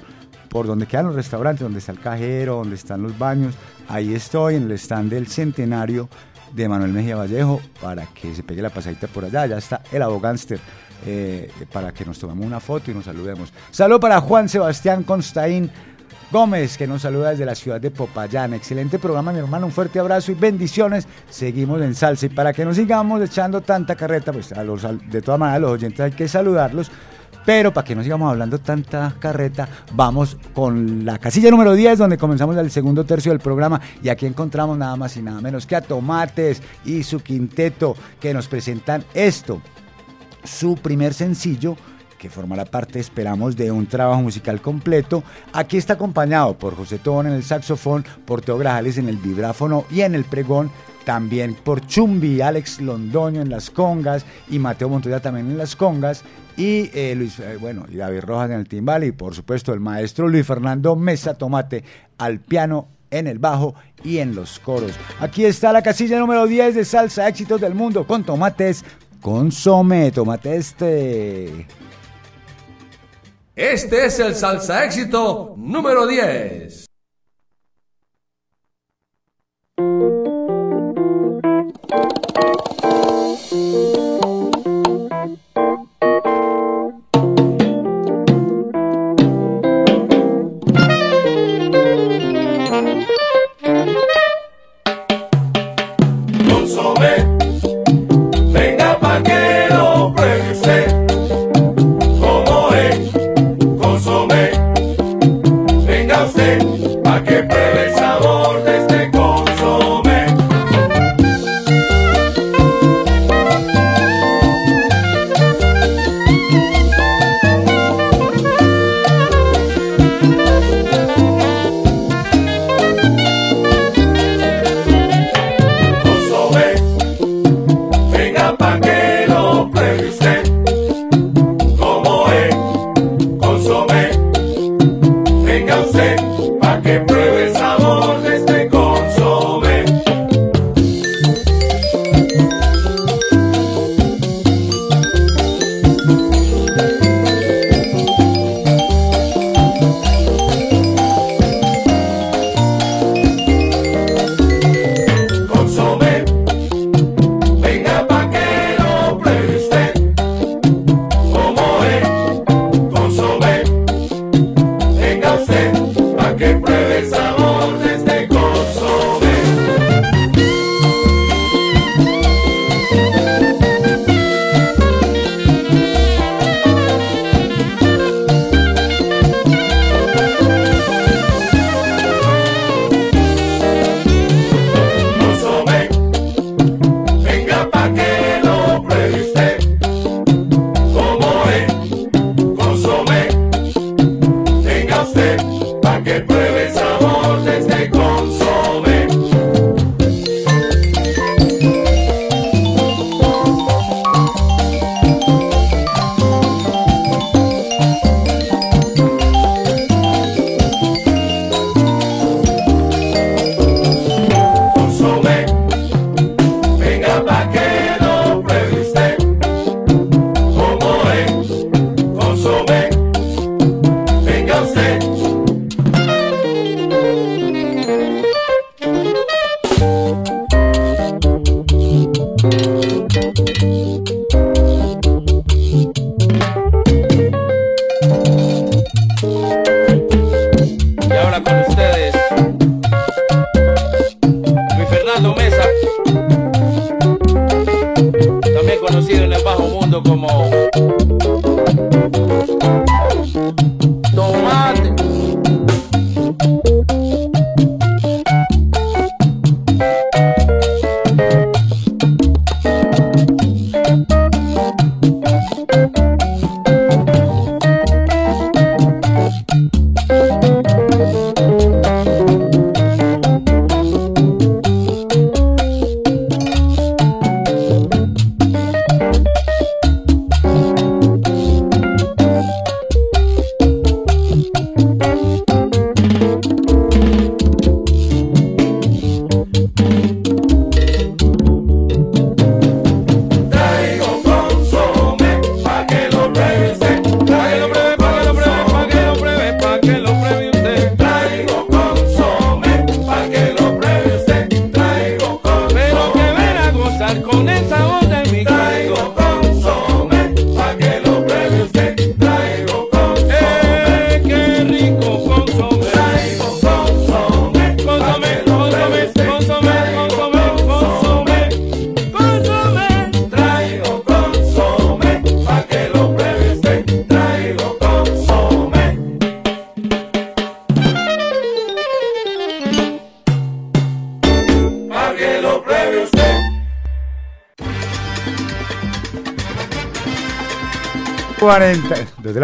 por 0.49 0.67
donde 0.67 0.85
quedan 0.85 1.07
los 1.07 1.15
restaurantes, 1.15 1.63
donde 1.63 1.79
está 1.79 1.91
el 1.91 1.99
cajero, 1.99 2.55
donde 2.55 2.75
están 2.75 3.01
los 3.01 3.17
baños. 3.17 3.55
Ahí 3.87 4.13
estoy 4.13 4.55
en 4.55 4.63
el 4.63 4.71
stand 4.73 5.09
del 5.09 5.27
centenario 5.27 6.09
de 6.53 6.67
Manuel 6.67 6.91
Mejía 6.91 7.15
Vallejo 7.15 7.61
para 7.81 8.05
que 8.07 8.35
se 8.35 8.43
pegue 8.43 8.61
la 8.61 8.69
pasadita 8.69 9.07
por 9.07 9.25
allá. 9.25 9.45
Ya 9.45 9.57
está 9.57 9.81
el 9.91 10.01
abogánster 10.01 10.59
eh, 11.05 11.49
para 11.71 11.93
que 11.93 12.05
nos 12.05 12.19
tomemos 12.19 12.45
una 12.45 12.59
foto 12.59 12.91
y 12.91 12.93
nos 12.93 13.05
saludemos. 13.05 13.51
Saludo 13.71 13.99
para 13.99 14.19
Juan 14.21 14.49
Sebastián 14.49 15.03
Constaín 15.03 15.71
Gómez, 16.31 16.77
que 16.77 16.87
nos 16.87 17.01
saluda 17.01 17.31
desde 17.31 17.45
la 17.45 17.55
ciudad 17.55 17.81
de 17.81 17.91
Popayán. 17.91 18.53
Excelente 18.53 18.99
programa, 18.99 19.33
mi 19.33 19.39
hermano. 19.39 19.65
Un 19.65 19.71
fuerte 19.73 19.99
abrazo 19.99 20.31
y 20.31 20.35
bendiciones. 20.35 21.05
Seguimos 21.29 21.81
en 21.81 21.93
salsa. 21.93 22.27
Y 22.27 22.29
para 22.29 22.53
que 22.53 22.63
no 22.63 22.73
sigamos 22.73 23.21
echando 23.21 23.59
tanta 23.59 23.95
carreta, 23.95 24.31
pues 24.31 24.53
a 24.53 24.63
los, 24.63 24.81
de 24.81 25.21
todas 25.21 25.39
maneras, 25.39 25.61
los 25.61 25.71
oyentes 25.71 25.99
hay 25.99 26.11
que 26.11 26.29
saludarlos. 26.29 26.89
Pero 27.45 27.73
para 27.73 27.85
que 27.85 27.95
no 27.95 28.03
sigamos 28.03 28.31
hablando 28.31 28.59
tanta 28.59 29.13
carreta, 29.19 29.67
vamos 29.93 30.37
con 30.53 31.03
la 31.03 31.17
casilla 31.17 31.51
número 31.51 31.73
10, 31.73 31.97
donde 31.97 32.17
comenzamos 32.17 32.55
el 32.55 32.71
segundo 32.71 33.03
tercio 33.03 33.33
del 33.33 33.41
programa. 33.41 33.81
Y 34.01 34.07
aquí 34.07 34.25
encontramos 34.25 34.77
nada 34.77 34.95
más 34.95 35.17
y 35.17 35.21
nada 35.21 35.41
menos 35.41 35.65
que 35.65 35.75
a 35.75 35.81
Tomates 35.81 36.61
y 36.85 37.03
su 37.03 37.19
quinteto, 37.19 37.95
que 38.21 38.33
nos 38.33 38.47
presentan 38.47 39.03
esto 39.13 39.61
su 40.43 40.75
primer 40.75 41.13
sencillo 41.13 41.75
que 42.21 42.29
formará 42.29 42.65
parte, 42.65 42.99
esperamos, 42.99 43.57
de 43.57 43.71
un 43.71 43.87
trabajo 43.87 44.21
musical 44.21 44.61
completo. 44.61 45.23
Aquí 45.53 45.77
está 45.77 45.93
acompañado 45.93 46.55
por 46.55 46.75
José 46.75 46.99
Tobón 46.99 47.25
en 47.25 47.33
el 47.33 47.43
saxofón, 47.43 48.05
por 48.25 48.41
Teo 48.43 48.59
Grajales 48.59 48.99
en 48.99 49.09
el 49.09 49.17
vibráfono 49.17 49.85
y 49.89 50.01
en 50.01 50.13
el 50.13 50.23
pregón, 50.23 50.69
también 51.03 51.55
por 51.55 51.83
Chumbi, 51.87 52.41
Alex 52.41 52.79
Londoño 52.79 53.41
en 53.41 53.49
las 53.49 53.71
congas 53.71 54.23
y 54.51 54.59
Mateo 54.59 54.87
Montoya 54.87 55.19
también 55.19 55.49
en 55.49 55.57
las 55.57 55.75
congas 55.75 56.23
y 56.55 56.91
eh, 56.93 57.15
Luis, 57.17 57.39
eh, 57.39 57.57
bueno, 57.59 57.85
y 57.89 57.95
David 57.95 58.21
Rojas 58.21 58.51
en 58.51 58.59
el 58.59 58.67
timbal 58.67 59.03
y 59.03 59.11
por 59.11 59.33
supuesto 59.33 59.73
el 59.73 59.79
maestro 59.79 60.27
Luis 60.27 60.45
Fernando 60.45 60.95
Mesa 60.95 61.33
Tomate 61.33 61.83
al 62.19 62.39
piano 62.39 62.87
en 63.09 63.25
el 63.25 63.39
bajo 63.39 63.73
y 64.03 64.19
en 64.19 64.35
los 64.35 64.59
coros. 64.59 64.91
Aquí 65.19 65.43
está 65.43 65.73
la 65.73 65.81
casilla 65.81 66.19
número 66.19 66.45
10 66.45 66.75
de 66.75 66.85
Salsa 66.85 67.27
Éxitos 67.27 67.59
del 67.59 67.73
Mundo 67.73 68.05
con 68.05 68.23
tomates 68.23 68.85
consome, 69.21 70.11
tomate 70.11 70.55
este. 70.55 71.67
Este 73.61 74.05
es 74.07 74.17
el 74.17 74.33
salsa 74.33 74.83
éxito 74.85 75.53
número 75.55 76.07
10. 76.07 76.80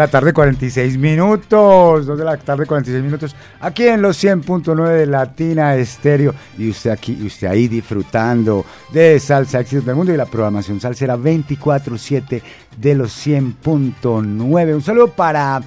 Tarde 0.08 0.32
46 0.32 0.98
minutos, 0.98 2.06
2 2.06 2.18
de 2.18 2.24
la 2.24 2.36
tarde 2.36 2.66
46 2.66 3.04
minutos, 3.04 3.36
aquí 3.60 3.86
en 3.86 4.02
los 4.02 4.22
100.9 4.22 4.88
de 4.88 5.06
Latina 5.06 5.74
Estéreo 5.76 6.34
y 6.56 6.70
usted 6.70 6.90
aquí, 6.90 7.16
y 7.20 7.26
usted 7.26 7.46
ahí 7.46 7.68
disfrutando 7.68 8.64
de 8.92 9.20
Salsa 9.20 9.60
Éxitos 9.60 9.84
del 9.84 9.96
Mundo 9.96 10.12
y 10.12 10.16
la 10.16 10.26
programación 10.26 10.80
salsera 10.80 11.16
24-7 11.16 12.42
de 12.76 12.94
los 12.94 13.26
100.9. 13.26 14.74
Un 14.74 14.82
saludo 14.82 15.08
para... 15.08 15.60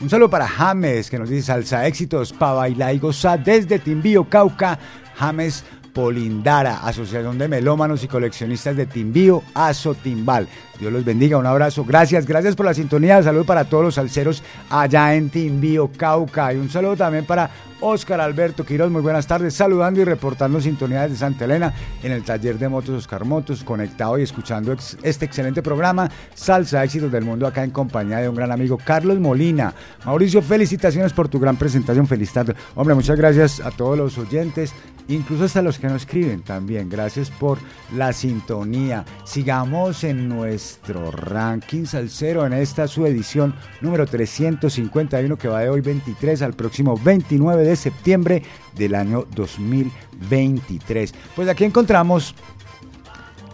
Un 0.00 0.10
saludo 0.10 0.30
para 0.30 0.48
James, 0.48 1.08
que 1.08 1.18
nos 1.18 1.28
dice 1.28 1.46
salsa 1.46 1.86
éxitos 1.86 2.32
para 2.32 2.54
bailar 2.54 2.92
y 2.92 2.98
gozar 2.98 3.44
desde 3.44 3.78
Timbío, 3.78 4.24
Cauca. 4.24 4.76
James 5.14 5.64
Polindara, 5.92 6.86
Asociación 6.86 7.38
de 7.38 7.48
Melómanos 7.48 8.02
y 8.02 8.08
Coleccionistas 8.08 8.76
de 8.76 8.86
Timbío, 8.86 9.42
Azotimbal. 9.54 10.48
Dios 10.82 10.92
los 10.92 11.04
bendiga, 11.04 11.38
un 11.38 11.46
abrazo, 11.46 11.84
gracias, 11.84 12.26
gracias 12.26 12.56
por 12.56 12.66
la 12.66 12.74
sintonía, 12.74 13.22
saludo 13.22 13.44
para 13.44 13.66
todos 13.66 13.84
los 13.84 13.94
salseros 13.94 14.42
allá 14.68 15.14
en 15.14 15.30
Timbío, 15.30 15.88
Cauca, 15.96 16.52
y 16.52 16.56
un 16.56 16.68
saludo 16.68 16.96
también 16.96 17.24
para 17.24 17.48
Oscar 17.82 18.20
Alberto 18.20 18.64
Quiroz, 18.64 18.90
muy 18.90 19.00
buenas 19.00 19.26
tardes, 19.26 19.54
saludando 19.54 20.00
y 20.00 20.04
reportando 20.04 20.60
sintonías 20.60 21.10
de 21.10 21.16
Santa 21.16 21.44
Elena 21.44 21.72
en 22.02 22.12
el 22.12 22.24
taller 22.24 22.58
de 22.58 22.68
motos 22.68 22.96
Oscar 22.96 23.24
Motos, 23.24 23.62
conectado 23.62 24.18
y 24.18 24.22
escuchando 24.22 24.74
este 25.02 25.24
excelente 25.24 25.62
programa, 25.62 26.10
Salsa 26.34 26.82
Éxitos 26.82 27.10
del 27.10 27.24
Mundo, 27.24 27.46
acá 27.46 27.62
en 27.62 27.70
compañía 27.70 28.18
de 28.18 28.28
un 28.28 28.34
gran 28.36 28.52
amigo, 28.52 28.78
Carlos 28.84 29.18
Molina. 29.18 29.74
Mauricio, 30.04 30.42
felicitaciones 30.42 31.12
por 31.12 31.28
tu 31.28 31.40
gran 31.40 31.56
presentación, 31.56 32.06
feliz 32.06 32.32
tarde. 32.32 32.54
Hombre, 32.76 32.94
muchas 32.94 33.16
gracias 33.16 33.60
a 33.60 33.72
todos 33.72 33.98
los 33.98 34.16
oyentes, 34.16 34.72
incluso 35.08 35.44
hasta 35.44 35.60
los 35.60 35.78
que 35.78 35.88
nos 35.88 36.02
escriben 36.02 36.42
también, 36.42 36.88
gracias 36.88 37.30
por 37.30 37.58
la 37.96 38.12
sintonía. 38.12 39.04
Sigamos 39.24 40.04
en 40.04 40.28
nuestro 40.72 41.10
ranking 41.10 41.84
salsero 41.84 42.46
en 42.46 42.54
esta 42.54 42.88
su 42.88 43.04
edición 43.04 43.54
número 43.82 44.06
351 44.06 45.36
que 45.36 45.48
va 45.48 45.60
de 45.60 45.68
hoy 45.68 45.82
23 45.82 46.40
al 46.40 46.54
próximo 46.54 46.96
29 46.96 47.62
de 47.62 47.76
septiembre 47.76 48.42
del 48.74 48.94
año 48.94 49.26
2023. 49.34 51.14
Pues 51.36 51.48
aquí 51.48 51.64
encontramos 51.64 52.34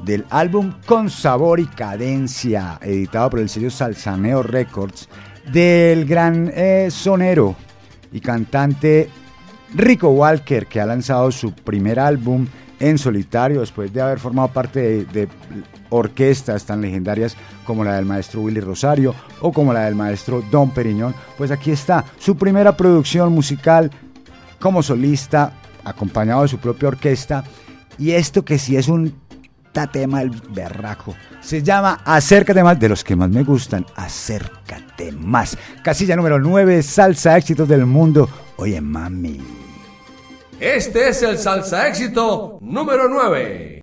del 0.04 0.26
álbum 0.30 0.74
Con 0.86 1.10
Sabor 1.10 1.58
y 1.58 1.66
Cadencia, 1.66 2.78
editado 2.82 3.30
por 3.30 3.40
el 3.40 3.48
sello 3.48 3.70
Salsaneo 3.70 4.44
Records, 4.44 5.08
del 5.50 6.04
gran 6.04 6.52
eh, 6.54 6.88
sonero 6.90 7.56
y 8.12 8.20
cantante 8.20 9.10
Rico 9.74 10.10
Walker, 10.10 10.66
que 10.66 10.80
ha 10.80 10.86
lanzado 10.86 11.32
su 11.32 11.52
primer 11.52 11.98
álbum 11.98 12.46
en 12.78 12.96
solitario 12.96 13.60
después 13.60 13.92
de 13.92 14.00
haber 14.00 14.20
formado 14.20 14.48
parte 14.48 14.80
de, 14.80 15.04
de, 15.06 15.28
orquestas 15.90 16.64
tan 16.64 16.80
legendarias 16.80 17.36
como 17.64 17.84
la 17.84 17.96
del 17.96 18.04
maestro 18.04 18.42
Willy 18.42 18.60
Rosario 18.60 19.14
o 19.40 19.52
como 19.52 19.72
la 19.72 19.84
del 19.84 19.94
maestro 19.94 20.42
Don 20.50 20.70
Periñón. 20.70 21.14
Pues 21.36 21.50
aquí 21.50 21.70
está 21.70 22.04
su 22.18 22.36
primera 22.36 22.76
producción 22.76 23.32
musical 23.32 23.90
como 24.58 24.82
solista, 24.82 25.52
acompañado 25.84 26.42
de 26.42 26.48
su 26.48 26.58
propia 26.58 26.88
orquesta. 26.88 27.44
Y 27.98 28.12
esto 28.12 28.44
que 28.44 28.58
sí 28.58 28.76
es 28.76 28.88
un 28.88 29.14
tatema 29.72 30.22
el 30.22 30.30
berraco. 30.30 31.14
Se 31.40 31.62
llama 31.62 32.00
Acércate 32.04 32.62
más, 32.62 32.78
de 32.78 32.88
los 32.88 33.04
que 33.04 33.16
más 33.16 33.30
me 33.30 33.42
gustan, 33.42 33.86
Acércate 33.96 35.12
más. 35.12 35.56
Casilla 35.82 36.16
número 36.16 36.38
9, 36.38 36.82
Salsa 36.82 37.36
Éxitos 37.36 37.68
del 37.68 37.86
Mundo. 37.86 38.28
Oye, 38.56 38.80
mami. 38.80 39.40
Este 40.60 41.08
es 41.10 41.22
el 41.22 41.38
salsa 41.38 41.86
éxito 41.86 42.58
número 42.60 43.08
9. 43.08 43.77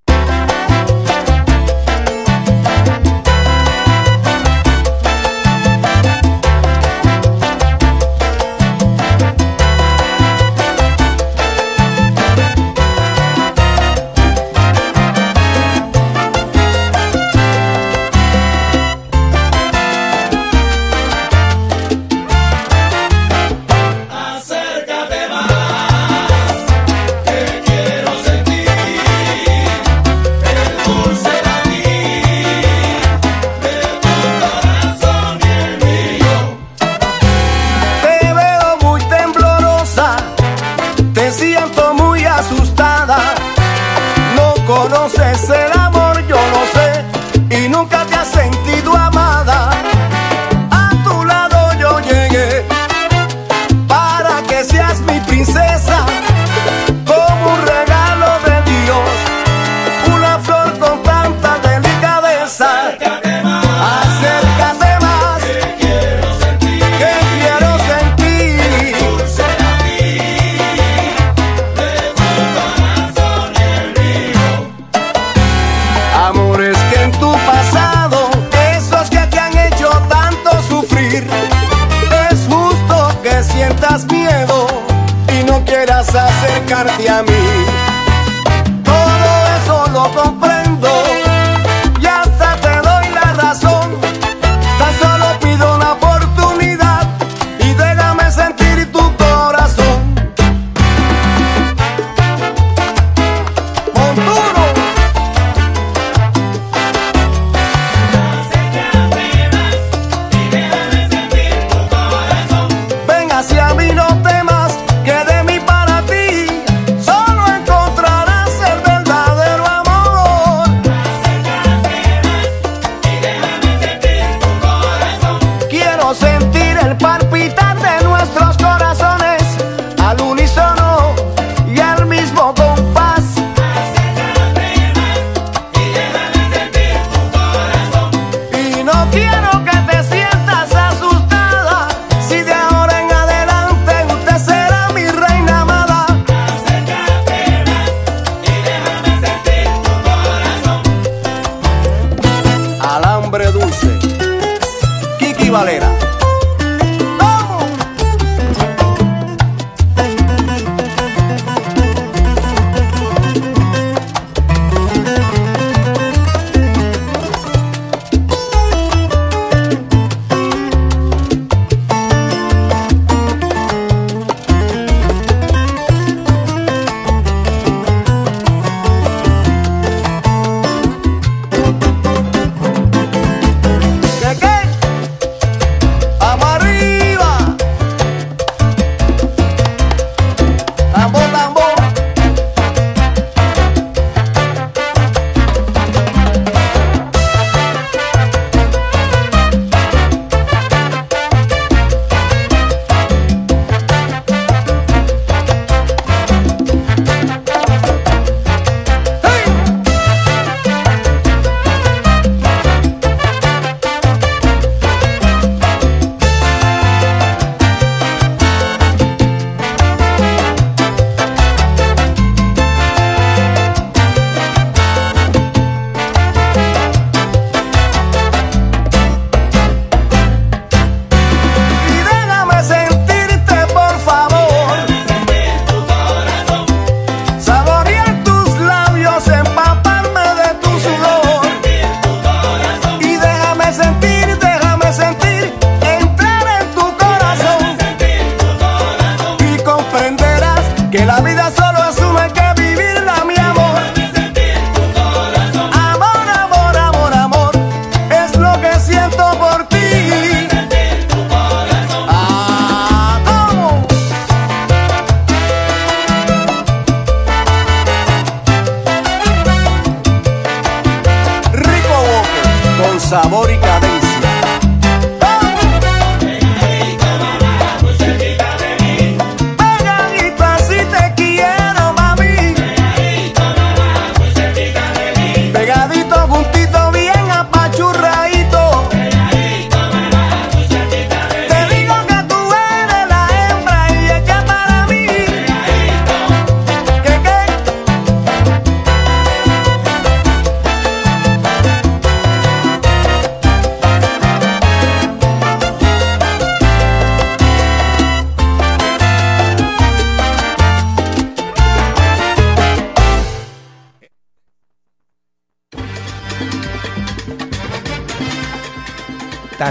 Sabor 273.05 273.51
y 273.51 273.64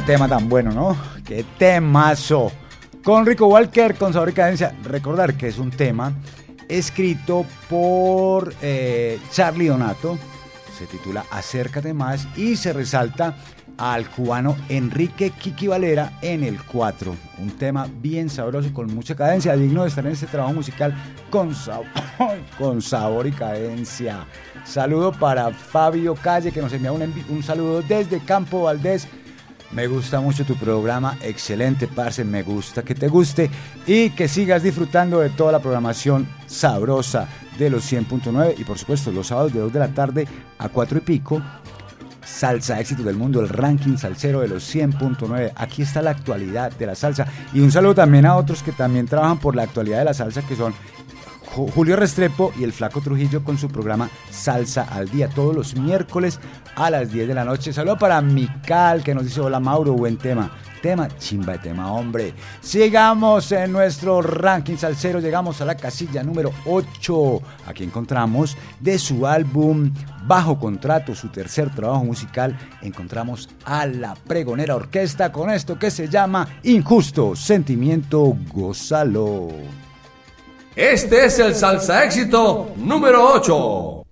tema 0.06 0.28
tan 0.28 0.50
bueno, 0.50 0.72
¿no? 0.72 0.96
¡Qué 1.24 1.44
temazo! 1.58 2.52
Con 3.02 3.24
Rico 3.24 3.46
Walker, 3.46 3.94
con 3.94 4.12
sabor 4.12 4.30
y 4.30 4.32
cadencia. 4.32 4.74
Recordar 4.82 5.34
que 5.34 5.48
es 5.48 5.58
un 5.58 5.70
tema 5.70 6.12
escrito 6.68 7.46
por 7.70 8.52
eh, 8.60 9.18
Charlie 9.30 9.68
Donato. 9.68 10.18
Se 10.78 10.86
titula 10.86 11.24
Acércate 11.30 11.94
más 11.94 12.28
y 12.36 12.56
se 12.56 12.74
resalta 12.74 13.34
al 13.78 14.08
cubano 14.10 14.56
Enrique 14.68 15.30
Kiki 15.30 15.68
Valera 15.68 16.18
en 16.20 16.44
el 16.44 16.62
4. 16.62 17.16
Un 17.38 17.50
tema 17.52 17.88
bien 18.02 18.28
sabroso 18.28 18.68
y 18.68 18.72
con 18.72 18.94
mucha 18.94 19.14
cadencia, 19.14 19.56
digno 19.56 19.82
de 19.82 19.88
estar 19.88 20.04
en 20.04 20.12
este 20.12 20.26
trabajo 20.26 20.52
musical 20.52 20.94
con, 21.30 21.54
sabor, 22.82 23.26
y 23.26 23.32
cadencia. 23.32 24.26
Saludo 24.64 25.12
para 25.12 25.50
Fabio 25.50 26.14
Calle 26.14 26.52
que 26.52 26.60
nos 26.60 26.72
envía 26.74 26.92
un, 26.92 27.02
un 27.30 27.42
saludo 27.42 27.80
desde 27.80 28.18
Campo 28.20 28.64
Valdés. 28.64 29.08
Me 29.74 29.88
gusta 29.88 30.20
mucho 30.20 30.44
tu 30.44 30.54
programa, 30.54 31.18
excelente, 31.20 31.88
parce, 31.88 32.22
me 32.24 32.42
gusta 32.44 32.82
que 32.84 32.94
te 32.94 33.08
guste 33.08 33.50
y 33.86 34.10
que 34.10 34.28
sigas 34.28 34.62
disfrutando 34.62 35.18
de 35.20 35.30
toda 35.30 35.50
la 35.50 35.58
programación 35.58 36.28
sabrosa 36.46 37.26
de 37.58 37.70
los 37.70 37.90
100.9 37.92 38.54
y 38.56 38.64
por 38.64 38.78
supuesto 38.78 39.10
los 39.10 39.26
sábados 39.28 39.52
de 39.52 39.58
2 39.60 39.72
de 39.72 39.78
la 39.80 39.88
tarde 39.88 40.28
a 40.58 40.68
4 40.68 40.98
y 40.98 41.00
pico, 41.00 41.42
Salsa 42.24 42.78
Éxito 42.80 43.02
del 43.02 43.16
Mundo, 43.16 43.40
el 43.40 43.48
ranking 43.48 43.96
salsero 43.96 44.40
de 44.40 44.48
los 44.48 44.72
100.9. 44.74 45.52
Aquí 45.56 45.82
está 45.82 46.00
la 46.02 46.10
actualidad 46.10 46.70
de 46.72 46.86
la 46.86 46.94
salsa 46.94 47.26
y 47.52 47.58
un 47.60 47.72
saludo 47.72 47.96
también 47.96 48.26
a 48.26 48.36
otros 48.36 48.62
que 48.62 48.72
también 48.72 49.06
trabajan 49.06 49.38
por 49.38 49.56
la 49.56 49.64
actualidad 49.64 49.98
de 49.98 50.04
la 50.04 50.14
salsa 50.14 50.42
que 50.42 50.56
son 50.56 50.72
Ju- 51.54 51.70
Julio 51.72 51.96
Restrepo 51.96 52.52
y 52.58 52.64
el 52.64 52.72
Flaco 52.72 53.00
Trujillo 53.00 53.44
con 53.44 53.58
su 53.58 53.68
programa 53.68 54.08
Salsa 54.30 54.82
al 54.82 55.08
Día, 55.10 55.28
todos 55.28 55.54
los 55.54 55.76
miércoles 55.76 56.40
a 56.76 56.90
las 56.90 57.10
10 57.10 57.28
de 57.28 57.34
la 57.34 57.44
noche. 57.44 57.72
Saludo 57.72 57.98
para 57.98 58.20
Mical 58.20 59.02
que 59.02 59.14
nos 59.14 59.24
dice, 59.24 59.40
hola 59.40 59.60
Mauro, 59.60 59.92
buen 59.92 60.16
tema. 60.16 60.50
Tema, 60.82 61.08
chimba 61.16 61.54
de 61.54 61.60
tema, 61.60 61.90
hombre. 61.92 62.34
Sigamos 62.60 63.50
en 63.52 63.72
nuestro 63.72 64.20
ranking 64.20 64.76
salsero, 64.76 65.18
llegamos 65.18 65.62
a 65.62 65.64
la 65.64 65.76
casilla 65.76 66.22
número 66.22 66.52
8. 66.66 67.40
Aquí 67.66 67.84
encontramos 67.84 68.54
de 68.80 68.98
su 68.98 69.26
álbum 69.26 69.90
Bajo 70.26 70.58
Contrato, 70.58 71.14
su 71.14 71.28
tercer 71.28 71.74
trabajo 71.74 72.04
musical, 72.04 72.58
encontramos 72.82 73.48
a 73.64 73.86
la 73.86 74.14
Pregonera 74.14 74.76
Orquesta 74.76 75.32
con 75.32 75.48
esto 75.48 75.78
que 75.78 75.90
se 75.90 76.08
llama 76.08 76.48
Injusto, 76.64 77.34
Sentimiento, 77.34 78.36
Gózalo. 78.52 79.48
Este 80.76 81.24
es 81.26 81.38
el 81.38 81.54
salsa 81.54 82.04
éxito 82.04 82.72
número 82.76 83.32
8. 83.32 84.03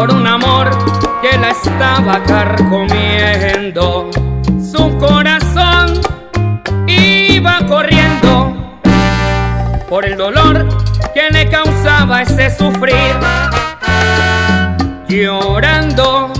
Por 0.00 0.14
un 0.14 0.26
amor 0.26 0.70
que 1.20 1.36
la 1.36 1.50
estaba 1.50 2.22
carcomiendo. 2.22 4.08
Su 4.58 4.96
corazón 4.96 6.00
iba 6.86 7.58
corriendo 7.66 8.80
por 9.90 10.06
el 10.06 10.16
dolor 10.16 10.66
que 11.12 11.28
le 11.30 11.50
causaba 11.50 12.22
ese 12.22 12.48
sufrir. 12.48 13.14
Llorando 15.06 16.32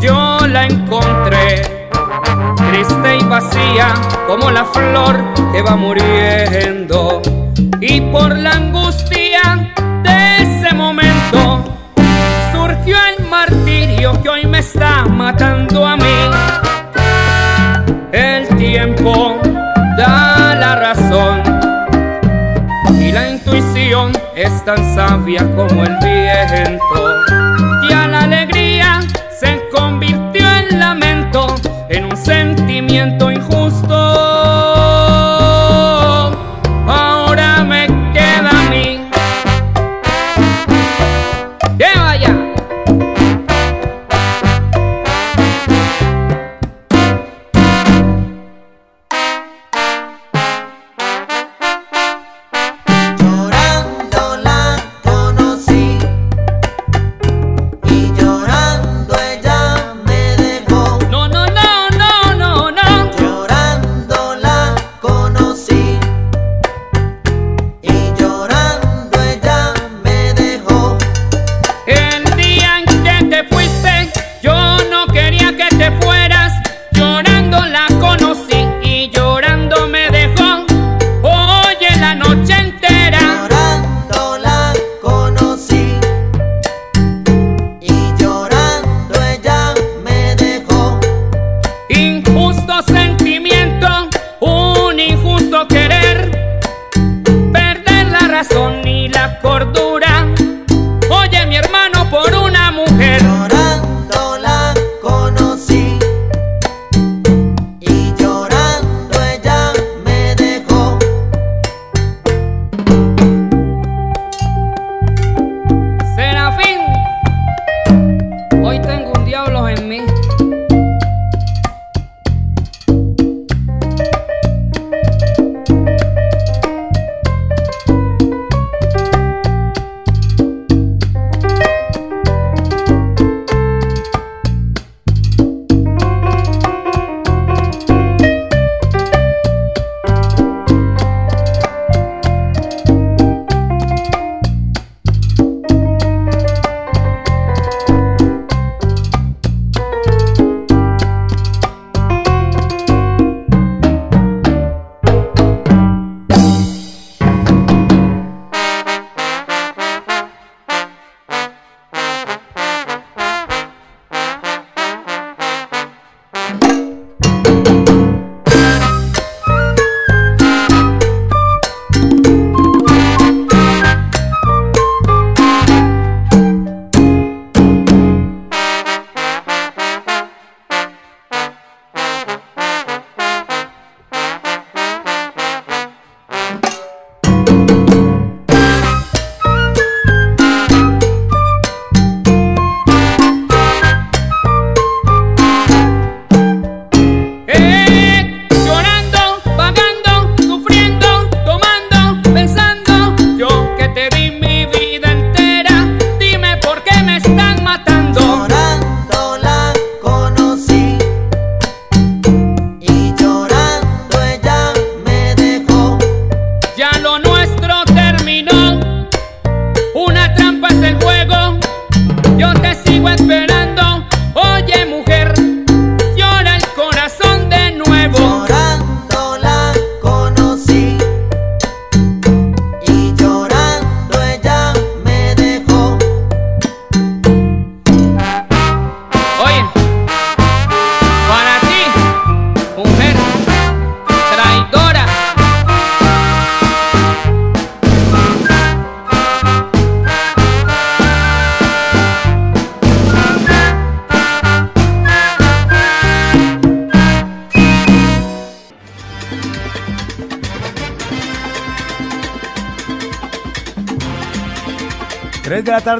yo 0.00 0.46
la 0.46 0.66
encontré 0.66 1.88
triste 2.70 3.16
y 3.16 3.24
vacía 3.24 3.92
como 4.28 4.52
la 4.52 4.64
flor 4.66 5.16
que 5.52 5.62
va 5.62 5.74
muriendo. 5.74 7.22
Y 7.80 8.00
por 8.12 8.38
la 8.38 8.52
angustia 8.52 9.72
de 10.04 10.42
ese 10.42 10.72
momento 10.76 11.09
que 14.22 14.28
hoy 14.28 14.46
me 14.46 14.58
está 14.58 15.04
matando 15.04 15.86
a 15.86 15.96
mí. 15.96 16.04
El 18.12 18.48
tiempo 18.56 19.38
da 19.96 20.54
la 20.54 20.76
razón 20.76 21.42
y 22.98 23.12
la 23.12 23.30
intuición 23.30 24.12
es 24.34 24.64
tan 24.64 24.94
sabia 24.94 25.42
como 25.54 25.84
el 25.84 25.96
viento. 26.02 27.24
Ya 27.88 28.08
la 28.08 28.22
alegría 28.22 29.00
se 29.38 29.60
convirtió 29.72 30.46
en 30.56 30.78
lamento, 30.78 31.54
en 31.88 32.06
un 32.06 32.16
sentimiento 32.16 33.29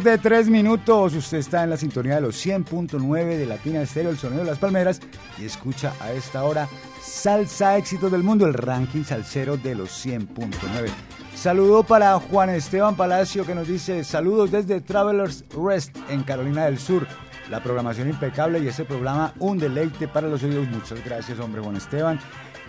tarde, 0.00 0.18
3 0.18 0.48
minutos. 0.48 1.14
Usted 1.14 1.38
está 1.38 1.64
en 1.64 1.70
la 1.70 1.76
sintonía 1.76 2.16
de 2.16 2.20
los 2.22 2.44
100.9 2.44 3.36
de 3.36 3.46
Latina 3.46 3.82
Estéreo, 3.82 4.10
el 4.10 4.18
sonido 4.18 4.42
de 4.42 4.50
las 4.50 4.58
palmeras, 4.58 5.00
y 5.38 5.44
escucha 5.44 5.92
a 6.00 6.12
esta 6.12 6.44
hora 6.44 6.68
Salsa 7.02 7.76
Éxitos 7.76 8.10
del 8.10 8.22
Mundo, 8.22 8.46
el 8.46 8.54
ranking 8.54 9.04
salsero 9.04 9.56
de 9.56 9.74
los 9.74 10.04
100.9. 10.04 10.88
Saludo 11.34 11.82
para 11.82 12.18
Juan 12.18 12.50
Esteban 12.50 12.96
Palacio 12.96 13.46
que 13.46 13.54
nos 13.54 13.68
dice 13.68 14.04
saludos 14.04 14.50
desde 14.50 14.80
Travelers 14.80 15.44
Rest 15.50 15.96
en 16.08 16.22
Carolina 16.22 16.64
del 16.64 16.78
Sur. 16.78 17.06
La 17.50 17.62
programación 17.62 18.08
impecable 18.08 18.60
y 18.60 18.68
ese 18.68 18.84
programa 18.84 19.34
un 19.38 19.58
deleite 19.58 20.08
para 20.08 20.28
los 20.28 20.42
oídos. 20.42 20.68
Muchas 20.68 21.04
gracias, 21.04 21.38
hombre 21.40 21.62
Juan 21.62 21.76
Esteban. 21.76 22.20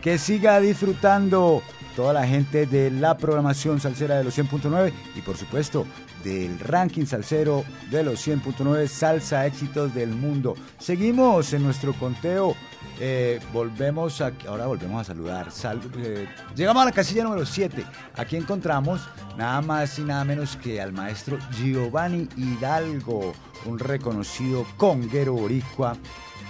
Que 0.01 0.17
siga 0.17 0.59
disfrutando 0.59 1.61
toda 1.95 2.13
la 2.13 2.27
gente 2.27 2.65
de 2.65 2.91
la 2.91 3.17
programación 3.17 3.79
salsera 3.79 4.17
de 4.17 4.23
los 4.23 4.37
100.9 4.37 4.91
y 5.15 5.21
por 5.21 5.37
supuesto 5.37 5.85
del 6.23 6.59
ranking 6.59 7.05
salsero 7.05 7.63
de 7.89 8.03
los 8.03 8.25
100.9 8.25 8.87
Salsa 8.87 9.45
Éxitos 9.45 9.93
del 9.93 10.09
Mundo. 10.09 10.55
Seguimos 10.79 11.53
en 11.53 11.63
nuestro 11.63 11.93
conteo. 11.93 12.55
Eh, 12.99 13.39
volvemos 13.51 14.21
a, 14.21 14.31
ahora 14.47 14.67
volvemos 14.67 15.01
a 15.01 15.03
saludar. 15.03 15.49
Eh, 15.97 16.27
llegamos 16.55 16.83
a 16.83 16.85
la 16.85 16.91
casilla 16.91 17.23
número 17.23 17.45
7. 17.45 17.83
Aquí 18.15 18.35
encontramos 18.35 19.01
nada 19.37 19.61
más 19.61 19.97
y 19.97 20.03
nada 20.03 20.23
menos 20.23 20.55
que 20.57 20.79
al 20.79 20.93
maestro 20.93 21.39
Giovanni 21.51 22.27
Hidalgo, 22.37 23.33
un 23.65 23.79
reconocido 23.79 24.65
conguero 24.77 25.33
boricua, 25.33 25.95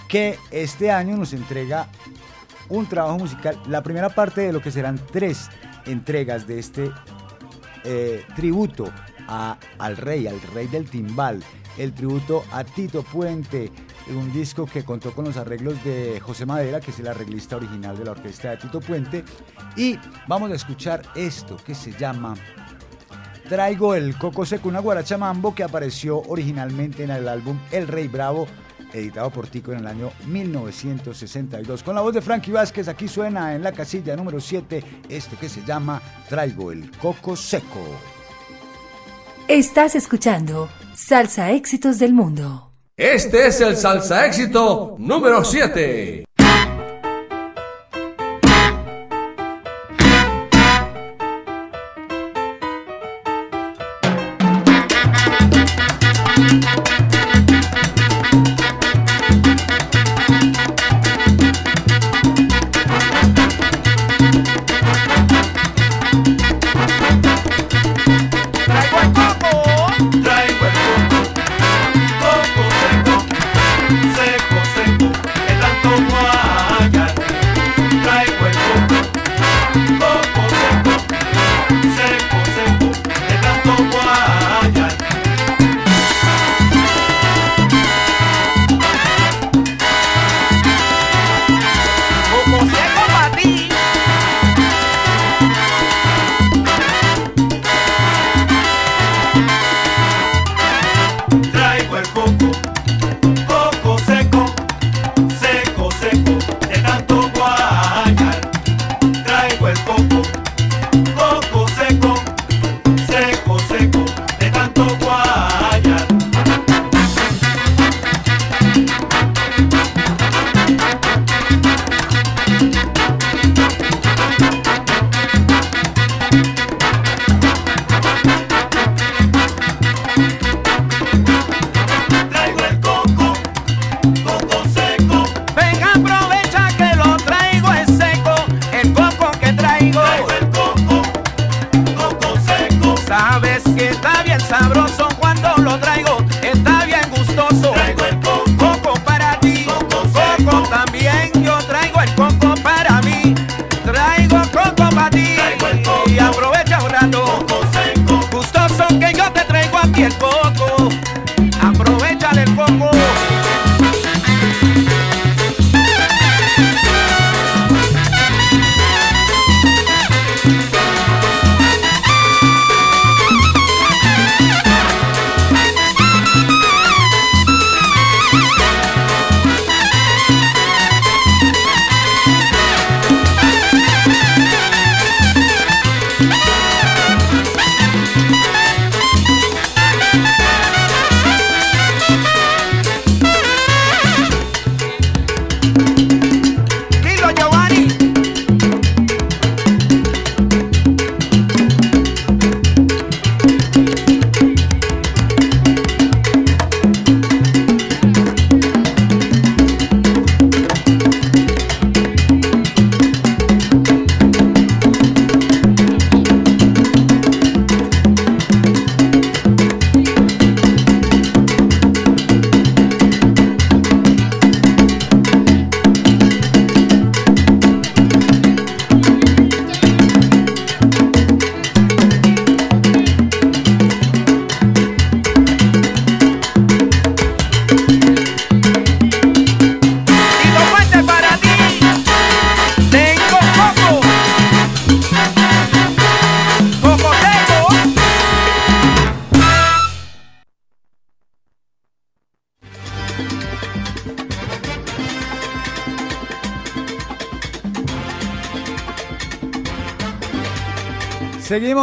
que 0.09 0.37
este 0.51 0.91
año 0.91 1.15
nos 1.15 1.31
entrega 1.31 1.87
un 2.72 2.88
trabajo 2.88 3.19
musical, 3.19 3.57
la 3.67 3.84
primera 3.84 4.09
parte 4.09 4.41
de 4.41 4.53
lo 4.53 4.61
que 4.61 4.72
serán 4.72 4.99
tres 5.11 5.49
entregas 5.86 6.47
de 6.47 6.59
este 6.59 6.91
eh, 7.84 8.26
tributo 8.36 8.91
al 9.28 9.97
rey, 9.97 10.28
al 10.28 10.41
rey 10.53 10.67
del 10.67 10.89
timbal, 10.89 11.41
el 11.78 11.93
tributo 11.93 12.43
a 12.51 12.63
Tito 12.63 13.03
Puente, 13.03 13.72
un 14.09 14.34
disco 14.34 14.65
que 14.65 14.84
contó 14.84 15.13
con 15.13 15.26
los 15.26 15.38
arreglos 15.38 15.82
de 15.86 16.19
José 16.19 16.45
Madera, 16.45 16.82
que 16.82 16.91
es 16.91 16.99
el 16.99 17.07
arreglista 17.07 17.55
original 17.55 17.97
de 17.97 18.05
la 18.05 18.11
orquesta 18.11 18.51
de 18.51 18.57
Tito 18.57 18.82
Puente, 18.82 19.24
y 19.78 19.97
vamos 20.28 20.51
a 20.51 20.55
escuchar 20.55 21.01
esto 21.15 21.57
que 21.57 21.76
se 21.76 21.93
llama 21.93 22.34
Traigo 23.47 23.95
el 23.95 24.17
Coco 24.17 24.45
Seco, 24.45 24.69
una 24.69 24.80
guaracha 24.80 25.17
mambo 25.17 25.55
que 25.55 25.63
apareció 25.63 26.22
originalmente 26.22 27.03
en 27.03 27.11
el 27.11 27.28
álbum 27.28 27.59
El 27.72 27.88
Rey 27.88 28.07
Bravo, 28.07 28.47
editado 28.93 29.29
por 29.29 29.47
Tico 29.47 29.71
en 29.71 29.79
el 29.79 29.87
año 29.87 30.11
1962. 30.27 31.83
Con 31.83 31.95
la 31.95 32.01
voz 32.01 32.13
de 32.13 32.21
Frankie 32.21 32.51
Vázquez, 32.51 32.87
aquí 32.87 33.07
suena 33.07 33.55
en 33.55 33.63
la 33.63 33.71
casilla 33.71 34.15
número 34.15 34.39
7 34.39 34.83
esto 35.09 35.37
que 35.39 35.49
se 35.49 35.63
llama 35.63 36.01
Traigo 36.29 36.71
el 36.71 36.91
Coco 36.97 37.35
Seco. 37.35 37.85
Estás 39.47 39.95
escuchando 39.95 40.69
Salsa 40.93 41.51
Éxitos 41.51 41.99
del 41.99 42.13
Mundo. 42.13 42.71
Este 42.95 43.47
es 43.47 43.59
el 43.61 43.75
Salsa 43.75 44.25
Éxito 44.25 44.95
número 44.99 45.43
7. 45.43 46.25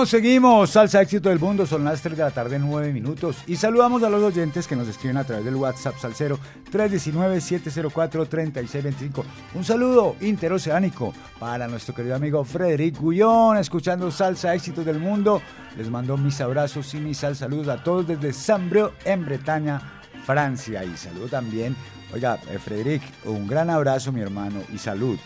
Seguimos. 0.06 0.70
Salsa 0.70 1.02
éxito 1.02 1.28
del 1.28 1.40
mundo. 1.40 1.66
Son 1.66 1.82
las 1.82 2.00
3 2.02 2.16
de 2.16 2.22
la 2.22 2.30
tarde, 2.30 2.58
9 2.58 2.92
minutos. 2.92 3.38
Y 3.46 3.56
saludamos 3.56 4.02
a 4.02 4.10
los 4.10 4.22
oyentes 4.22 4.66
que 4.66 4.76
nos 4.76 4.86
escriben 4.86 5.16
a 5.16 5.24
través 5.24 5.44
del 5.44 5.56
WhatsApp 5.56 5.96
Salcero 5.98 6.38
319-704-3625. 6.70 9.24
Un 9.54 9.64
saludo 9.64 10.14
interoceánico 10.20 11.14
para 11.40 11.66
nuestro 11.66 11.94
querido 11.94 12.14
amigo 12.14 12.44
Frederic 12.44 12.98
Gullón, 12.98 13.56
escuchando 13.56 14.10
Salsa 14.10 14.54
éxitos 14.54 14.84
del 14.84 15.00
mundo. 15.00 15.40
Les 15.76 15.90
mando 15.90 16.16
mis 16.16 16.40
abrazos 16.40 16.94
y 16.94 16.98
mis 16.98 17.18
sal 17.18 17.34
saludos 17.34 17.68
a 17.68 17.82
todos 17.82 18.06
desde 18.06 18.32
Sambreo, 18.32 18.92
en 19.04 19.24
Bretaña, 19.24 19.80
Francia. 20.24 20.84
Y 20.84 20.96
saludo 20.96 21.26
también, 21.26 21.74
oiga, 22.14 22.38
eh, 22.48 22.58
Frederic, 22.58 23.02
un 23.24 23.46
gran 23.46 23.70
abrazo, 23.70 24.12
mi 24.12 24.20
hermano, 24.20 24.60
y 24.72 24.78
salud. 24.78 25.18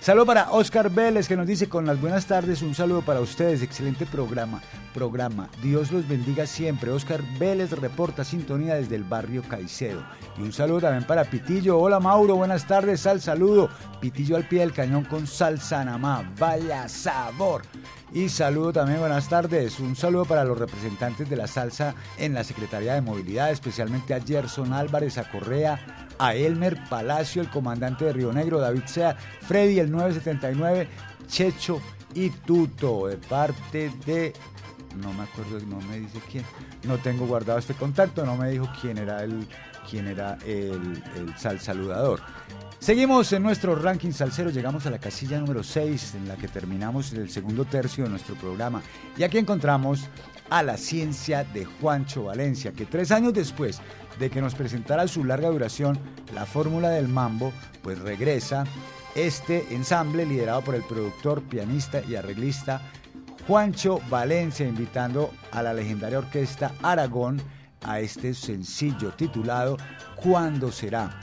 Saludo 0.00 0.26
para 0.26 0.52
Oscar 0.52 0.90
Vélez 0.90 1.26
que 1.26 1.36
nos 1.36 1.46
dice 1.46 1.68
con 1.68 1.84
las 1.84 2.00
buenas 2.00 2.24
tardes, 2.26 2.62
un 2.62 2.74
saludo 2.74 3.02
para 3.02 3.20
ustedes, 3.20 3.62
excelente 3.62 4.06
programa, 4.06 4.62
programa, 4.94 5.50
Dios 5.60 5.90
los 5.90 6.06
bendiga 6.06 6.46
siempre. 6.46 6.92
Oscar 6.92 7.20
Vélez 7.38 7.72
reporta 7.72 8.22
sintonía 8.22 8.76
desde 8.76 8.94
el 8.94 9.02
barrio 9.02 9.42
Caicedo. 9.42 10.02
Y 10.38 10.42
un 10.42 10.52
saludo 10.52 10.82
también 10.82 11.04
para 11.04 11.24
Pitillo, 11.24 11.78
hola 11.78 11.98
Mauro, 11.98 12.36
buenas 12.36 12.66
tardes, 12.66 13.00
sal 13.00 13.20
saludo. 13.20 13.68
Pitillo 14.00 14.36
al 14.36 14.46
pie 14.46 14.60
del 14.60 14.72
cañón 14.72 15.04
con 15.04 15.26
salsa 15.26 15.84
namá, 15.84 16.32
vaya 16.38 16.88
sabor. 16.88 17.62
Y 18.12 18.28
saludo 18.28 18.72
también, 18.72 19.00
buenas 19.00 19.28
tardes. 19.28 19.80
Un 19.80 19.96
saludo 19.96 20.24
para 20.24 20.44
los 20.44 20.58
representantes 20.58 21.28
de 21.28 21.36
la 21.36 21.48
salsa 21.48 21.94
en 22.16 22.34
la 22.34 22.44
Secretaría 22.44 22.94
de 22.94 23.02
Movilidad, 23.02 23.50
especialmente 23.50 24.14
a 24.14 24.20
Gerson 24.20 24.72
Álvarez, 24.72 25.18
a 25.18 25.28
Correa, 25.28 26.07
a 26.18 26.34
Elmer 26.34 26.78
Palacio, 26.88 27.42
el 27.42 27.50
comandante 27.50 28.04
de 28.04 28.12
Río 28.12 28.32
Negro, 28.32 28.58
David 28.58 28.84
Sea, 28.86 29.16
Freddy, 29.16 29.78
el 29.78 29.90
979, 29.90 30.88
Checho 31.26 31.80
y 32.14 32.30
Tuto, 32.30 33.06
de 33.06 33.16
parte 33.16 33.92
de. 34.04 34.32
No 35.00 35.12
me 35.12 35.24
acuerdo, 35.24 35.60
no 35.66 35.80
me 35.82 36.00
dice 36.00 36.20
quién. 36.30 36.44
No 36.84 36.98
tengo 36.98 37.26
guardado 37.26 37.58
este 37.58 37.74
contacto, 37.74 38.24
no 38.24 38.36
me 38.36 38.50
dijo 38.50 38.68
quién 38.80 38.98
era 38.98 39.22
el, 39.22 39.46
quién 39.88 40.08
era 40.08 40.38
el, 40.46 41.02
sal 41.36 41.60
saludador. 41.60 42.20
Seguimos 42.78 43.32
en 43.32 43.42
nuestro 43.42 43.74
ranking 43.74 44.12
salsero, 44.12 44.50
llegamos 44.50 44.86
a 44.86 44.90
la 44.90 44.98
casilla 44.98 45.38
número 45.38 45.62
6 45.62 46.14
en 46.14 46.28
la 46.28 46.36
que 46.36 46.46
terminamos 46.46 47.12
el 47.12 47.28
segundo 47.28 47.64
tercio 47.64 48.04
de 48.04 48.10
nuestro 48.10 48.36
programa. 48.36 48.82
Y 49.16 49.24
aquí 49.24 49.38
encontramos 49.38 50.08
a 50.48 50.62
la 50.62 50.76
ciencia 50.76 51.44
de 51.44 51.64
Juancho 51.64 52.24
Valencia, 52.24 52.72
que 52.72 52.86
tres 52.86 53.10
años 53.10 53.34
después 53.34 53.80
de 54.18 54.30
que 54.30 54.40
nos 54.40 54.54
presentara 54.54 55.08
su 55.08 55.24
larga 55.24 55.48
duración, 55.48 55.98
la 56.34 56.46
fórmula 56.46 56.90
del 56.90 57.08
mambo, 57.08 57.52
pues 57.82 57.98
regresa 57.98 58.64
este 59.14 59.74
ensamble 59.74 60.26
liderado 60.26 60.62
por 60.62 60.74
el 60.74 60.82
productor, 60.82 61.42
pianista 61.42 62.02
y 62.08 62.14
arreglista 62.14 62.80
Juancho 63.46 64.00
Valencia, 64.10 64.68
invitando 64.68 65.32
a 65.52 65.62
la 65.62 65.72
legendaria 65.72 66.18
orquesta 66.18 66.72
Aragón 66.82 67.40
a 67.82 68.00
este 68.00 68.34
sencillo 68.34 69.12
titulado 69.12 69.78
¿Cuándo 70.16 70.70
será? 70.70 71.18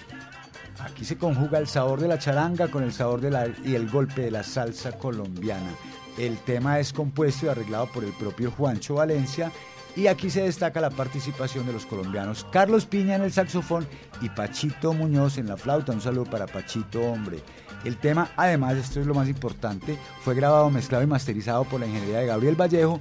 Aquí 0.79 1.05
se 1.05 1.17
conjuga 1.17 1.59
el 1.59 1.67
sabor 1.67 1.99
de 1.99 2.07
la 2.07 2.19
charanga 2.19 2.69
con 2.69 2.83
el 2.83 2.91
sabor 2.91 3.21
de 3.21 3.31
la, 3.31 3.47
y 3.63 3.75
el 3.75 3.89
golpe 3.89 4.23
de 4.23 4.31
la 4.31 4.43
salsa 4.43 4.97
colombiana. 4.97 5.71
El 6.17 6.37
tema 6.39 6.79
es 6.79 6.93
compuesto 6.93 7.45
y 7.45 7.49
arreglado 7.49 7.91
por 7.91 8.03
el 8.03 8.13
propio 8.13 8.51
Juancho 8.51 8.95
Valencia 8.95 9.51
y 9.95 10.07
aquí 10.07 10.29
se 10.29 10.43
destaca 10.43 10.81
la 10.81 10.89
participación 10.89 11.65
de 11.65 11.73
los 11.73 11.85
colombianos 11.85 12.45
Carlos 12.51 12.85
Piña 12.85 13.15
en 13.15 13.23
el 13.23 13.31
saxofón 13.31 13.87
y 14.21 14.29
Pachito 14.29 14.93
Muñoz 14.93 15.37
en 15.37 15.47
la 15.47 15.57
flauta. 15.57 15.93
Un 15.93 16.01
saludo 16.01 16.25
para 16.25 16.47
Pachito, 16.47 17.01
hombre. 17.01 17.39
El 17.83 17.97
tema, 17.97 18.31
además, 18.35 18.75
esto 18.75 18.99
es 18.99 19.05
lo 19.05 19.13
más 19.13 19.29
importante, 19.29 19.97
fue 20.21 20.33
grabado, 20.33 20.69
mezclado 20.71 21.03
y 21.03 21.07
masterizado 21.07 21.65
por 21.65 21.79
la 21.79 21.85
ingeniería 21.85 22.19
de 22.19 22.25
Gabriel 22.25 22.59
Vallejo 22.59 22.99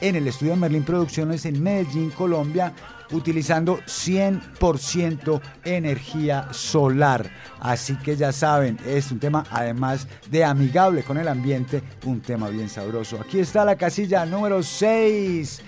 en 0.00 0.14
el 0.14 0.28
estudio 0.28 0.56
Merlin 0.56 0.84
Producciones 0.84 1.44
en 1.46 1.60
Medellín, 1.62 2.10
Colombia, 2.10 2.72
utilizando 3.10 3.78
100% 3.80 5.40
energía 5.64 6.48
solar. 6.52 7.28
Así 7.58 7.96
que 7.96 8.16
ya 8.16 8.30
saben, 8.30 8.78
es 8.86 9.10
un 9.10 9.18
tema 9.18 9.44
además 9.50 10.06
de 10.30 10.44
amigable 10.44 11.02
con 11.02 11.18
el 11.18 11.26
ambiente, 11.26 11.82
un 12.04 12.20
tema 12.20 12.48
bien 12.48 12.68
sabroso. 12.68 13.20
Aquí 13.20 13.40
está 13.40 13.64
la 13.64 13.76
casilla 13.76 14.24
número 14.24 14.62
6 14.62 15.62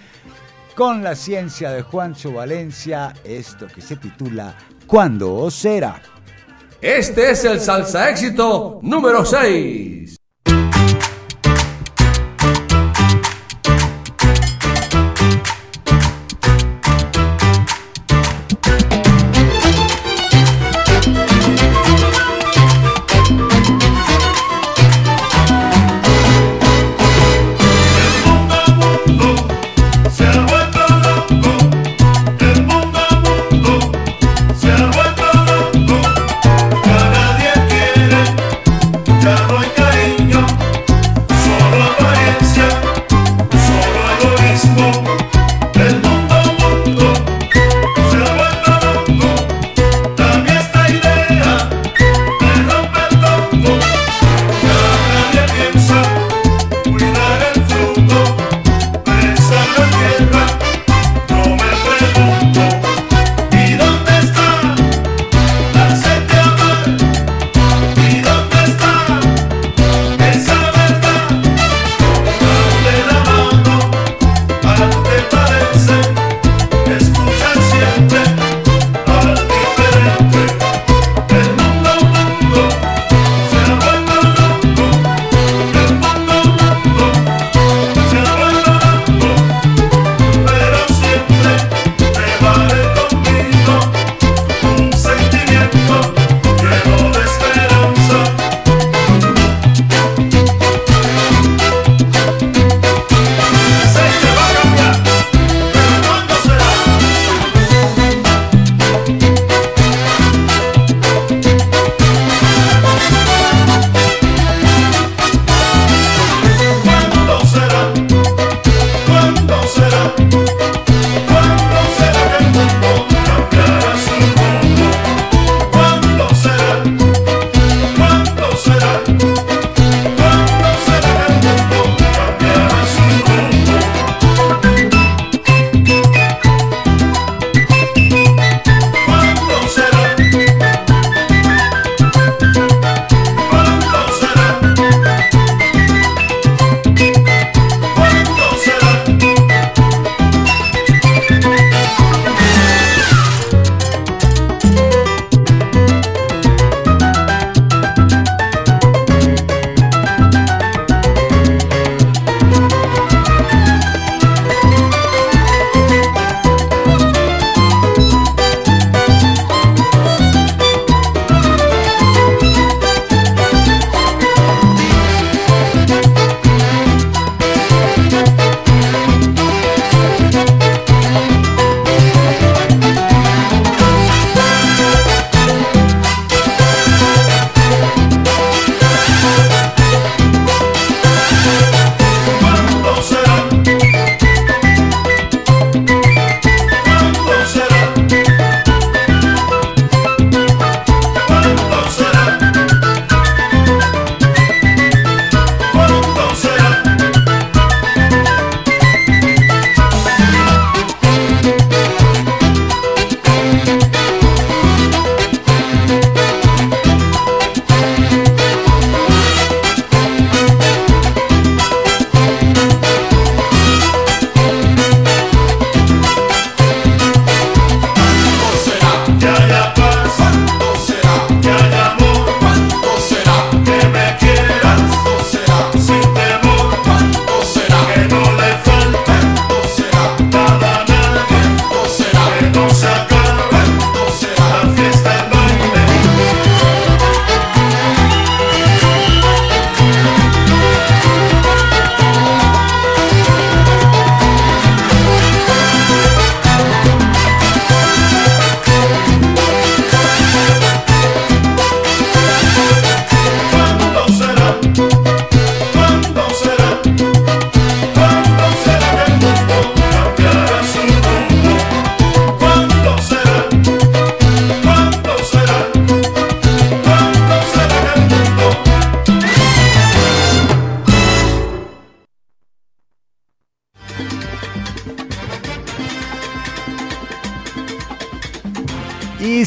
con 0.75 1.03
la 1.03 1.15
ciencia 1.15 1.71
de 1.71 1.83
Juancho 1.83 2.33
Valencia, 2.33 3.13
esto 3.25 3.67
que 3.67 3.81
se 3.81 3.97
titula 3.97 4.55
¿Cuándo 4.87 5.51
será? 5.51 6.01
Este 6.81 7.31
es 7.31 7.45
el 7.45 7.61
salsa 7.61 8.11
éxito 8.11 8.81
número 8.83 9.25
6. 9.25 10.22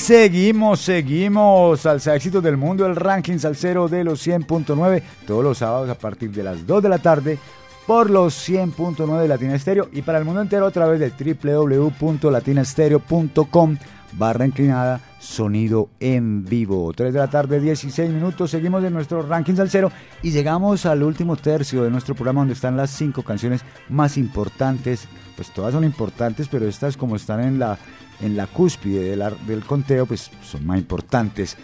Seguimos, 0.06 0.82
seguimos. 0.82 1.82
Salsa 1.82 2.16
Éxitos 2.16 2.44
del 2.44 2.58
Mundo, 2.58 2.86
el 2.86 2.96
ranking 2.96 3.40
salsero 3.40 3.88
de 3.88 4.04
los 4.04 4.24
100.9, 4.26 5.02
todos 5.26 5.44
los 5.44 5.58
sábados 5.58 5.90
a 5.90 5.96
partir 5.96 6.30
de 6.30 6.44
las 6.44 6.68
2 6.68 6.84
de 6.84 6.90
la 6.90 7.00
tarde 7.00 7.40
por 7.88 8.12
los 8.12 8.48
100.9 8.48 9.22
de 9.22 9.28
Latina 9.28 9.56
Estéreo 9.56 9.90
y 9.92 10.04
para 10.04 10.20
el 10.20 10.26
mundo 10.26 10.42
entero 10.42 10.68
a 10.68 10.72
través 10.72 11.00
de 11.00 11.10
www.latinastereo.com 11.10 13.78
barra 14.14 14.46
inclinada 14.46 15.02
sonido 15.36 15.90
en 16.00 16.46
vivo. 16.46 16.92
3 16.94 17.14
de 17.14 17.20
la 17.20 17.30
tarde, 17.30 17.60
16 17.60 18.10
minutos. 18.12 18.52
Seguimos 18.52 18.84
en 18.84 18.94
nuestro 18.94 19.22
ranking 19.22 19.56
salsero 19.56 19.92
y 20.24 20.32
llegamos 20.32 20.86
al 20.86 21.04
último 21.04 21.36
tercio 21.36 21.84
de 21.84 21.92
nuestro 21.92 22.16
programa 22.16 22.42
donde 22.42 22.54
están 22.54 22.78
las 22.78 22.90
cinco 22.92 23.22
canciones 23.24 23.62
más 23.90 24.18
importantes. 24.18 25.08
Pues 25.36 25.52
todas 25.52 25.74
son 25.74 25.84
importantes, 25.84 26.48
pero 26.48 26.68
estas 26.68 26.98
como 26.98 27.16
están 27.16 27.42
en 27.42 27.60
la 27.60 27.78
en 28.22 28.38
la 28.38 28.48
cúspide 28.48 29.22
ar- 29.22 29.38
del 29.40 29.66
conteo, 29.66 30.06
pues 30.06 30.32
son 30.42 30.66
más 30.66 30.78
importantes. 30.80 31.58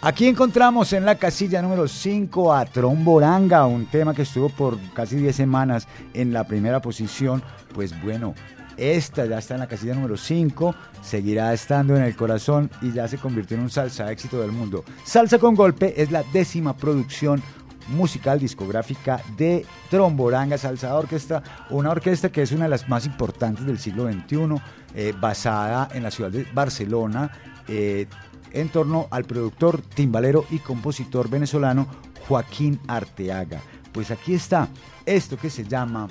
Aquí 0.00 0.26
encontramos 0.26 0.92
en 0.94 1.04
la 1.04 1.14
casilla 1.14 1.62
número 1.62 1.86
5 1.86 2.52
a 2.52 2.64
Tromboranga, 2.64 3.66
un 3.66 3.86
tema 3.86 4.12
que 4.12 4.22
estuvo 4.22 4.48
por 4.48 4.76
casi 4.94 5.14
10 5.14 5.36
semanas 5.36 5.86
en 6.12 6.32
la 6.32 6.42
primera 6.44 6.82
posición. 6.82 7.40
Pues 7.72 7.94
bueno, 8.02 8.34
esta 8.76 9.26
ya 9.26 9.38
está 9.38 9.54
en 9.54 9.60
la 9.60 9.68
casilla 9.68 9.94
número 9.94 10.16
5, 10.16 10.74
seguirá 11.02 11.52
estando 11.52 11.96
en 11.96 12.02
el 12.02 12.16
corazón 12.16 12.70
y 12.80 12.92
ya 12.92 13.08
se 13.08 13.18
convirtió 13.18 13.56
en 13.56 13.64
un 13.64 13.70
salsa 13.70 14.10
éxito 14.10 14.40
del 14.40 14.52
mundo. 14.52 14.84
Salsa 15.04 15.38
con 15.38 15.54
golpe 15.54 16.00
es 16.00 16.10
la 16.10 16.22
décima 16.32 16.76
producción 16.76 17.42
musical 17.88 18.38
discográfica 18.38 19.20
de 19.36 19.66
Tromboranga 19.90 20.58
Salsa 20.58 20.94
Orquesta, 20.94 21.42
una 21.70 21.90
orquesta 21.90 22.30
que 22.30 22.42
es 22.42 22.52
una 22.52 22.64
de 22.64 22.70
las 22.70 22.88
más 22.88 23.06
importantes 23.06 23.66
del 23.66 23.78
siglo 23.78 24.10
XXI, 24.10 24.62
eh, 24.94 25.14
basada 25.18 25.88
en 25.92 26.02
la 26.02 26.10
ciudad 26.10 26.30
de 26.30 26.46
Barcelona, 26.52 27.30
eh, 27.68 28.06
en 28.52 28.68
torno 28.68 29.08
al 29.10 29.24
productor, 29.24 29.80
timbalero 29.82 30.44
y 30.50 30.58
compositor 30.58 31.28
venezolano 31.28 31.86
Joaquín 32.28 32.78
Arteaga. 32.86 33.60
Pues 33.92 34.10
aquí 34.10 34.34
está 34.34 34.68
esto 35.06 35.36
que 35.36 35.50
se 35.50 35.64
llama 35.64 36.08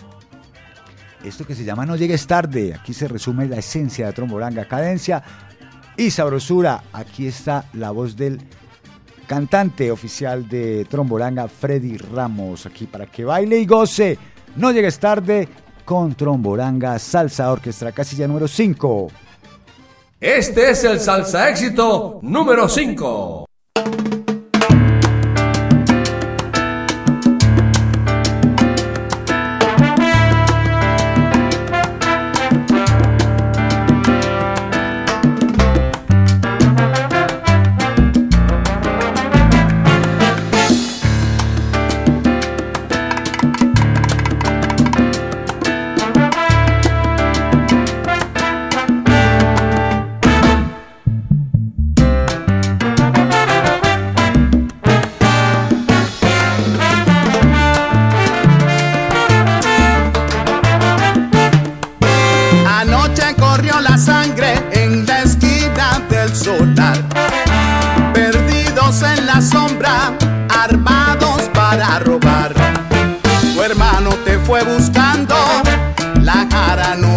esto 1.24 1.46
que 1.46 1.56
se 1.56 1.64
llama 1.64 1.86
No 1.86 1.96
llegues 1.96 2.28
tarde. 2.28 2.74
Aquí 2.74 2.94
se 2.94 3.08
resume 3.08 3.48
la 3.48 3.58
esencia 3.58 4.08
de 4.08 4.14
Tromboranga, 4.14 4.66
cadencia 4.66 5.24
y 5.98 6.12
sabrosura. 6.12 6.84
Aquí 6.94 7.28
está 7.28 7.66
la 7.74 7.92
voz 7.92 8.16
del 8.16 8.42
cantante 9.28 9.92
oficial 9.92 10.50
de 10.50 10.86
Tromboranga, 10.90 11.48
Freddy 11.48 11.98
Ramos, 11.98 12.66
aquí 12.66 12.86
para 12.86 13.06
que 13.06 13.24
baile 13.24 13.60
y 13.60 13.66
goce. 13.66 14.18
No 14.56 14.72
llegues 14.72 15.00
tarde 15.00 15.48
con 15.86 16.16
Tromboranga 16.16 17.00
Salsa 17.00 17.52
Orquestra, 17.52 17.92
casilla 17.92 18.28
número 18.28 18.48
5. 18.48 19.08
Este 20.20 20.70
es 20.72 20.84
el 20.84 21.00
salsa 21.00 21.50
éxito 21.50 22.20
número 22.22 22.70
5. 22.70 23.51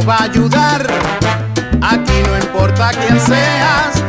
Va 0.06 0.16
a 0.16 0.22
ayudar. 0.24 0.86
Aquí 1.80 2.22
no 2.26 2.36
importa 2.36 2.90
quién 2.90 3.18
seas, 3.20 4.03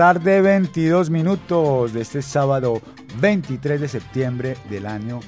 tarde, 0.00 0.40
22 0.40 1.10
minutos 1.10 1.92
de 1.92 2.00
este 2.00 2.22
sábado 2.22 2.80
23 3.20 3.82
de 3.82 3.86
septiembre 3.86 4.56
del 4.70 4.86
año 4.86 5.20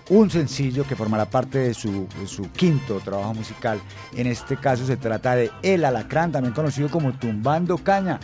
un 0.09 0.29
sencillo 0.29 0.87
que 0.87 0.95
formará 0.95 1.25
parte 1.25 1.57
de 1.57 1.73
su, 1.73 2.07
de 2.17 2.25
su 2.25 2.49
quinto 2.53 3.01
trabajo 3.01 3.33
musical. 3.33 3.81
En 4.13 4.27
este 4.27 4.55
caso 4.55 4.85
se 4.85 4.95
trata 4.95 5.35
de 5.35 5.51
El 5.61 5.83
Alacrán, 5.83 6.31
también 6.31 6.53
conocido 6.53 6.89
como 6.89 7.11
Tumbando 7.17 7.77
Caña. 7.77 8.17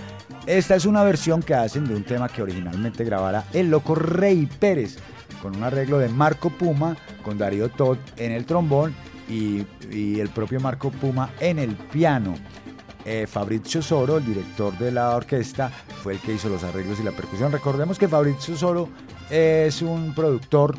Esta 0.46 0.76
es 0.76 0.86
una 0.86 1.04
versión 1.04 1.44
que 1.44 1.54
hacen 1.54 1.86
de 1.86 1.96
un 1.96 2.04
tema 2.04 2.30
que 2.30 2.42
originalmente 2.42 3.04
grabara 3.04 3.44
el 3.52 3.70
loco 3.70 3.94
Rey 3.94 4.48
Pérez, 4.48 4.98
con 5.42 5.56
un 5.56 5.64
arreglo 5.64 5.98
de 5.98 6.10
Marco 6.10 6.50
Puma, 6.50 6.96
con 7.24 7.38
Darío 7.38 7.70
Todd 7.70 7.98
en 8.18 8.32
el 8.32 8.46
trombón 8.46 8.94
y, 9.28 9.66
el 9.92 10.30
propio 10.30 10.60
Marco 10.60 10.92
Puma 10.92 11.32
en 11.40 11.60
el 11.60 11.76
piano. 11.76 12.36
Eh, 13.04 13.26
Fabrizio 13.28 13.82
Soro, 13.82 14.18
el 14.18 14.26
director 14.26 14.78
de 14.78 14.92
la 14.92 15.16
orquesta, 15.16 15.70
fue 16.04 16.14
el 16.14 16.20
que 16.20 16.34
hizo 16.34 16.50
los 16.50 16.64
arreglos 16.64 17.00
y 17.00 17.04
la 17.04 17.12
percusión. 17.12 17.52
Recordemos 17.52 17.98
que 17.98 18.08
Fabrizio 18.08 18.56
Soro 18.56 18.90
es 19.30 19.82
un 19.82 20.14
productor, 20.14 20.78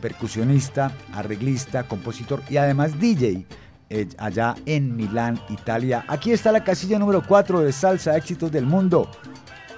percusionista, 0.00 0.92
arreglista, 1.12 1.88
compositor 1.88 2.42
y 2.48 2.58
además 2.58 3.00
DJ 3.00 3.46
eh, 3.88 4.08
allá 4.18 4.54
en 4.66 4.94
Milán, 4.96 5.40
Italia. 5.48 6.04
Aquí 6.08 6.32
está 6.32 6.52
la 6.52 6.62
casilla 6.62 6.98
número 6.98 7.22
4 7.26 7.60
de 7.60 7.72
Salsa 7.72 8.16
Éxitos 8.16 8.52
del 8.52 8.66
Mundo 8.66 9.10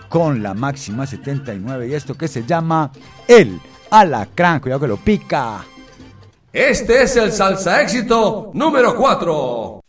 con 0.08 0.42
la 0.42 0.54
máxima 0.54 1.06
79 1.06 1.88
y 1.88 1.94
esto 1.94 2.14
que 2.14 2.28
se 2.28 2.44
llama 2.44 2.90
El 3.26 3.60
Alacrán. 3.90 4.60
Cuidado 4.60 4.80
que 4.80 4.88
lo 4.88 4.96
pica. 4.96 5.64
Este 6.52 7.02
es 7.02 7.16
el 7.16 7.32
salsa 7.32 7.82
éxito 7.82 8.50
número 8.54 8.96
4. 8.96 9.80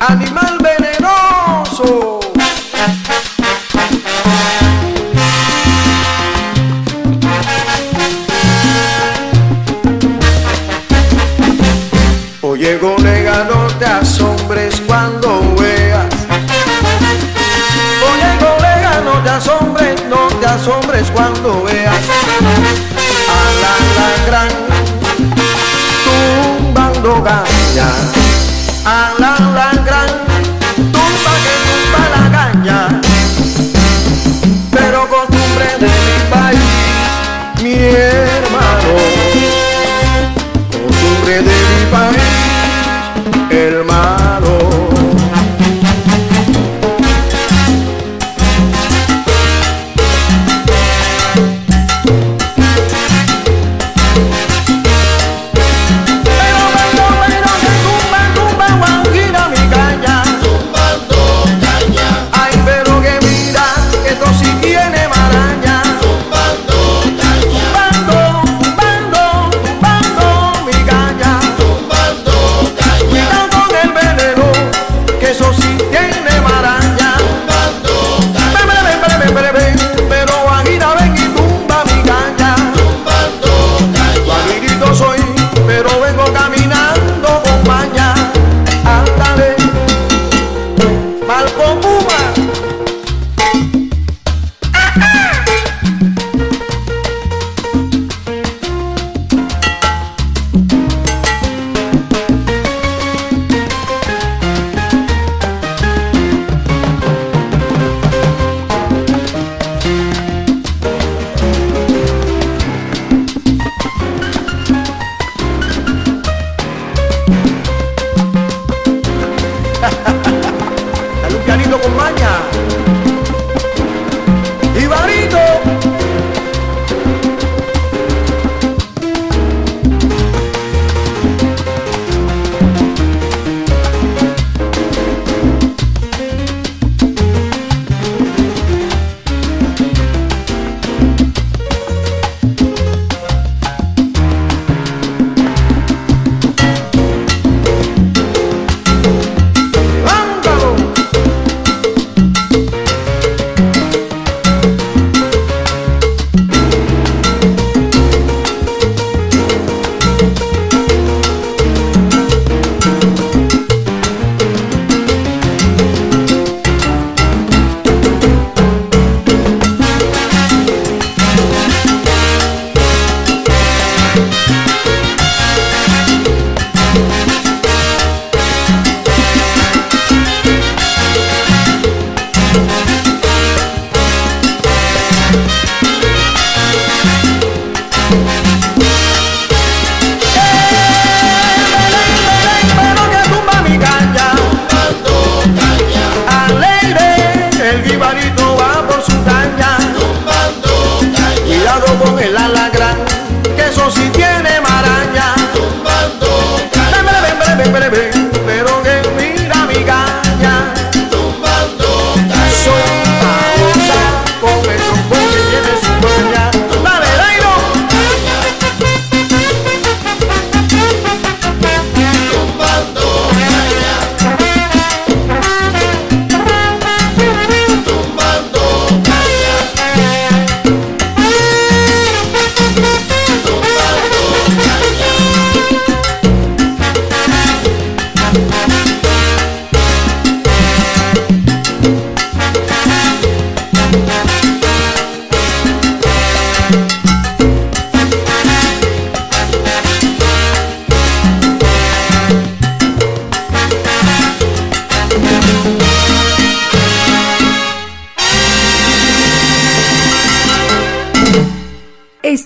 Animal 0.00 0.61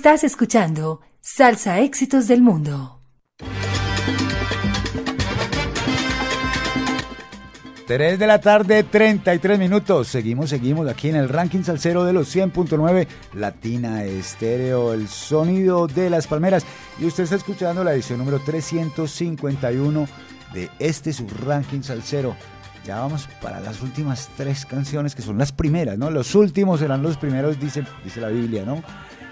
Estás 0.06 0.22
escuchando 0.22 1.00
Salsa 1.20 1.80
Éxitos 1.80 2.28
del 2.28 2.40
Mundo. 2.40 3.00
3 7.88 8.16
de 8.16 8.26
la 8.28 8.40
tarde, 8.40 8.84
33 8.84 9.58
minutos. 9.58 10.06
Seguimos, 10.06 10.50
seguimos 10.50 10.88
aquí 10.88 11.08
en 11.08 11.16
el 11.16 11.28
ranking 11.28 11.64
salsero 11.64 12.04
de 12.04 12.12
los 12.12 12.32
100.9 12.32 13.08
Latina 13.34 14.04
Estéreo, 14.04 14.94
el 14.94 15.08
sonido 15.08 15.88
de 15.88 16.08
las 16.08 16.28
palmeras. 16.28 16.64
Y 17.00 17.06
usted 17.06 17.24
está 17.24 17.34
escuchando 17.34 17.82
la 17.82 17.92
edición 17.92 18.20
número 18.20 18.38
351 18.38 20.06
de 20.54 20.70
este 20.78 21.12
su 21.12 21.26
ranking 21.26 21.82
salsero. 21.82 22.36
Ya 22.84 23.00
vamos 23.00 23.28
para 23.42 23.58
las 23.58 23.82
últimas 23.82 24.30
tres 24.36 24.66
canciones 24.66 25.16
que 25.16 25.22
son 25.22 25.36
las 25.36 25.50
primeras, 25.50 25.98
¿no? 25.98 26.12
Los 26.12 26.36
últimos 26.36 26.78
serán 26.78 27.02
los 27.02 27.16
primeros, 27.16 27.58
dice, 27.58 27.84
dice 28.04 28.20
la 28.20 28.28
Biblia, 28.28 28.64
¿no? 28.64 28.84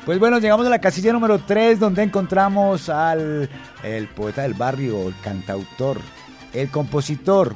Pues 0.04 0.18
bueno, 0.18 0.38
llegamos 0.38 0.66
a 0.66 0.70
la 0.70 0.80
casilla 0.80 1.14
número 1.14 1.38
3 1.38 1.80
donde 1.80 2.02
encontramos 2.02 2.90
al 2.90 3.48
el 3.82 4.08
poeta 4.08 4.42
del 4.42 4.52
barrio, 4.52 5.08
el 5.08 5.14
cantautor, 5.22 5.98
el 6.52 6.68
compositor, 6.68 7.54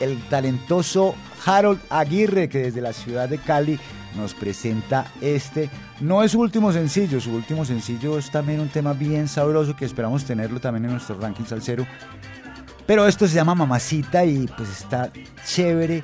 el 0.00 0.20
talentoso 0.28 1.14
Harold 1.46 1.80
Aguirre, 1.90 2.48
que 2.48 2.58
desde 2.58 2.80
la 2.80 2.92
ciudad 2.92 3.28
de 3.28 3.38
Cali 3.38 3.78
nos 4.16 4.34
presenta 4.34 5.06
este. 5.20 5.70
No 6.00 6.24
es 6.24 6.32
su 6.32 6.40
último 6.40 6.72
sencillo, 6.72 7.20
su 7.20 7.32
último 7.32 7.64
sencillo 7.64 8.18
es 8.18 8.32
también 8.32 8.58
un 8.58 8.68
tema 8.68 8.92
bien 8.92 9.28
sabroso 9.28 9.76
que 9.76 9.84
esperamos 9.84 10.24
tenerlo 10.24 10.60
también 10.60 10.86
en 10.86 10.90
nuestro 10.90 11.20
ranking 11.20 11.44
salsero. 11.44 11.86
Pero 12.84 13.06
esto 13.06 13.28
se 13.28 13.34
llama 13.36 13.54
Mamacita 13.54 14.24
y 14.24 14.48
pues 14.56 14.68
está 14.70 15.08
chévere 15.46 16.02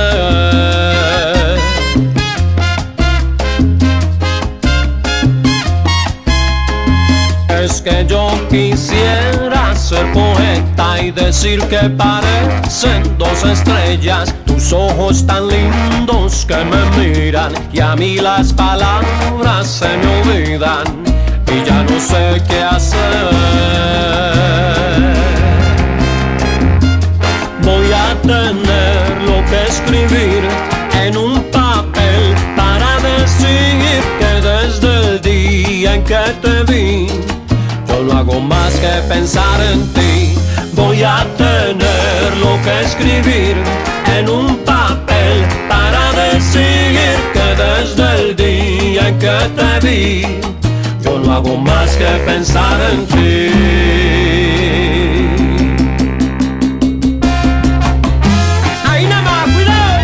Es 7.63 7.83
que 7.83 8.07
yo 8.07 8.31
quisiera 8.49 9.77
ser 9.77 10.11
poeta 10.13 11.03
y 11.03 11.11
decir 11.11 11.61
que 11.65 11.91
parecen 11.91 13.03
dos 13.19 13.45
estrellas, 13.45 14.35
ojos 14.73 15.25
tan 15.27 15.49
lindos 15.49 16.45
que 16.45 16.57
me 16.57 16.83
miran 16.99 17.53
y 17.73 17.81
a 17.81 17.95
mí 17.97 18.17
las 18.17 18.53
palabras 18.53 19.67
se 19.67 19.89
me 19.97 20.21
olvidan 20.21 20.85
y 21.47 21.65
ya 21.65 21.83
no 21.85 22.01
sé 22.01 22.43
qué 22.49 22.63
hacer. 22.63 22.99
Voy 27.63 27.93
a 27.93 28.15
tener 28.23 29.23
lo 29.23 29.45
que 29.49 29.65
escribir 29.69 30.43
en 31.03 31.17
un 31.17 31.43
papel 31.51 32.35
para 32.57 32.97
decir 33.01 34.03
que 34.19 34.49
desde 34.49 35.09
el 35.09 35.21
día 35.21 35.95
en 35.95 36.05
que 36.05 36.25
te 36.43 36.65
vi, 36.65 37.07
yo 37.89 38.03
no 38.03 38.19
hago 38.19 38.41
más 38.41 38.75
que 38.75 39.03
pensar 39.09 39.61
en 39.73 39.87
ti. 39.93 40.35
Voy 40.75 41.03
a 41.03 41.27
tener 41.37 42.37
lo 42.41 42.61
que 42.63 42.81
escribir 42.83 43.57
en 44.19 44.29
un 44.29 44.57
papel 44.65 45.47
para 45.69 46.13
decir 46.13 47.15
que 47.33 47.47
desde 47.63 48.07
el 48.21 48.37
día 48.37 49.09
en 49.09 49.19
que 49.19 49.39
te 49.57 49.71
vi, 49.87 50.23
yo 51.05 51.19
no 51.21 51.33
hago 51.33 51.57
más 51.57 51.91
que 51.97 52.11
pensar 52.27 52.81
en 52.91 53.07
ti. 53.07 53.51
Ahí 58.91 59.07
nada 59.07 59.23
más, 59.23 59.45
cuidado. 59.55 59.99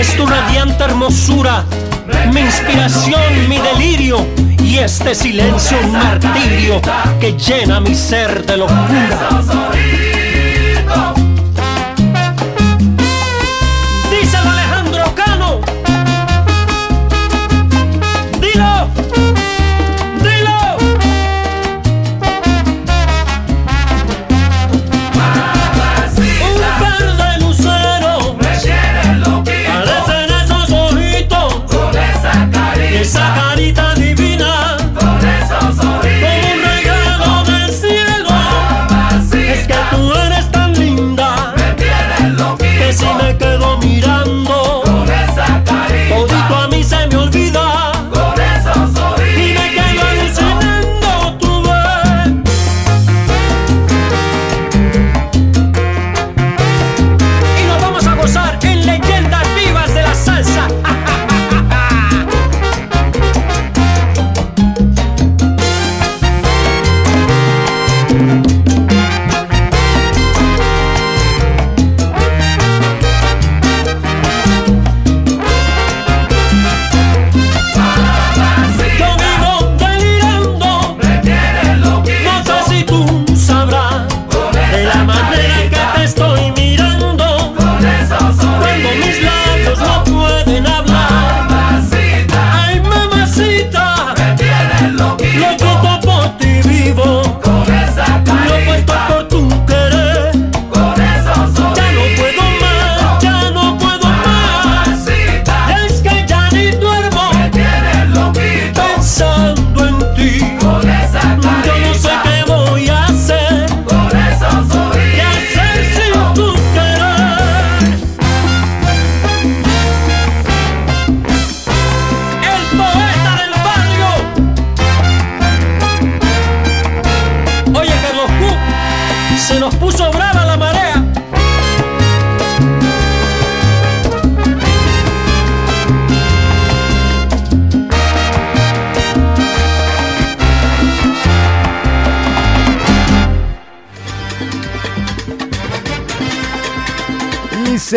Es 0.00 0.16
tu 0.16 0.24
radiante 0.26 0.84
hermosura, 0.84 1.64
mi 2.32 2.40
inspiración, 2.40 3.48
mi 3.48 3.58
delirio 3.58 4.26
y 4.62 4.78
este 4.78 5.14
silencio 5.14 5.76
un 5.84 5.92
martirio 5.92 6.80
que 7.20 7.32
llena 7.32 7.80
mi 7.80 7.94
ser 7.94 8.44
de 8.46 8.56
locura. 8.56 9.93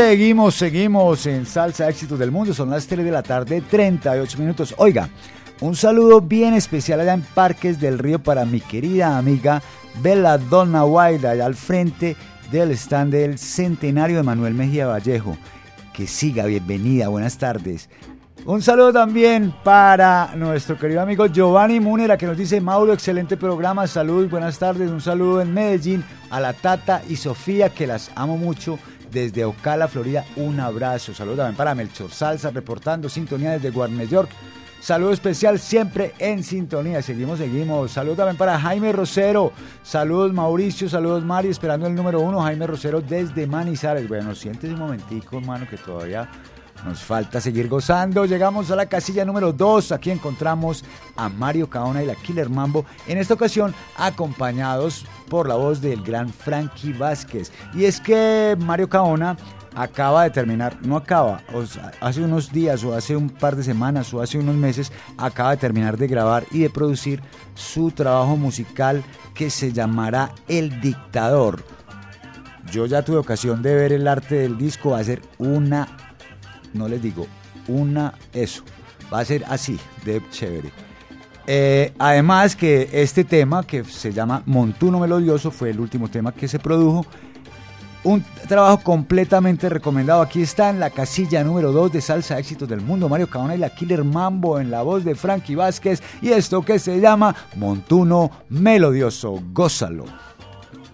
Seguimos, 0.09 0.55
seguimos 0.55 1.25
en 1.25 1.45
Salsa 1.45 1.89
Éxitos 1.89 2.17
del 2.17 2.31
Mundo. 2.31 2.53
Son 2.53 2.69
las 2.69 2.87
3 2.87 3.03
de 3.03 3.11
la 3.11 3.23
tarde, 3.23 3.61
38 3.61 4.37
minutos. 4.37 4.73
Oiga, 4.77 5.09
un 5.59 5.75
saludo 5.75 6.21
bien 6.21 6.53
especial 6.53 7.01
allá 7.01 7.13
en 7.13 7.23
Parques 7.23 7.77
del 7.81 7.99
Río 7.99 8.17
para 8.17 8.45
mi 8.45 8.61
querida 8.61 9.17
amiga 9.17 9.61
Bella 10.01 10.37
Donna 10.37 10.85
White, 10.85 11.27
allá 11.27 11.45
al 11.45 11.55
frente 11.55 12.15
del 12.51 12.71
stand 12.71 13.11
del 13.11 13.37
centenario 13.37 14.15
de 14.15 14.23
Manuel 14.23 14.53
Mejía 14.53 14.87
Vallejo. 14.87 15.37
Que 15.93 16.07
siga, 16.07 16.45
bienvenida, 16.45 17.09
buenas 17.09 17.37
tardes. 17.37 17.89
Un 18.45 18.61
saludo 18.61 18.93
también 18.93 19.53
para 19.61 20.33
nuestro 20.37 20.77
querido 20.77 21.01
amigo 21.01 21.25
Giovanni 21.25 21.81
Munera 21.81 22.17
que 22.17 22.27
nos 22.27 22.37
dice, 22.37 22.61
Mauro, 22.61 22.93
excelente 22.93 23.35
programa, 23.35 23.85
salud, 23.87 24.29
buenas 24.29 24.57
tardes, 24.57 24.89
un 24.89 25.01
saludo 25.01 25.41
en 25.41 25.53
Medellín 25.53 26.01
a 26.29 26.39
la 26.39 26.53
Tata 26.53 27.01
y 27.09 27.17
Sofía 27.17 27.67
que 27.67 27.87
las 27.87 28.09
amo 28.15 28.37
mucho 28.37 28.79
desde 29.11 29.45
Ocala, 29.45 29.87
Florida, 29.87 30.25
un 30.35 30.59
abrazo, 30.59 31.13
saludo 31.13 31.37
también 31.37 31.55
para 31.55 31.75
Melchor 31.75 32.11
Salsa 32.11 32.51
reportando 32.51 33.09
sintonía 33.09 33.51
desde 33.51 33.69
Guarne 33.69 34.07
York. 34.07 34.29
Saludo 34.79 35.11
especial 35.11 35.59
siempre 35.59 36.13
en 36.19 36.43
sintonía. 36.43 37.01
Seguimos, 37.01 37.39
seguimos. 37.39 37.91
Saludos 37.91 38.17
también 38.17 38.37
para 38.37 38.59
Jaime 38.59 38.91
Rosero. 38.91 39.51
Saludos 39.83 40.33
Mauricio, 40.33 40.87
saludos 40.87 41.25
Mari, 41.25 41.49
esperando 41.49 41.87
el 41.87 41.95
número 41.95 42.21
uno. 42.21 42.41
Jaime 42.41 42.67
Rosero 42.67 43.01
desde 43.01 43.47
Manizales. 43.47 44.07
Bueno, 44.07 44.35
siéntese 44.35 44.73
un 44.73 44.79
momentico, 44.79 45.39
hermano, 45.39 45.67
que 45.67 45.77
todavía 45.77 46.29
nos 46.85 46.99
falta 47.01 47.41
seguir 47.41 47.67
gozando. 47.67 48.25
Llegamos 48.25 48.69
a 48.69 48.75
la 48.75 48.85
casilla 48.85 49.25
número 49.25 49.51
2. 49.51 49.91
Aquí 49.91 50.11
encontramos 50.11 50.85
a 51.15 51.27
Mario 51.27 51.69
Caona 51.69 52.03
y 52.03 52.05
la 52.05 52.15
Killer 52.15 52.49
Mambo. 52.49 52.85
En 53.07 53.17
esta 53.17 53.33
ocasión 53.33 53.73
acompañados 53.97 55.05
por 55.29 55.47
la 55.47 55.55
voz 55.55 55.81
del 55.81 56.01
gran 56.01 56.29
Frankie 56.29 56.93
Vázquez. 56.93 57.51
Y 57.73 57.85
es 57.85 58.01
que 58.01 58.57
Mario 58.59 58.89
Caona 58.89 59.37
acaba 59.75 60.23
de 60.23 60.31
terminar, 60.31 60.77
no 60.81 60.97
acaba, 60.97 61.41
hace 62.01 62.21
unos 62.21 62.51
días 62.51 62.83
o 62.83 62.95
hace 62.95 63.15
un 63.15 63.29
par 63.29 63.55
de 63.55 63.63
semanas 63.63 64.11
o 64.13 64.21
hace 64.21 64.39
unos 64.39 64.55
meses, 64.55 64.91
acaba 65.17 65.51
de 65.51 65.57
terminar 65.57 65.97
de 65.97 66.07
grabar 66.07 66.45
y 66.51 66.59
de 66.61 66.69
producir 66.71 67.21
su 67.53 67.91
trabajo 67.91 68.35
musical 68.37 69.03
que 69.35 69.51
se 69.51 69.71
llamará 69.71 70.31
El 70.47 70.81
Dictador. 70.81 71.63
Yo 72.71 72.85
ya 72.85 73.03
tuve 73.03 73.17
ocasión 73.17 73.61
de 73.61 73.75
ver 73.75 73.93
el 73.93 74.07
arte 74.07 74.35
del 74.35 74.57
disco, 74.57 74.91
va 74.91 74.99
a 74.99 75.03
ser 75.03 75.21
una 75.37 75.87
no 76.73 76.87
les 76.87 77.01
digo, 77.01 77.27
una 77.67 78.13
eso. 78.33 78.63
Va 79.11 79.19
a 79.19 79.25
ser 79.25 79.43
así, 79.47 79.79
de 80.05 80.21
chévere. 80.29 80.86
Eh, 81.49 81.93
además 81.97 82.57
que 82.57 82.89
este 82.91 83.23
tema 83.23 83.65
que 83.65 83.85
se 83.85 84.11
llama 84.11 84.43
Montuno 84.45 84.99
Melodioso 84.99 85.49
fue 85.49 85.69
el 85.69 85.79
último 85.79 86.09
tema 86.09 86.33
que 86.33 86.47
se 86.49 86.59
produjo. 86.59 87.05
Un 88.03 88.23
trabajo 88.47 88.83
completamente 88.83 89.69
recomendado. 89.69 90.21
Aquí 90.21 90.41
está 90.41 90.69
en 90.69 90.79
la 90.79 90.89
casilla 90.89 91.43
número 91.43 91.71
2 91.71 91.93
de 91.93 92.01
Salsa 92.01 92.37
Éxitos 92.37 92.67
del 92.67 92.81
Mundo. 92.81 93.09
Mario 93.09 93.29
Cabana 93.29 93.55
y 93.55 93.59
la 93.59 93.69
Killer 93.69 94.03
Mambo 94.03 94.59
en 94.59 94.69
la 94.69 94.81
voz 94.81 95.03
de 95.03 95.15
Frankie 95.15 95.55
Vázquez. 95.55 96.01
Y 96.21 96.29
esto 96.29 96.61
que 96.61 96.79
se 96.79 96.99
llama 96.99 97.35
Montuno 97.55 98.29
Melodioso. 98.49 99.41
Gózalo. 99.51 100.05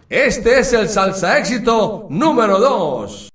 Este 0.09 0.59
es 0.59 0.71
el 0.73 0.87
salsa 0.87 1.39
éxito 1.39 2.05
número 2.09 2.59
2. 2.59 3.32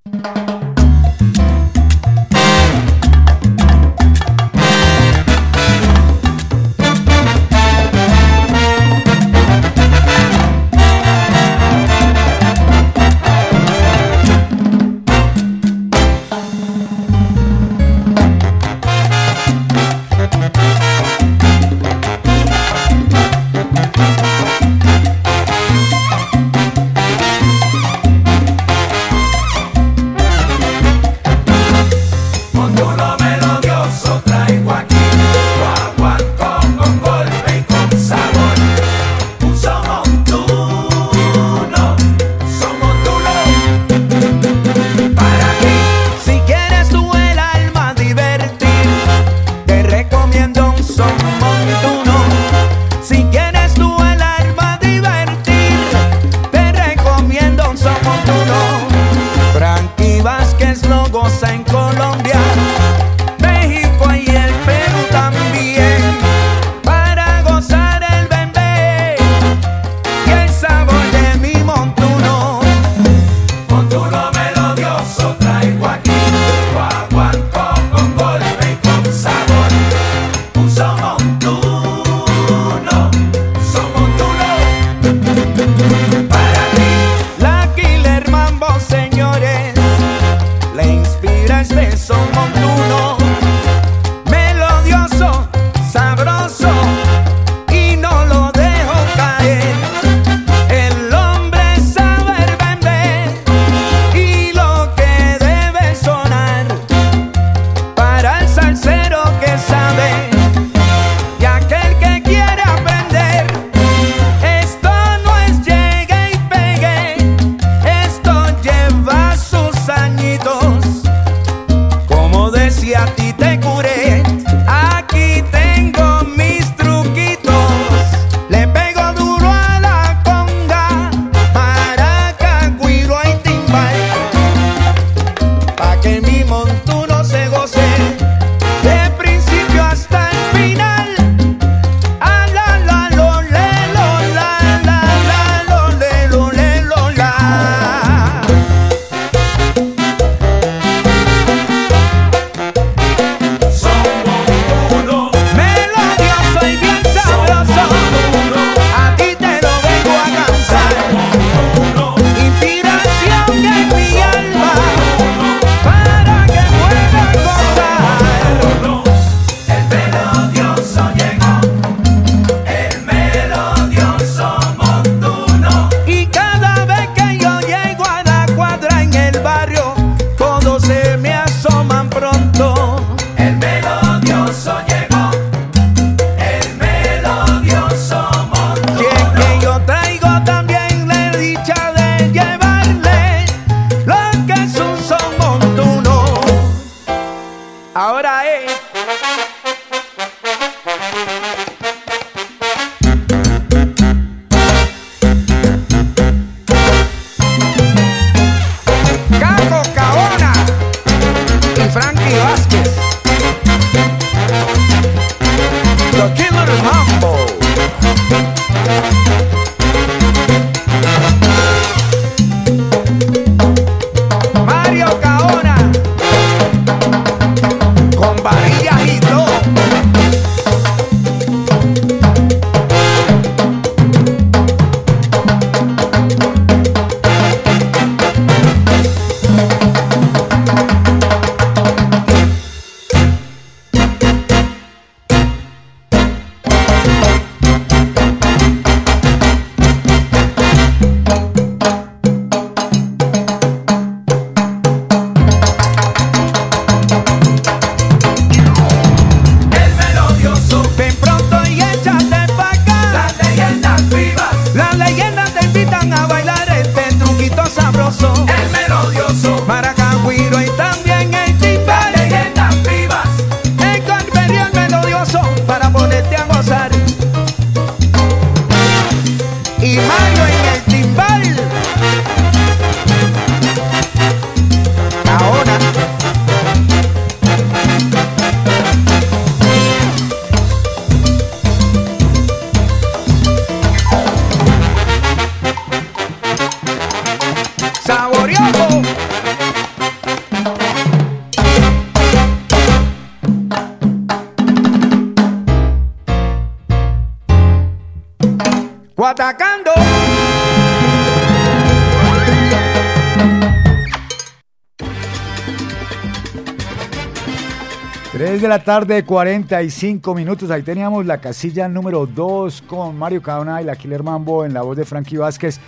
La 318.69 318.83
tarde, 318.83 319.25
45 319.25 320.35
minutos. 320.35 320.69
Ahí 320.69 320.83
teníamos 320.83 321.25
la 321.25 321.41
casilla 321.41 321.87
número 321.87 322.27
2 322.27 322.83
con 322.83 323.17
Mario 323.17 323.41
Caona 323.41 323.81
y 323.81 323.85
la 323.85 323.95
Killer 323.95 324.21
Mambo 324.21 324.63
en 324.63 324.75
la 324.75 324.83
voz 324.83 324.95
de 324.95 325.05
Frankie 325.05 325.37
Vázquez. 325.37 325.79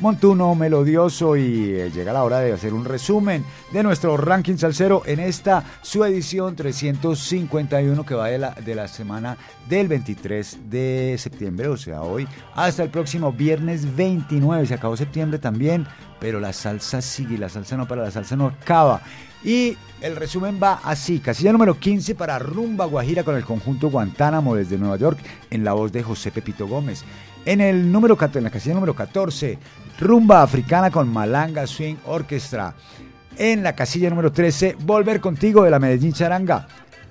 Montuno, 0.00 0.54
melodioso 0.54 1.36
y 1.36 1.74
eh, 1.74 1.90
llega 1.90 2.14
la 2.14 2.24
hora 2.24 2.40
de 2.40 2.54
hacer 2.54 2.72
un 2.72 2.86
resumen 2.86 3.44
de 3.70 3.82
nuestro 3.82 4.16
ranking 4.16 4.56
salsero 4.56 5.02
en 5.04 5.20
esta 5.20 5.62
su 5.82 6.02
edición 6.06 6.56
351 6.56 8.06
que 8.06 8.14
va 8.14 8.28
de 8.28 8.38
la, 8.38 8.52
de 8.52 8.74
la 8.74 8.88
semana 8.88 9.36
del 9.68 9.88
23 9.88 10.70
de 10.70 11.16
septiembre, 11.18 11.68
o 11.68 11.76
sea, 11.76 12.00
hoy, 12.00 12.26
hasta 12.54 12.82
el 12.82 12.88
próximo 12.88 13.30
viernes 13.30 13.94
29. 13.94 14.66
Se 14.66 14.74
acabó 14.74 14.96
septiembre 14.96 15.38
también, 15.38 15.86
pero 16.18 16.40
la 16.40 16.54
salsa 16.54 17.02
sigue, 17.02 17.36
la 17.36 17.50
salsa 17.50 17.76
no 17.76 17.86
para, 17.86 18.02
la 18.02 18.10
salsa 18.10 18.36
no 18.36 18.46
acaba. 18.46 19.02
Y 19.44 19.76
el 20.00 20.16
resumen 20.16 20.58
va 20.62 20.80
así, 20.82 21.18
casilla 21.18 21.52
número 21.52 21.78
15 21.78 22.14
para 22.14 22.38
Rumba 22.38 22.86
Guajira 22.86 23.22
con 23.22 23.36
el 23.36 23.44
conjunto 23.44 23.90
Guantánamo 23.90 24.54
desde 24.54 24.78
Nueva 24.78 24.96
York 24.96 25.18
en 25.50 25.62
la 25.62 25.74
voz 25.74 25.92
de 25.92 26.02
José 26.02 26.30
Pepito 26.30 26.66
Gómez. 26.66 27.04
En 27.46 27.62
el 27.62 27.90
número 27.90 28.16
14, 28.16 28.38
en 28.38 28.44
la 28.44 28.50
casilla 28.50 28.74
número 28.74 28.94
14, 28.94 29.58
Rumba 30.00 30.42
Africana 30.42 30.90
con 30.90 31.12
Malanga 31.12 31.66
Swing 31.66 31.96
Orchestra. 32.06 32.74
En 33.36 33.62
la 33.62 33.74
casilla 33.74 34.08
número 34.10 34.32
13, 34.32 34.76
Volver 34.80 35.20
Contigo 35.20 35.62
de 35.62 35.70
la 35.70 35.78
Medellín 35.78 36.12
Charanga. 36.12 36.66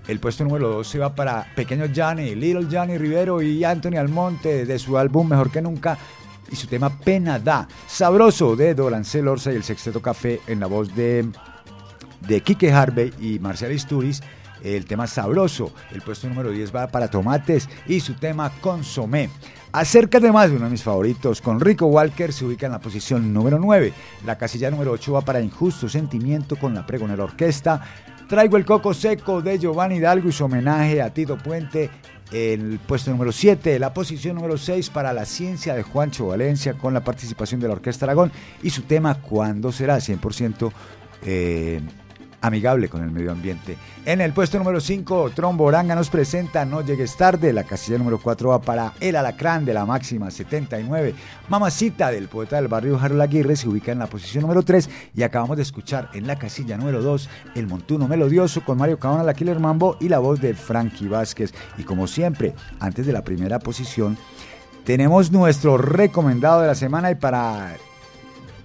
El 0.08 0.20
puesto 0.20 0.44
número 0.44 0.70
12 0.70 0.98
va 0.98 1.14
para 1.14 1.46
Pequeño 1.56 1.86
Johnny, 1.96 2.34
Little 2.34 2.68
Johnny 2.72 2.98
Rivero 2.98 3.42
y 3.42 3.64
Anthony 3.64 3.98
Almonte 3.98 4.66
de 4.66 4.80
su 4.80 4.98
álbum 4.98 5.30
Mejor 5.30 5.52
que 5.52 5.62
Nunca 5.62 5.98
y 6.52 6.56
su 6.56 6.66
tema 6.66 6.90
Pena 6.90 7.38
Da. 7.38 7.68
Sabroso 7.88 8.56
de 8.56 8.74
Dolancel 8.74 9.28
Orsa 9.28 9.54
y 9.54 9.56
el 9.56 9.64
Sexteto 9.64 10.02
Café 10.02 10.42
en 10.48 10.60
la 10.60 10.66
voz 10.66 10.96
de 10.96 11.30
de 12.22 12.42
Quique 12.42 12.72
Harvey 12.72 13.14
y 13.20 13.40
Marcial 13.40 13.72
Isturiz, 13.72 14.22
el 14.64 14.86
tema 14.86 15.08
Sabroso. 15.08 15.72
El 15.92 16.02
puesto 16.02 16.28
número 16.28 16.52
10 16.52 16.76
va 16.76 16.88
para 16.88 17.10
Tomates 17.10 17.70
y 17.88 18.00
su 18.00 18.16
tema 18.16 18.52
Consomé. 18.62 19.30
Acércate 19.72 20.32
más, 20.32 20.50
uno 20.50 20.66
de 20.66 20.72
mis 20.72 20.82
favoritos, 20.82 21.42
con 21.42 21.60
Rico 21.60 21.86
Walker 21.86 22.34
se 22.34 22.44
ubica 22.44 22.66
en 22.66 22.72
la 22.72 22.80
posición 22.80 23.32
número 23.32 23.60
9. 23.60 23.94
La 24.26 24.36
casilla 24.36 24.72
número 24.72 24.92
8 24.92 25.14
va 25.14 25.22
para 25.22 25.42
Injusto 25.42 25.88
Sentimiento 25.88 26.56
con 26.56 26.74
la 26.74 26.88
Pregonera 26.88 27.24
Orquesta. 27.24 27.80
Traigo 28.28 28.58
el 28.58 28.66
coco 28.66 28.96
seco 28.96 29.44
de 29.44 29.60
Giovanni 29.60 29.98
Hidalgo 29.98 30.30
y 30.30 30.32
su 30.32 30.46
homenaje 30.46 31.04
a 31.04 31.14
Tito 31.14 31.38
Puente. 31.38 31.92
El 32.32 32.80
puesto 32.80 33.12
número 33.12 33.32
7, 33.32 33.78
la 33.78 33.94
posición 33.94 34.36
número 34.36 34.58
6 34.58 34.90
para 34.90 35.14
la 35.14 35.26
ciencia 35.26 35.76
de 35.76 35.84
Juancho 35.84 36.28
Valencia 36.28 36.74
con 36.74 36.94
la 36.96 37.04
participación 37.04 37.60
de 37.60 37.68
la 37.68 37.74
Orquesta 37.74 38.06
Aragón 38.06 38.32
y 38.64 38.72
su 38.72 38.84
tema 38.84 39.22
¿Cuándo 39.22 39.72
será? 39.72 39.98
100% 39.98 40.72
eh, 41.24 41.82
amigable 42.42 42.90
con 42.90 43.04
el 43.04 43.12
medio 43.12 43.32
ambiente. 43.32 43.78
En 44.06 44.22
el 44.22 44.34
puesto 44.34 44.58
número 44.58 44.80
5, 44.80 45.32
Tromboranga 45.36 45.96
nos 45.96 46.10
presenta 46.10 46.66
No 46.66 46.82
llegues 46.82 47.16
tarde. 47.18 47.54
La 47.54 47.64
casilla 47.64 47.98
número 47.98 48.20
4 48.20 48.50
va 48.50 48.62
para 48.62 48.94
El 49.00 49.16
Alacrán 49.16 49.66
de 49.66 49.74
la 49.74 49.86
máxima 49.86 50.32
79. 50.32 51.14
Mamacita 51.50 52.12
del 52.12 52.28
poeta 52.28 52.56
del 52.56 52.68
barrio 52.68 53.00
Harold 53.00 53.22
Aguirre 53.22 53.56
se 53.56 53.68
ubica 53.68 53.92
en 53.92 54.00
la 54.00 54.08
posición 54.08 54.42
número 54.42 54.64
3 54.64 54.90
y 55.16 55.24
acabamos 55.24 55.58
de 55.58 55.64
escuchar 55.64 56.10
en 56.14 56.28
la 56.28 56.38
casilla 56.38 56.78
número 56.78 57.02
2 57.02 57.30
El 57.56 57.68
Montuno 57.68 58.08
Melodioso 58.08 58.64
con 58.64 58.78
Mario 58.78 59.00
Cabana, 59.00 59.24
la 59.24 59.34
Killer 59.34 59.60
Mambo 59.60 59.98
y 60.00 60.10
la 60.10 60.20
voz 60.20 60.40
de 60.42 60.54
Frankie 60.54 61.08
Vázquez. 61.08 61.54
Y 61.78 61.84
como 61.84 62.08
siempre, 62.08 62.54
antes 62.80 63.06
de 63.06 63.14
la 63.14 63.24
primera 63.24 63.60
posición, 63.60 64.18
tenemos 64.84 65.32
nuestro 65.32 65.78
recomendado 65.78 66.62
de 66.62 66.68
la 66.68 66.76
semana 66.76 67.12
y 67.12 67.16
para 67.16 67.76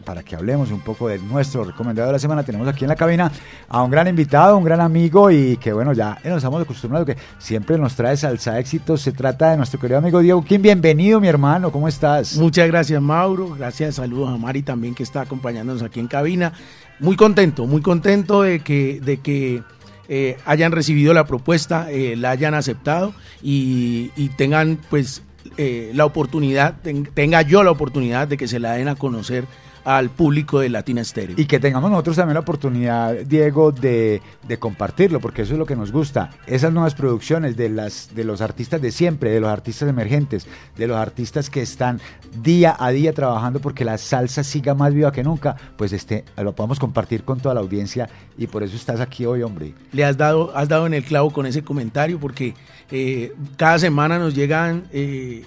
para 0.04 0.22
que 0.22 0.36
hablemos 0.36 0.70
un 0.70 0.80
poco 0.80 1.08
de 1.08 1.18
nuestro 1.18 1.64
recomendado 1.64 2.08
de 2.08 2.12
la 2.12 2.18
semana. 2.18 2.42
Tenemos 2.42 2.68
aquí 2.68 2.84
en 2.84 2.88
la 2.88 2.96
cabina 2.96 3.32
a 3.68 3.82
un 3.82 3.90
gran 3.90 4.06
invitado, 4.08 4.56
un 4.58 4.64
gran 4.64 4.80
amigo 4.80 5.30
y 5.30 5.56
que 5.56 5.72
bueno, 5.72 5.92
ya 5.92 6.18
nos 6.24 6.36
estamos 6.38 6.62
acostumbrados 6.62 7.06
que 7.06 7.16
siempre 7.38 7.78
nos 7.78 7.94
trae 7.96 8.16
salsa 8.16 8.58
éxitos. 8.58 9.00
Se 9.00 9.12
trata 9.12 9.50
de 9.50 9.56
nuestro 9.56 9.80
querido 9.80 9.98
amigo 9.98 10.20
Diego 10.20 10.44
Kim. 10.44 10.62
Bienvenido, 10.62 11.20
mi 11.20 11.28
hermano, 11.28 11.72
¿cómo 11.72 11.88
estás? 11.88 12.36
Muchas 12.36 12.66
gracias, 12.68 13.00
Mauro. 13.00 13.50
Gracias, 13.56 13.96
saludos 13.96 14.30
a 14.30 14.36
Mari 14.36 14.62
también 14.62 14.94
que 14.94 15.02
está 15.02 15.22
acompañándonos 15.22 15.82
aquí 15.82 16.00
en 16.00 16.08
cabina. 16.08 16.52
Muy 17.00 17.16
contento, 17.16 17.66
muy 17.66 17.82
contento 17.82 18.42
de 18.42 18.60
que, 18.60 19.00
de 19.00 19.16
que 19.18 19.62
eh, 20.08 20.36
hayan 20.44 20.70
recibido 20.70 21.14
la 21.14 21.24
propuesta, 21.24 21.90
eh, 21.90 22.14
la 22.16 22.30
hayan 22.30 22.54
aceptado 22.54 23.14
y, 23.42 24.10
tengan 24.36 24.78
pues 24.90 25.22
eh, 25.56 25.90
la 25.94 26.04
oportunidad, 26.04 26.76
ten- 26.82 27.08
tenga 27.14 27.42
yo 27.42 27.62
la 27.62 27.70
oportunidad 27.70 28.28
de 28.28 28.36
que 28.36 28.46
se 28.48 28.58
la 28.58 28.72
den 28.72 28.88
a 28.88 28.94
conocer 28.96 29.44
al 29.84 30.10
público 30.10 30.60
de 30.60 30.68
Latina 30.68 31.02
Estéreo. 31.02 31.36
Y 31.38 31.46
que 31.46 31.60
tengamos 31.60 31.90
nosotros 31.90 32.16
también 32.16 32.34
la 32.34 32.40
oportunidad, 32.40 33.14
Diego, 33.14 33.72
de, 33.72 34.22
de 34.46 34.58
compartirlo, 34.58 35.20
porque 35.20 35.42
eso 35.42 35.52
es 35.52 35.58
lo 35.58 35.66
que 35.66 35.76
nos 35.76 35.92
gusta. 35.92 36.30
Esas 36.46 36.72
nuevas 36.72 36.94
producciones 36.94 37.56
de, 37.56 37.68
las, 37.68 38.14
de 38.14 38.24
los 38.24 38.40
artistas 38.40 38.80
de 38.80 38.90
siempre, 38.90 39.30
de 39.30 39.40
los 39.40 39.50
artistas 39.50 39.88
emergentes, 39.88 40.46
de 40.76 40.86
los 40.86 40.96
artistas 40.96 41.50
que 41.50 41.62
están 41.62 42.00
día 42.42 42.76
a 42.78 42.90
día 42.90 43.12
trabajando 43.12 43.60
porque 43.60 43.84
la 43.84 43.98
salsa 43.98 44.42
siga 44.42 44.74
más 44.74 44.94
viva 44.94 45.12
que 45.12 45.22
nunca, 45.22 45.56
pues 45.76 45.92
este, 45.92 46.24
lo 46.36 46.54
podemos 46.54 46.78
compartir 46.78 47.24
con 47.24 47.40
toda 47.40 47.54
la 47.54 47.60
audiencia 47.60 48.08
y 48.38 48.46
por 48.46 48.62
eso 48.62 48.76
estás 48.76 49.00
aquí 49.00 49.26
hoy, 49.26 49.42
hombre. 49.42 49.74
le 49.92 50.04
has 50.04 50.16
dado, 50.16 50.56
has 50.56 50.68
dado 50.68 50.86
en 50.86 50.94
el 50.94 51.04
clavo 51.04 51.30
con 51.30 51.46
ese 51.46 51.62
comentario 51.62 52.18
porque 52.18 52.54
eh, 52.90 53.34
cada 53.56 53.78
semana 53.78 54.18
nos 54.18 54.34
llegan 54.34 54.84
eh, 54.92 55.44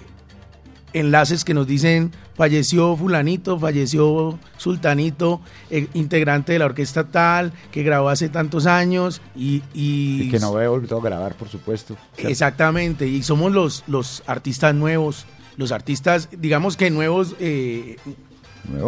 enlaces 0.92 1.44
que 1.44 1.54
nos 1.54 1.66
dicen 1.66 2.12
falleció 2.38 2.96
fulanito, 2.96 3.58
falleció 3.58 4.38
sultanito, 4.56 5.42
eh, 5.68 5.88
integrante 5.92 6.52
de 6.52 6.60
la 6.60 6.64
orquesta 6.66 7.04
tal, 7.08 7.52
que 7.70 7.82
grabó 7.82 8.08
hace 8.08 8.30
tantos 8.30 8.64
años 8.64 9.20
y... 9.36 9.62
y- 9.74 10.22
Y 10.22 10.30
que 10.30 10.38
no 10.38 10.54
veo 10.54 10.70
volvido 10.70 10.98
a 10.98 11.02
grabar, 11.02 11.34
por 11.34 11.48
supuesto. 11.48 11.96
Exactamente, 12.16 13.06
y 13.06 13.22
somos 13.22 13.52
los, 13.52 13.84
los 13.88 14.22
artistas 14.26 14.74
nuevos, 14.74 15.26
los 15.56 15.72
artistas, 15.72 16.28
digamos 16.38 16.76
que 16.76 16.90
nuevos, 16.90 17.34
eh, 17.40 17.96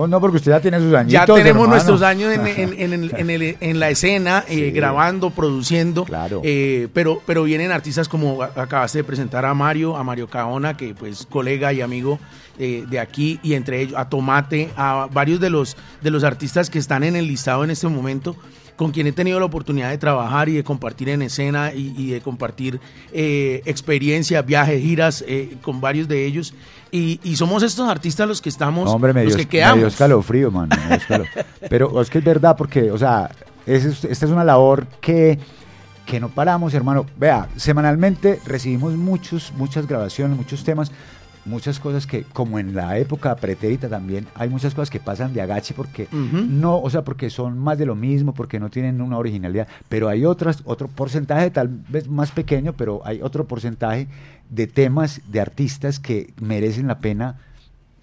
No, 0.08 0.20
porque 0.20 0.36
usted 0.36 0.52
ya 0.52 0.60
tiene 0.60 0.78
sus 0.78 0.92
añitos. 0.94 1.12
Ya 1.12 1.24
tenemos 1.24 1.46
hermano. 1.62 1.68
nuestros 1.68 2.02
años 2.02 2.32
en, 2.34 2.46
en- 2.46 3.10
en 3.16 3.30
el- 3.30 3.78
la 3.80 3.88
escena, 3.90 4.44
eh, 4.48 4.70
grabando, 4.74 5.30
produciendo. 5.30 6.04
Claro. 6.04 6.42
eh, 6.44 6.88
pero, 6.92 7.22
pero 7.26 7.44
vienen 7.44 7.72
artistas 7.72 8.08
como 8.08 8.42
acabaste 8.42 8.98
de 8.98 9.04
presentar 9.04 9.44
a 9.46 9.54
Mario, 9.54 9.96
a 9.96 10.04
Mario 10.04 10.28
Caona, 10.28 10.76
que 10.76 10.94
pues 10.94 11.26
colega 11.26 11.72
y 11.72 11.80
amigo 11.80 12.18
eh, 12.58 12.84
de 12.90 12.98
aquí, 13.00 13.40
y 13.42 13.54
entre 13.54 13.80
ellos 13.80 13.94
a 13.96 14.08
Tomate, 14.08 14.70
a 14.76 15.08
varios 15.10 15.40
de 15.40 15.48
los, 15.48 15.76
de 16.02 16.10
los 16.10 16.24
artistas 16.24 16.68
que 16.68 16.78
están 16.78 17.02
en 17.02 17.16
el 17.16 17.26
listado 17.26 17.64
en 17.64 17.70
este 17.70 17.88
momento 17.88 18.36
con 18.76 18.92
quien 18.92 19.06
he 19.06 19.12
tenido 19.12 19.38
la 19.38 19.44
oportunidad 19.44 19.90
de 19.90 19.98
trabajar 19.98 20.48
y 20.48 20.54
de 20.54 20.64
compartir 20.64 21.10
en 21.10 21.20
escena 21.20 21.70
y, 21.74 21.92
y 21.98 22.12
de 22.12 22.22
compartir 22.22 22.80
eh, 23.12 23.60
experiencias, 23.66 24.44
viajes, 24.46 24.80
giras 24.82 25.22
eh, 25.28 25.56
con 25.60 25.82
varios 25.82 26.08
de 26.08 26.24
ellos. 26.24 26.54
Y, 26.92 27.20
y 27.22 27.36
somos 27.36 27.62
estos 27.62 27.88
artistas 27.88 28.26
los 28.26 28.40
que 28.42 28.48
estamos, 28.48 28.86
No, 28.86 28.92
hombre, 28.92 29.12
me 29.12 29.24
los 29.24 29.34
dio, 29.34 29.36
que 29.38 29.44
me 29.44 29.48
quedamos. 29.48 29.78
dio 29.78 29.86
escalofrío, 29.88 30.50
mano. 30.50 30.74
me 30.76 30.86
dio 30.88 30.96
escalofrío. 30.96 31.44
Pero 31.70 32.00
es 32.02 32.10
que 32.10 32.18
es 32.18 32.24
verdad, 32.24 32.56
porque, 32.56 32.90
o 32.90 32.98
sea, 32.98 33.30
es- 33.66 34.04
esta 34.04 34.26
es 34.26 34.30
una 34.32 34.42
labor 34.44 34.86
que, 35.00 35.38
que 36.06 36.18
no 36.18 36.28
paramos, 36.30 36.74
hermano. 36.74 37.06
Vea, 37.16 37.48
semanalmente 37.56 38.40
recibimos 38.44 38.94
muchos, 38.94 39.52
muchas 39.56 39.86
grabaciones, 39.86 40.36
muchos 40.36 40.64
temas, 40.64 40.90
muchas 41.44 41.80
cosas 41.80 42.06
que, 42.06 42.24
como 42.24 42.58
en 42.58 42.74
la 42.74 42.98
época 42.98 43.34
pretérita 43.36 43.88
también, 43.88 44.26
hay 44.34 44.48
muchas 44.48 44.74
cosas 44.74 44.90
que 44.90 45.00
pasan 45.00 45.32
de 45.32 45.40
agache 45.40 45.74
porque 45.74 46.08
no, 46.12 46.78
o 46.80 46.90
sea, 46.90 47.02
porque 47.02 47.30
son 47.30 47.58
más 47.58 47.78
de 47.78 47.86
lo 47.86 47.94
mismo, 47.94 48.34
porque 48.34 48.60
no 48.60 48.70
tienen 48.70 49.00
una 49.00 49.18
originalidad, 49.18 49.68
pero 49.88 50.08
hay 50.08 50.24
otras, 50.24 50.62
otro 50.64 50.88
porcentaje 50.88 51.50
tal 51.50 51.68
vez 51.68 52.08
más 52.08 52.30
pequeño, 52.30 52.74
pero 52.74 53.00
hay 53.04 53.22
otro 53.22 53.46
porcentaje 53.46 54.08
de 54.48 54.66
temas 54.66 55.20
de 55.30 55.40
artistas 55.40 55.98
que 55.98 56.32
merecen 56.40 56.86
la 56.86 56.98
pena 56.98 57.38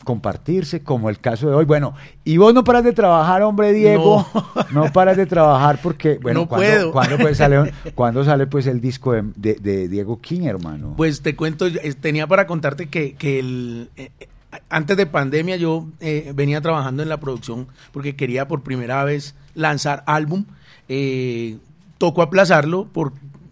compartirse, 0.08 0.82
como 0.84 1.10
el 1.10 1.20
caso 1.20 1.50
de 1.50 1.56
hoy. 1.56 1.66
Bueno, 1.66 1.94
y 2.24 2.38
vos 2.38 2.54
no 2.54 2.64
paras 2.64 2.86
de 2.86 2.94
trabajar, 2.94 3.42
hombre 3.42 3.74
Diego, 3.74 4.26
no, 4.72 4.86
paras 4.94 5.18
de 5.18 5.26
trabajar 5.26 5.80
porque, 5.84 6.18
bueno, 6.22 6.40
No 6.42 6.48
¿cuándo, 6.48 6.66
puedo. 6.68 6.92
¿cuándo, 6.94 7.18
pues, 7.18 7.38
sale, 7.38 7.74
cuándo 7.96 8.24
sale 8.24 8.48
pues 8.48 8.68
el 8.68 8.80
disco 8.80 9.12
de, 9.12 9.24
de- 9.36 9.56
de 9.56 9.90
Diego 9.90 10.22
King, 10.22 10.44
hermano? 10.44 10.94
Pues 10.96 11.22
te 11.22 11.36
cuento, 11.36 11.68
eh, 11.68 11.94
tenía 12.00 12.26
para 12.26 12.48
contarte 12.48 12.88
que, 12.88 13.16
que 13.16 13.40
el, 13.40 13.90
eh, 13.98 14.12
eh, 14.22 14.28
antes 14.70 14.96
de 14.96 15.06
pandemia 15.08 15.58
yo 15.58 15.86
eh, 16.00 16.32
venía 16.34 16.62
trabajando 16.62 17.04
en 17.04 17.10
la 17.10 17.18
producción 17.20 17.68
porque 17.92 18.16
quería 18.16 18.48
por 18.48 18.62
primera 18.64 19.04
vez 19.04 19.36
lanzar 19.56 20.04
álbum. 20.08 20.46
Eh, 20.88 21.58
tocó 21.98 22.22
aplazarlo 22.22 22.86
por 22.86 23.12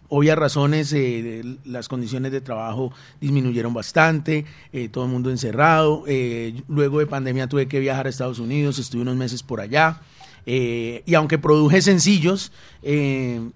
obvias 0.10 0.38
razones, 0.38 0.92
eh, 0.94 1.44
las 1.66 1.88
condiciones 1.88 2.32
de 2.32 2.42
trabajo 2.42 2.92
disminuyeron 3.22 3.74
bastante, 3.74 4.46
eh, 4.74 4.90
todo 4.90 5.06
el 5.06 5.12
mundo 5.12 5.30
encerrado. 5.32 6.04
eh, 6.08 6.62
luego 6.68 7.00
de 7.00 7.08
pandemia 7.08 7.48
tuve 7.48 7.68
que 7.68 7.80
viajar 7.80 8.06
a 8.06 8.10
Estados 8.10 8.40
Unidos, 8.40 8.78
estuve 8.80 9.02
unos 9.02 9.16
meses 9.16 9.42
por 9.44 9.62
allá. 9.62 10.02
y 10.48 11.16
aunque 11.16 11.40
produje 11.40 11.82
sencillos, 11.82 12.52
en- 12.84 13.52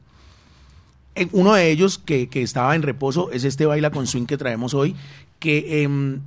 uno 1.33 1.53
de 1.53 1.69
ellos 1.71 1.97
que, 1.97 2.29
que 2.29 2.41
estaba 2.41 2.75
en 2.75 2.81
reposo 2.81 3.31
es 3.31 3.43
este 3.43 3.65
Baila 3.65 3.91
con 3.91 4.07
Swing 4.07 4.25
que 4.25 4.37
traemos 4.37 4.73
hoy, 4.73 4.95
que 5.39 5.83
em, 5.83 6.21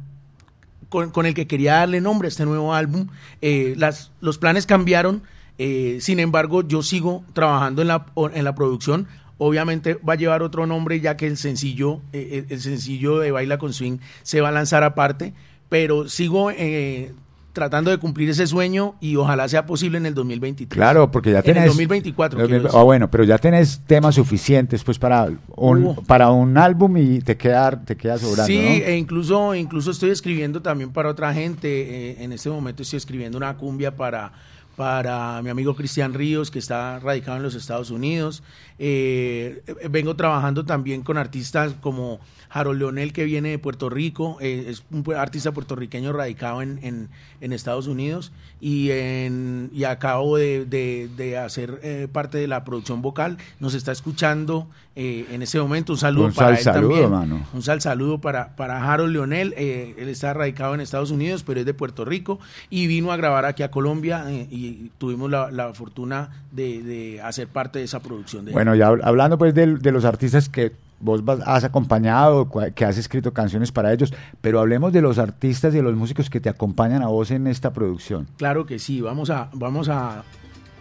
con, 0.89 1.11
con 1.11 1.27
el 1.27 1.35
que 1.35 1.47
quería 1.47 1.77
darle 1.77 2.01
nombre 2.01 2.27
a 2.27 2.31
este 2.31 2.44
nuevo 2.44 2.74
álbum. 2.74 3.09
Las, 3.40 4.11
los 4.20 4.39
planes 4.39 4.66
cambiaron, 4.66 5.23
sin 5.59 6.20
embargo 6.20 6.62
yo 6.62 6.82
sigo 6.82 7.24
trabajando 7.32 7.82
en 7.82 7.89
la, 7.89 8.07
en 8.35 8.44
la 8.44 8.55
producción. 8.55 9.07
Obviamente 9.44 9.94
va 10.09 10.12
a 10.14 10.16
llevar 10.16 10.43
otro 10.43 10.66
nombre 10.66 11.01
ya 11.01 11.16
que 11.16 11.27
el 11.27 11.36
sencillo, 11.36 12.01
eh, 12.12 12.44
el, 12.48 12.55
el 12.55 12.60
sencillo 12.60 13.19
de 13.19 13.31
Baila 13.32 13.59
con 13.59 13.73
Swing 13.73 13.98
se 14.23 14.40
va 14.40 14.48
a 14.48 14.52
lanzar 14.52 14.82
aparte, 14.85 15.32
pero 15.69 16.09
sigo 16.09 16.51
eh, 16.51 17.12
tratando 17.52 17.90
de 17.90 17.98
cumplir 17.98 18.31
ese 18.31 18.47
sueño 18.47 18.94
y 19.01 19.16
ojalá 19.16 19.47
sea 19.48 19.66
posible 19.66 19.98
en 19.98 20.06
el 20.06 20.14
2023. 20.14 20.74
Claro, 20.74 21.10
porque 21.10 21.32
ya 21.32 21.39
En 21.39 21.44
tenés... 21.44 21.62
el 21.64 21.69
2024. 21.70 22.39
quiero 22.47 22.62
decir. 22.62 22.78
Ah, 22.78 22.82
bueno, 22.82 23.10
pero 23.10 23.24
ya 23.24 23.36
tenés 23.36 23.81
temas 23.86 24.14
suficientes 24.14 24.82
pues 24.85 24.98
para 24.98 25.28
un, 25.56 25.85
Uh. 25.85 26.02
para 26.06 26.31
un 26.31 26.56
álbum 26.56 26.97
y 26.97 27.19
te 27.20 27.36
queda, 27.36 27.85
te 27.85 27.94
queda 27.97 28.16
sobrando, 28.19 28.47
Sí, 28.47 28.56
¿no? 28.59 28.69
e 28.86 28.97
incluso, 28.97 29.55
incluso 29.55 29.90
estoy 29.90 30.10
escribiendo 30.10 30.62
también 30.62 30.93
para 30.93 31.10
otra 31.10 31.35
gente. 31.35 31.69
eh, 31.69 32.24
en 32.24 32.32
este 32.32 32.48
momento 32.48 32.82
estoy 32.85 32.97
escribiendo 32.97 33.36
una 33.36 33.55
cumbia 33.59 33.94
para, 33.97 34.32
para 34.77 35.40
mi 35.43 35.51
amigo 35.51 35.74
Cristian 35.74 36.15
Ríos, 36.15 36.51
que 36.51 36.59
está 36.59 36.99
radicado 36.99 37.36
en 37.36 37.43
los 37.43 37.55
Estados 37.55 37.90
Unidos. 37.90 38.43
Eh, 38.78 39.62
vengo 39.90 40.16
trabajando 40.16 40.65
también 40.65 41.03
con 41.03 41.19
artistas 41.19 41.74
como 41.81 42.20
Harold 42.55 42.79
Leonel, 42.79 43.12
que 43.12 43.24
viene 43.24 43.49
de 43.51 43.59
Puerto 43.59 43.89
Rico, 43.89 44.37
eh, 44.41 44.66
es 44.69 44.85
un 44.91 45.05
artista 45.15 45.53
puertorriqueño 45.53 46.12
radicado 46.12 46.61
en, 46.62 46.79
en- 46.83 47.09
en 47.41 47.53
Estados 47.53 47.87
Unidos 47.87 48.31
y, 48.61 48.91
en, 48.91 49.70
y 49.73 49.85
acabo 49.85 50.37
de, 50.37 50.65
de- 50.66 51.09
de 51.16 51.39
hacer 51.39 51.81
eh, 51.83 52.09
parte 52.12 52.39
de 52.39 52.47
la 52.49 52.65
producción 52.65 53.01
vocal. 53.03 53.39
Nos 53.59 53.74
está 53.74 53.91
escuchando 53.93 54.69
eh, 54.97 55.24
en 55.31 55.41
este 55.43 55.59
momento. 55.61 55.93
Un 55.95 55.99
saludo 55.99 56.27
Un 56.27 56.33
para 56.35 56.49
sal 56.49 56.57
él 56.59 56.62
saludo, 56.62 56.91
también. 57.01 57.11
mano. 57.11 57.47
Un 57.55 57.62
sal 57.62 57.81
saludo 57.81 58.20
para, 58.20 58.55
para 58.55 58.93
Harold 58.93 59.12
Leonel. 59.12 59.55
él 59.57 60.09
está 60.09 60.35
radicado 60.35 60.74
en 60.74 60.81
Estados 60.83 61.11
Unidos, 61.11 61.43
pero 61.45 61.61
es 61.61 61.66
de 61.66 61.73
Puerto 61.74 62.05
Rico 62.05 62.39
y 62.69 62.87
vino 62.87 63.12
a 63.12 63.16
grabar 63.16 63.47
aquí 63.47 63.62
a 63.62 63.70
Colombia 63.70 64.27
y 64.31 64.91
tuvimos 64.99 65.31
la, 65.31 65.51
la 65.51 65.73
fortuna 65.73 66.45
de, 66.53 66.83
de 66.83 67.23
hacer 67.23 67.49
parte 67.49 67.79
de 67.79 67.87
esa 67.87 68.01
producción. 68.01 68.45
De 68.45 68.53
Bueno, 68.53 68.74
ya 68.74 68.91
hab- 68.91 69.01
hablando 69.03 69.39
pues 69.39 69.55
de, 69.55 69.77
de 69.79 69.93
los 69.93 70.05
artistas 70.05 70.49
que 70.51 70.73
vos 71.03 71.24
vas- 71.24 71.41
has 71.45 71.65
acompañado, 71.65 72.49
que 72.74 72.85
has 72.85 72.97
escrito 72.97 73.33
canciones 73.33 73.70
para 73.73 73.93
ellos, 73.93 74.15
pero 74.41 74.61
hablemos 74.61 74.93
de 74.93 75.03
los 75.03 75.19
artistas 75.19 75.74
y 75.74 75.77
de 75.79 75.83
los 75.83 75.95
músicos 75.95 76.31
que 76.31 76.41
te 76.41 76.49
acompañan 76.49 77.03
a 77.03 77.09
vos 77.09 77.31
en 77.31 77.47
esta 77.47 77.73
producción. 77.73 78.27
Claro 78.39 78.65
que 78.65 78.79
sí, 78.79 79.01
vamos 79.01 79.29
a, 79.31 79.51
vamos 79.53 79.89
a, 79.89 80.23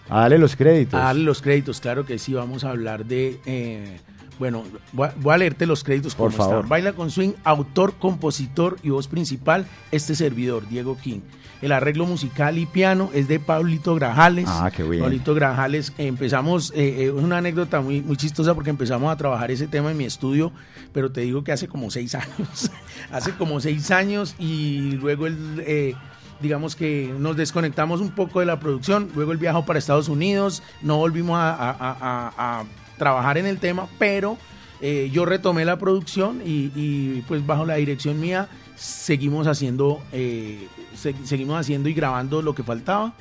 A 0.10 0.22
darle 0.22 0.38
los 0.38 0.56
créditos. 0.56 1.00
a 1.00 1.06
darle 1.06 1.24
los 1.24 1.42
créditos, 1.42 1.80
claro 1.82 2.06
que 2.06 2.18
sí, 2.20 2.34
vamos 2.34 2.64
a 2.64 2.70
hablar 2.70 3.06
de... 3.06 3.40
eh, 3.46 4.00
bueno, 4.40 4.64
voy 4.94 5.08
a, 5.10 5.14
voy 5.18 5.34
a 5.36 5.38
leerte 5.38 5.68
los 5.68 5.84
créditos 5.84 6.16
Por 6.16 6.32
favor. 6.32 6.68
Baila 6.68 6.94
con 6.94 7.12
Swing, 7.12 7.34
autor, 7.44 7.94
compositor 8.00 8.78
y 8.82 8.90
voz 8.90 9.08
principal, 9.08 9.68
este 9.92 10.16
servidor, 10.16 10.68
Diego 10.68 10.98
King. 10.98 11.20
El 11.62 11.72
arreglo 11.72 12.06
musical 12.08 12.58
y 12.58 12.66
piano 12.66 13.10
es 13.14 13.28
de 13.28 13.40
Pablito 13.40 13.94
Grajales. 13.96 14.46
Ah, 14.48 14.72
qué 14.76 14.82
bien. 14.84 15.04
Pablito 15.04 15.36
Grajales, 15.36 15.94
empezamos, 15.98 16.72
eh, 16.76 17.04
eh, 17.04 17.06
es 17.06 17.12
una 17.24 17.38
anécdota 17.38 17.82
muy, 17.82 18.02
muy 18.02 18.18
chistosa 18.18 18.56
porque 18.56 18.72
empezamos 18.72 19.12
a 19.12 19.16
trabajar 19.18 19.52
ese 19.52 19.68
tema 19.68 19.92
en 19.92 19.98
mi 19.98 20.06
estudio, 20.06 20.52
pero 20.92 21.12
te 21.12 21.22
digo 21.22 21.44
que 21.44 21.52
hace 21.52 21.68
como 21.68 21.92
seis 21.92 22.16
años. 22.16 22.72
hace 23.12 23.32
como 23.34 23.60
seis 23.60 23.92
años 23.92 24.36
y 24.40 24.94
luego 24.94 25.28
él, 25.28 25.64
eh, 25.68 25.94
digamos 26.42 26.76
que 26.76 27.14
nos 27.20 27.38
desconectamos 27.38 28.02
un 28.02 28.10
poco 28.10 28.40
de 28.40 28.48
la 28.48 28.60
producción, 28.60 29.10
luego 29.14 29.32
él 29.32 29.38
viajó 29.38 29.64
para 29.64 29.78
Estados 29.78 30.10
Unidos, 30.10 30.64
no 30.82 30.98
volvimos 30.98 31.38
a, 31.38 31.52
a- 31.54 31.70
a- 31.70 31.98
a- 32.02 32.60
a 32.62 32.64
trabajar 32.98 33.38
en 33.38 33.46
el 33.46 33.60
tema, 33.60 33.88
pero 34.00 34.38
eh, 34.82 35.12
yo 35.14 35.26
retomé 35.26 35.64
la 35.64 35.78
producción 35.78 36.42
y, 36.44 36.72
y, 36.76 37.24
pues 37.28 37.46
bajo 37.46 37.66
la 37.66 37.76
dirección 37.76 38.20
mía 38.20 38.48
seguimos 38.82 39.46
haciendo, 39.46 40.02
eh, 40.12 40.68
se- 40.96 41.14
seguimos 41.24 41.60
haciendo 41.60 41.88
y 41.88 41.94
grabando 41.94 42.42
lo 42.42 42.56
que 42.56 42.64
faltaba. 42.64 43.14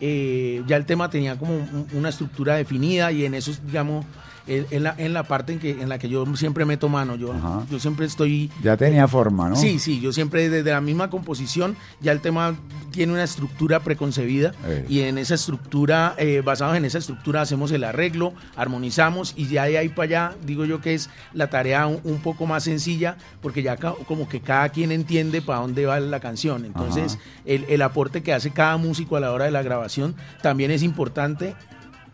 Eh, 0.00 0.62
ya 0.68 0.76
el 0.76 0.86
tema 0.86 1.10
tenía 1.10 1.36
como 1.36 1.54
un- 1.56 1.86
una 1.94 2.08
estructura 2.10 2.54
definida 2.54 3.10
y 3.10 3.24
en 3.24 3.34
eso, 3.34 3.52
digamos, 3.66 4.06
en, 4.46 4.82
la, 4.82 4.94
en 4.98 5.12
la 5.12 5.22
parte 5.24 5.52
en, 5.52 5.58
que, 5.60 5.70
en 5.70 5.88
la 5.88 5.98
que 5.98 6.08
yo 6.08 6.24
siempre 6.36 6.64
meto 6.64 6.88
mano, 6.88 7.14
yo, 7.16 7.32
Ajá. 7.32 7.64
yo 7.70 7.78
siempre 7.78 8.06
estoy 8.06 8.50
Ya 8.62 8.76
tenía 8.76 9.06
forma, 9.06 9.48
¿no? 9.48 9.56
Sí, 9.56 9.78
sí, 9.78 10.00
yo 10.00 10.12
siempre 10.12 10.48
desde 10.48 10.70
la 10.70 10.80
misma 10.80 11.10
composición, 11.10 11.76
ya 12.00 12.12
el 12.12 12.20
tema 12.20 12.56
tiene 12.90 13.12
una 13.12 13.22
estructura 13.24 13.80
preconcebida 13.80 14.52
Eh. 14.66 14.84
y 14.88 15.00
en 15.00 15.18
esa 15.18 15.34
estructura, 15.34 16.14
eh, 16.18 16.42
basados 16.44 16.76
en 16.76 16.84
esa 16.84 16.98
estructura, 16.98 17.42
hacemos 17.42 17.70
el 17.72 17.84
arreglo, 17.84 18.32
armonizamos 18.56 19.34
y 19.36 19.46
ya 19.46 19.64
de 19.64 19.78
ahí 19.78 19.88
para 19.88 20.04
allá, 20.04 20.36
digo 20.44 20.64
yo 20.64 20.80
que 20.80 20.94
es 20.94 21.10
la 21.32 21.48
tarea 21.48 21.86
un, 21.86 22.00
un 22.04 22.18
poco 22.20 22.46
más 22.46 22.64
sencilla 22.64 23.16
porque 23.42 23.62
ya 23.62 23.76
ca- 23.76 23.94
como 24.06 24.28
que 24.28 24.40
cada 24.40 24.68
quien 24.70 24.92
entiende 24.92 25.42
para 25.42 25.60
dónde 25.60 25.86
va 25.86 26.00
la 26.00 26.20
canción. 26.20 26.64
Entonces, 26.64 27.18
el, 27.44 27.64
el 27.68 27.82
aporte 27.82 28.22
que 28.22 28.32
hace 28.32 28.50
cada 28.50 28.76
músico 28.76 29.16
a 29.16 29.20
la 29.20 29.32
hora 29.32 29.44
de 29.44 29.50
la 29.50 29.62
grabación 29.62 30.14
también 30.42 30.70
es 30.70 30.82
importante 30.82 31.54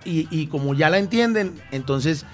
y, 0.06 0.28
y 0.30 0.46
como 0.46 0.74
ya 0.74 0.90
la 0.90 0.98
entienden, 0.98 1.54
entonces 1.72 2.24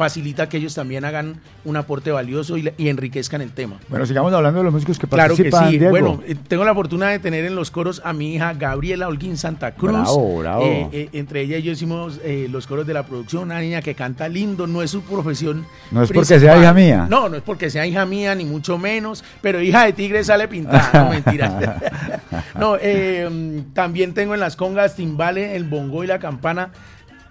facilita 0.00 0.48
que 0.48 0.56
ellos 0.56 0.74
también 0.74 1.04
hagan 1.04 1.42
un 1.62 1.76
aporte 1.76 2.10
valioso 2.10 2.56
y, 2.56 2.72
enriquezcan 2.78 3.42
el 3.42 3.52
tema. 3.52 3.76
Bueno, 3.90 4.06
sigamos 4.06 4.32
hablando 4.32 4.60
de 4.60 4.64
los 4.64 4.72
músicos 4.72 4.98
que 4.98 5.06
Claro 5.06 5.36
que 5.36 5.50
participan, 5.50 5.70
sí. 5.70 5.78
Diego. 5.78 5.90
Bueno, 5.90 6.22
eh, 6.26 6.36
tengo 6.48 6.64
la 6.64 6.72
fortuna 6.72 7.08
de 7.10 7.18
tener 7.18 7.44
en 7.44 7.54
los 7.54 7.70
coros 7.70 8.00
a 8.02 8.14
mi 8.14 8.34
hija 8.34 8.54
Gabriela 8.54 9.08
Holguín 9.08 9.36
Santa 9.36 9.74
Cruz. 9.74 9.92
Bravo, 9.92 10.38
bravo. 10.38 10.64
Eh, 10.64 10.88
eh, 10.90 11.08
entre 11.12 11.42
ella 11.42 11.58
y 11.58 11.62
yo 11.64 11.72
hicimos 11.72 12.18
los 12.24 12.66
coros 12.66 12.86
de 12.86 12.94
la 12.94 13.04
producción. 13.04 13.42
Una 13.42 13.60
niña 13.60 13.82
que 13.82 13.94
canta 13.94 14.26
lindo, 14.26 14.66
no 14.66 14.80
es 14.80 14.90
su 14.90 15.02
profesión. 15.02 15.66
No 15.90 16.02
es 16.02 16.08
porque 16.08 16.20
principal. 16.20 16.40
sea 16.40 16.58
hija 16.58 16.72
mía. 16.72 17.06
No, 17.10 17.28
no 17.28 17.36
es 17.36 17.42
porque 17.42 17.68
sea 17.68 17.86
hija 17.86 18.06
mía, 18.06 18.34
ni 18.34 18.46
mucho 18.46 18.78
menos. 18.78 19.22
Pero 19.42 19.60
hija 19.60 19.84
de 19.84 19.92
tigre 19.92 20.24
sale 20.24 20.48
pintada. 20.48 20.90
No, 21.00 21.10
mentira. 21.10 21.78
no, 22.58 22.76
mm, 22.76 23.74
también 23.74 24.14
tengo 24.14 24.32
en 24.32 24.40
las 24.40 24.56
congas, 24.56 24.96
timbales, 24.96 25.56
el 25.56 25.64
bongo 25.64 26.04
y 26.04 26.06
la 26.06 26.18
campana 26.18 26.70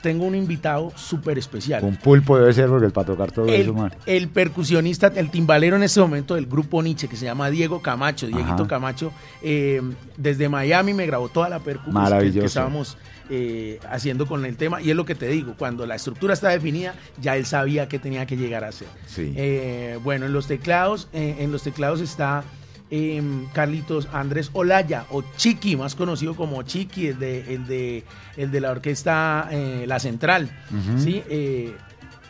tengo 0.02 0.26
un 0.26 0.36
invitado 0.36 0.92
súper 0.96 1.38
especial. 1.38 1.84
Un 1.84 1.98
pulpo 1.98 2.38
debe 2.38 2.54
ser 2.54 2.70
porque 2.70 2.90
para 2.90 3.08
tocar 3.08 3.32
todo 3.32 3.48
el, 3.48 3.62
eso, 3.62 3.74
man. 3.74 3.94
el 4.06 4.30
percusionista, 4.30 5.08
el 5.16 5.30
timbalero 5.30 5.76
en 5.76 5.84
este 5.84 6.00
momento 6.00 6.36
del 6.36 6.46
grupo 6.46 6.82
Nietzsche, 6.82 7.08
que 7.08 7.18
se 7.18 7.26
llama 7.26 7.50
Diego 7.50 7.82
Camacho, 7.82 8.28
Dieguito 8.28 8.54
Ajá. 8.54 8.68
Camacho, 8.68 9.12
eh, 9.42 9.82
desde 10.18 10.48
Miami 10.48 10.94
me 10.94 11.06
grabó 11.06 11.30
toda 11.30 11.50
la 11.50 11.60
percusión 11.60 12.20
que, 12.20 12.32
que 12.32 12.46
estábamos 12.46 12.98
eh, 13.30 13.80
haciendo 13.90 14.26
con 14.26 14.46
el 14.46 14.56
tema. 14.56 14.82
Y 14.82 14.90
es 14.90 14.96
lo 14.96 15.06
que 15.06 15.16
te 15.16 15.28
digo, 15.28 15.56
cuando 15.58 15.86
la 15.86 15.96
estructura 15.96 16.34
está 16.34 16.50
definida, 16.50 16.96
ya 17.22 17.36
él 17.36 17.46
sabía 17.46 17.90
qué 17.90 18.00
tenía 18.00 18.26
que 18.26 18.38
llegar 18.38 18.64
a 18.64 18.70
hacer. 18.70 18.88
Sí. 19.06 19.34
Eh, 19.36 20.00
bueno, 20.04 20.26
en 20.28 20.34
los 20.34 20.48
teclados, 20.48 21.10
en 21.14 21.52
los 21.52 21.64
teclados 21.64 22.00
está 22.00 22.44
eh, 22.92 23.22
Carlitos 23.54 24.08
Andrés 24.14 24.50
Olaya, 24.54 25.06
o 25.12 25.24
Chiqui, 25.38 25.76
más 25.76 25.96
conocido 25.96 26.36
como 26.36 26.62
Chiqui, 26.64 27.08
el 27.08 27.20
de, 27.20 27.54
el 27.56 27.68
de, 27.68 28.04
el 28.38 28.52
de 28.52 28.62
la 28.62 28.72
orquesta 28.72 29.48
eh, 29.52 29.86
La 29.88 30.00
Central. 30.00 30.50
¿sí? 30.98 31.24
Eh, 31.30 31.76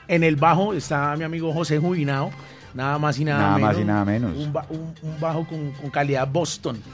en 0.08 0.24
el 0.24 0.36
bajo 0.36 0.74
está 0.74 1.16
mi 1.16 1.24
amigo 1.24 1.54
José 1.54 1.78
Jubinao, 1.80 2.32
nada 2.74 2.98
más 3.00 3.20
y 3.20 3.26
nada, 3.26 3.40
Nada 3.42 3.56
menos. 3.58 3.70
más 3.74 3.80
y 3.82 3.86
nada 3.86 4.06
menos. 4.06 4.36
Un, 4.38 4.52
ba- 4.54 4.66
un- 4.70 4.94
un 5.02 5.20
bajo 5.20 5.46
con, 5.48 5.72
con 5.72 5.90
calidad 5.90 6.28
Boston. 6.28 6.78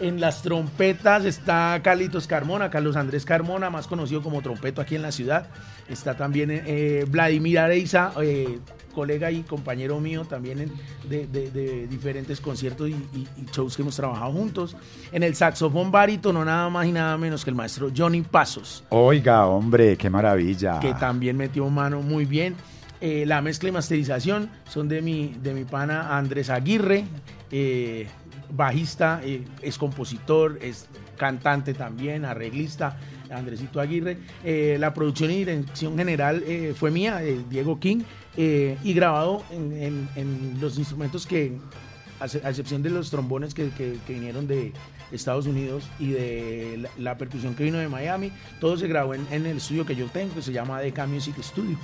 En 0.00 0.18
las 0.18 0.40
trompetas 0.40 1.26
está 1.26 1.78
Carlitos 1.84 2.26
Carmona, 2.26 2.70
Carlos 2.70 2.96
Andrés 2.96 3.26
Carmona, 3.26 3.68
más 3.68 3.86
conocido 3.86 4.22
como 4.22 4.40
trompeto 4.40 4.80
aquí 4.80 4.96
en 4.96 5.02
la 5.02 5.12
ciudad. 5.12 5.48
Está 5.90 6.16
también 6.16 6.48
eh, 6.50 7.04
Vladimir 7.06 7.58
Areiza, 7.58 8.12
eh, 8.22 8.60
colega 8.90 9.30
y 9.30 9.42
compañero 9.42 9.98
mío 10.00 10.24
también 10.24 10.60
en- 10.60 10.72
de, 11.08 11.26
de- 11.26 11.50
de 11.50 11.86
diferentes 11.86 12.40
conciertos 12.40 12.88
y, 12.88 12.92
y- 12.92 13.26
y 13.36 13.44
shows 13.52 13.76
que 13.76 13.82
hemos 13.82 13.96
trabajado 13.96 14.32
juntos. 14.32 14.76
En 15.12 15.22
el 15.22 15.34
saxofón 15.34 15.90
barítono, 15.90 16.44
nada 16.44 16.68
más 16.70 16.86
y 16.86 16.92
nada 16.92 17.16
menos 17.16 17.44
que 17.44 17.50
el 17.50 17.56
maestro 17.56 17.90
Johnny 17.96 18.22
Pasos 18.22 18.84
Oiga, 18.90 19.46
hombre, 19.46 19.96
qué 19.96 20.10
maravilla. 20.10 20.78
que 20.80 20.92
también 20.94 21.36
metió 21.36 21.68
mano 21.70 22.02
muy 22.02 22.24
bien. 22.24 22.54
Eh, 23.02 23.24
la 23.26 23.40
mezcla 23.40 23.70
y 23.70 23.72
masterización 23.72 24.50
son 24.68 24.88
de 24.88 25.00
mi, 25.00 25.34
de 25.42 25.54
mi 25.54 25.64
pana 25.64 26.18
Andrés 26.18 26.50
Aguirre, 26.50 27.04
eh, 27.50 28.06
bajista, 28.54 29.20
eh, 29.24 29.44
es 29.62 29.78
compositor, 29.78 30.58
es 30.60 30.86
cantante 31.16 31.72
también, 31.74 32.24
arreglista, 32.24 32.98
Andresito 33.30 33.80
Aguirre. 33.80 34.18
Eh, 34.44 34.76
la 34.80 34.92
producción 34.92 35.30
y 35.30 35.36
dirección 35.44 35.96
general 35.96 36.42
fue 36.74 36.90
mía, 36.90 37.20
Diego 37.48 37.78
King, 37.78 38.00
eh, 38.42 38.78
y 38.82 38.94
grabado 38.94 39.42
en, 39.50 40.08
los 40.62 40.78
instrumentos 40.78 41.26
que, 41.26 41.58
a 42.20 42.26
ce- 42.26 42.40
a 42.42 42.48
excepción 42.48 42.82
de 42.82 42.88
los 42.88 43.10
trombones 43.10 43.52
que, 43.52 43.68
que- 43.68 43.98
vinieron 44.08 44.46
de 44.46 44.72
Estados 45.12 45.46
Unidos 45.46 45.84
y 45.98 46.08
de 46.12 46.88
la, 46.96 47.18
percusión 47.18 47.54
que 47.54 47.64
vino 47.64 47.76
de 47.76 47.88
Miami, 47.88 48.32
todo 48.60 48.78
se 48.78 48.88
grabó 48.88 49.12
en, 49.14 49.26
el 49.30 49.58
estudio 49.58 49.84
que 49.84 49.94
yo 49.94 50.06
tengo, 50.06 50.34
que 50.34 50.40
se 50.40 50.52
llama 50.52 50.80
DK 50.80 51.06
Music 51.06 51.34
Studio. 51.42 51.76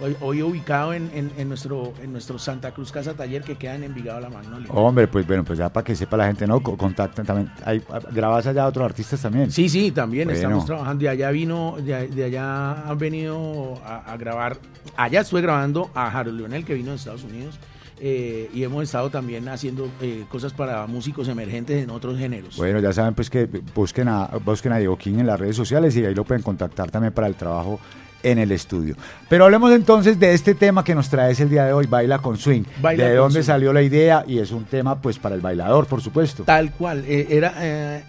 Hoy, 0.00 0.16
hoy 0.20 0.42
ubicado 0.42 0.92
en, 0.92 1.08
en- 1.14 1.30
en 1.38 1.48
nuestro, 1.48 1.92
en 2.02 2.10
nuestro 2.12 2.36
Santa 2.38 2.72
Cruz 2.72 2.90
Casa 2.90 3.14
Taller 3.14 3.42
que 3.42 3.54
queda 3.56 3.76
en 3.76 3.84
Envigado 3.84 4.18
La 4.20 4.28
Magnolia. 4.28 4.68
Hombre, 4.72 5.06
pues 5.06 5.24
bueno, 5.26 5.44
pues 5.44 5.58
ya 5.58 5.72
para 5.72 5.84
que 5.84 5.94
sepa 5.94 6.16
la 6.16 6.26
gente, 6.26 6.46
¿no? 6.48 6.60
Co- 6.60 6.76
Contactan 6.76 7.24
también. 7.24 7.50
Hay, 7.64 7.80
¿Grabas 8.12 8.44
allá 8.48 8.64
a 8.64 8.66
otros 8.66 8.84
artistas 8.84 9.22
también? 9.22 9.52
Sí, 9.52 9.68
sí, 9.68 9.92
también 9.92 10.26
Bueno. 10.26 10.36
estamos 10.40 10.64
trabajando. 10.66 11.02
De 11.02 11.08
allá 11.10 11.30
vino, 11.30 11.76
de, 11.80 12.08
de 12.08 12.24
allá 12.24 12.88
han 12.88 12.98
venido 12.98 13.80
a, 13.84 14.12
a 14.12 14.16
grabar. 14.16 14.56
Allá 14.96 15.20
estuve 15.20 15.42
grabando 15.42 15.90
a 15.94 16.08
Harold 16.08 16.38
Leonel, 16.38 16.64
que 16.64 16.74
vino 16.74 16.90
de 16.90 16.96
Estados 16.96 17.22
Unidos. 17.22 17.56
eh, 18.00 18.50
y 18.52 18.64
hemos 18.64 18.82
estado 18.82 19.08
también 19.10 19.48
haciendo 19.48 19.88
eh, 20.00 20.24
cosas 20.28 20.52
para 20.52 20.84
músicos 20.88 21.28
emergentes 21.28 21.82
en 21.84 21.90
otros 21.90 22.18
géneros. 22.18 22.56
Bueno, 22.56 22.80
ya 22.80 22.92
saben 22.92 23.14
pues 23.14 23.30
que 23.30 23.46
busquen 23.72 24.08
a, 24.08 24.26
busquen 24.44 24.72
a 24.72 24.78
Diego 24.78 24.98
King 24.98 25.20
en 25.20 25.26
las 25.28 25.38
redes 25.38 25.54
sociales 25.54 25.96
y 25.96 26.04
ahí 26.04 26.14
lo 26.16 26.24
pueden 26.24 26.42
contactar 26.42 26.90
también 26.90 27.12
para 27.14 27.28
el 27.28 27.36
trabajo 27.36 27.78
en 28.24 28.38
el 28.38 28.50
estudio. 28.50 28.96
Pero 29.28 29.44
hablemos 29.44 29.70
entonces 29.72 30.18
de 30.18 30.34
este 30.34 30.54
tema 30.54 30.82
que 30.82 30.94
nos 30.94 31.08
traes 31.08 31.38
el 31.40 31.48
día 31.50 31.64
de 31.66 31.72
hoy, 31.72 31.86
Baila 31.86 32.18
con 32.18 32.36
Swing. 32.36 32.64
Baila 32.82 33.04
¿De 33.04 33.14
dónde 33.14 33.34
Swing. 33.42 33.46
salió 33.46 33.72
la 33.72 33.82
idea? 33.82 34.24
Y 34.26 34.38
es 34.38 34.50
un 34.50 34.64
tema 34.64 35.00
pues 35.00 35.18
para 35.18 35.34
el 35.34 35.40
bailador, 35.40 35.86
por 35.86 36.00
supuesto. 36.00 36.42
Tal 36.44 36.72
cual. 36.72 37.04
eh, 37.06 37.26
era, 37.30 37.54
eh, 37.60 38.04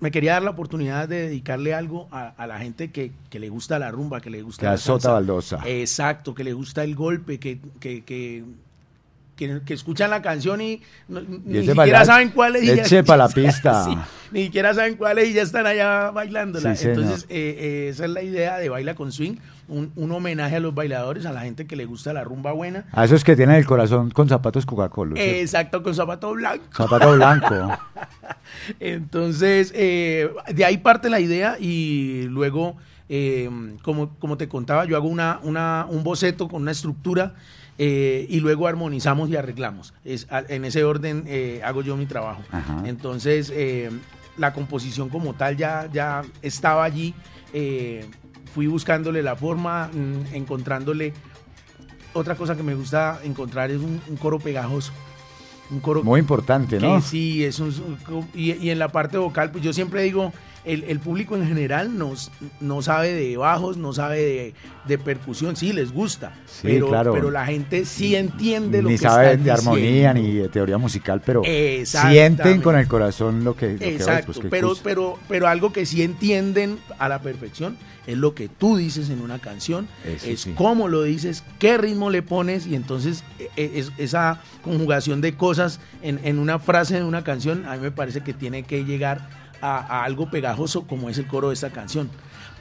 me 0.00 0.10
quería 0.10 0.32
dar 0.32 0.42
la 0.42 0.50
oportunidad 0.50 1.08
de 1.08 1.22
dedicarle 1.28 1.74
algo 1.74 2.08
a, 2.10 2.28
a 2.36 2.46
la 2.46 2.58
gente 2.58 2.90
que, 2.90 3.12
que 3.28 3.38
le 3.38 3.48
gusta 3.50 3.78
la 3.78 3.90
rumba, 3.90 4.20
que 4.20 4.30
le 4.30 4.42
gusta 4.42 4.60
Que 4.62 4.66
la 4.66 4.76
salsa. 4.78 5.12
baldosa. 5.12 5.60
Exacto, 5.66 6.34
que 6.34 6.42
le 6.44 6.52
gusta 6.54 6.82
el 6.84 6.94
golpe, 6.94 7.38
que, 7.38 7.58
que, 7.80 8.02
que, 8.02 8.42
que- 9.48 9.60
que 9.64 9.74
escuchan 9.74 10.10
la 10.10 10.20
canción 10.22 10.60
y 10.60 10.82
no- 11.08 11.20
ni 11.22 11.54
siquiera 11.58 11.74
bailar, 11.74 12.06
saben 12.06 12.30
cuál 12.30 12.56
es. 12.56 12.62
y 12.64 12.66
ya- 12.66 12.82
eche 12.82 13.02
pa' 13.02 13.16
la 13.16 13.28
pista. 13.28 13.84
Sí, 13.84 13.96
ni 14.32 14.44
siquiera 14.44 14.74
saben 14.74 14.96
cuál 14.96 15.18
es 15.18 15.28
y 15.30 15.32
ya 15.32 15.42
están 15.42 15.66
allá 15.66 16.10
bailándola. 16.10 16.76
Sí. 16.76 16.88
Entonces, 16.88 17.24
eh, 17.30 17.56
eh, 17.58 17.88
esa 17.90 18.04
es 18.04 18.10
la 18.10 18.22
idea 18.22 18.58
de 18.58 18.68
Baila 18.68 18.94
con 18.94 19.10
Swing, 19.12 19.36
un, 19.68 19.90
un 19.96 20.12
homenaje 20.12 20.56
a 20.56 20.60
los 20.60 20.74
bailadores, 20.74 21.24
a 21.26 21.32
la 21.32 21.40
gente 21.42 21.66
que 21.66 21.74
le 21.76 21.84
gusta 21.86 22.12
la 22.12 22.22
rumba 22.24 22.52
buena. 22.52 22.84
A 22.92 23.04
esos 23.04 23.24
que 23.24 23.34
tienen 23.36 23.56
el 23.56 23.66
corazón 23.66 24.10
con 24.10 24.28
zapatos 24.28 24.66
Coca-Cola. 24.66 25.16
¿sí? 25.16 25.22
Exacto, 25.22 25.82
con 25.82 25.94
zapato 25.94 26.32
blanco. 26.32 26.64
Zapato 26.76 27.14
blanco. 27.14 27.78
Entonces, 28.80 29.72
eh, 29.74 30.30
de 30.54 30.64
ahí 30.64 30.78
parte 30.78 31.10
la 31.10 31.20
idea 31.20 31.56
y 31.58 32.24
luego, 32.28 32.76
eh, 33.08 33.48
como, 33.82 34.10
como 34.18 34.36
te 34.36 34.48
contaba, 34.48 34.84
yo 34.84 34.96
hago 34.96 35.08
una, 35.08 35.40
una- 35.42 35.86
un 35.88 36.02
boceto 36.04 36.48
con 36.48 36.62
una 36.62 36.70
estructura 36.72 37.34
eh, 37.82 38.26
y 38.28 38.40
luego 38.40 38.66
armonizamos 38.66 39.30
y 39.30 39.36
arreglamos. 39.36 39.94
Es, 40.04 40.26
en 40.48 40.66
ese 40.66 40.84
orden 40.84 41.24
eh, 41.26 41.62
hago 41.64 41.80
yo 41.82 41.96
mi 41.96 42.04
trabajo. 42.04 42.42
Ajá. 42.52 42.82
Entonces, 42.84 43.50
eh, 43.54 43.90
la 44.36 44.52
composición 44.52 45.08
como 45.08 45.32
tal 45.32 45.56
ya, 45.56 45.88
ya 45.92 46.22
estaba 46.42 46.84
allí. 46.84 47.14
eh, 47.54 48.04
fui 48.54 48.66
buscándole 48.66 49.22
la 49.22 49.34
forma, 49.36 49.88
mm, 49.92 50.34
encontrándole... 50.34 51.12
Otra 52.12 52.34
cosa 52.34 52.56
que 52.56 52.64
me 52.64 52.74
gusta 52.74 53.20
encontrar 53.22 53.70
es 53.70 53.78
un, 53.78 54.00
un 54.08 54.16
coro 54.16 54.40
pegajoso. 54.40 54.90
Un 55.70 55.78
coro 55.78 56.02
Muy 56.02 56.18
importante, 56.18 56.80
¿no? 56.80 56.96
que 56.96 57.02
sí, 57.02 57.44
es 57.44 57.60
un, 57.60 57.72
y, 58.34 58.52
y 58.54 58.70
en 58.70 58.80
la 58.80 58.88
parte 58.88 59.16
vocal, 59.18 59.52
pues 59.52 59.62
yo 59.62 59.72
siempre 59.72 60.02
digo, 60.02 60.32
el, 60.64 60.84
el 60.84 61.00
público 61.00 61.36
en 61.36 61.46
general 61.46 61.96
no, 61.96 62.12
no 62.60 62.82
sabe 62.82 63.12
de 63.12 63.36
bajos, 63.36 63.76
no 63.76 63.92
sabe 63.92 64.18
de, 64.20 64.54
de 64.86 64.98
percusión, 64.98 65.56
sí, 65.56 65.72
les 65.72 65.92
gusta, 65.92 66.32
Sí, 66.46 66.60
pero, 66.64 66.88
claro. 66.88 67.12
pero 67.12 67.30
la 67.30 67.46
gente 67.46 67.84
sí 67.84 68.14
entiende 68.14 68.82
lo 68.82 68.88
Ni 68.90 68.96
que 68.96 69.02
sabe 69.02 69.26
están 69.30 69.44
de 69.44 69.50
armonía 69.52 70.12
diciendo. 70.12 70.22
ni 70.22 70.34
de 70.42 70.48
teoría 70.48 70.76
musical, 70.78 71.22
pero 71.24 71.42
sienten 71.84 72.60
con 72.60 72.76
el 72.76 72.86
corazón 72.88 73.44
lo 73.44 73.56
que, 73.56 73.72
lo 73.72 73.78
que 73.78 73.94
Exacto, 73.94 74.26
pues, 74.32 74.38
qué 74.40 74.48
pero, 74.48 74.74
pero, 74.82 75.18
pero 75.28 75.48
algo 75.48 75.72
que 75.72 75.86
sí 75.86 76.02
entienden 76.02 76.78
a 76.98 77.08
la 77.08 77.20
perfección 77.20 77.76
es 78.06 78.16
lo 78.16 78.34
que 78.34 78.48
tú 78.48 78.76
dices 78.76 79.10
en 79.10 79.20
una 79.20 79.38
canción, 79.38 79.86
Eso 80.04 80.26
es 80.28 80.40
sí. 80.40 80.52
cómo 80.56 80.88
lo 80.88 81.02
dices, 81.02 81.44
qué 81.58 81.78
ritmo 81.78 82.10
le 82.10 82.22
pones 82.22 82.66
y 82.66 82.74
entonces 82.74 83.24
eh, 83.38 83.48
es- 83.74 83.92
esa 83.98 84.40
conjugación 84.62 85.20
de 85.20 85.34
cosas 85.36 85.80
en, 86.02 86.18
en 86.24 86.38
una 86.38 86.58
frase 86.58 86.96
de 86.96 87.04
una 87.04 87.22
canción 87.24 87.66
a 87.66 87.76
mí 87.76 87.82
me 87.82 87.90
parece 87.90 88.22
que 88.22 88.32
tiene 88.34 88.62
que 88.64 88.84
llegar 88.84 89.39
a, 89.60 89.78
a 89.78 90.04
algo 90.04 90.30
pegajoso 90.30 90.86
como 90.86 91.08
es 91.08 91.18
el 91.18 91.26
coro 91.26 91.48
de 91.48 91.54
esta 91.54 91.70
canción. 91.70 92.10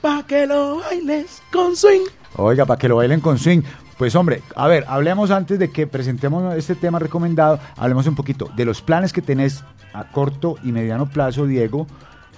Pa' 0.01 0.23
que 0.25 0.47
lo 0.47 0.77
bailes 0.77 1.41
con 1.51 1.75
swing. 1.75 2.05
Oiga, 2.35 2.65
para 2.65 2.79
que 2.79 2.87
lo 2.87 2.97
bailen 2.97 3.19
con 3.19 3.37
swing. 3.37 3.61
Pues 3.97 4.15
hombre, 4.15 4.41
a 4.55 4.67
ver, 4.67 4.85
hablemos 4.87 5.29
antes 5.29 5.59
de 5.59 5.71
que 5.71 5.85
presentemos 5.85 6.55
este 6.55 6.73
tema 6.75 6.99
recomendado, 6.99 7.59
hablemos 7.75 8.07
un 8.07 8.15
poquito 8.15 8.49
de 8.55 8.63
los 8.63 8.81
planes 8.81 9.11
que 9.11 9.21
tenés 9.21 9.61
a 9.91 10.05
corto 10.05 10.55
y 10.63 10.71
mediano 10.71 11.09
plazo, 11.09 11.45
Diego, 11.45 11.85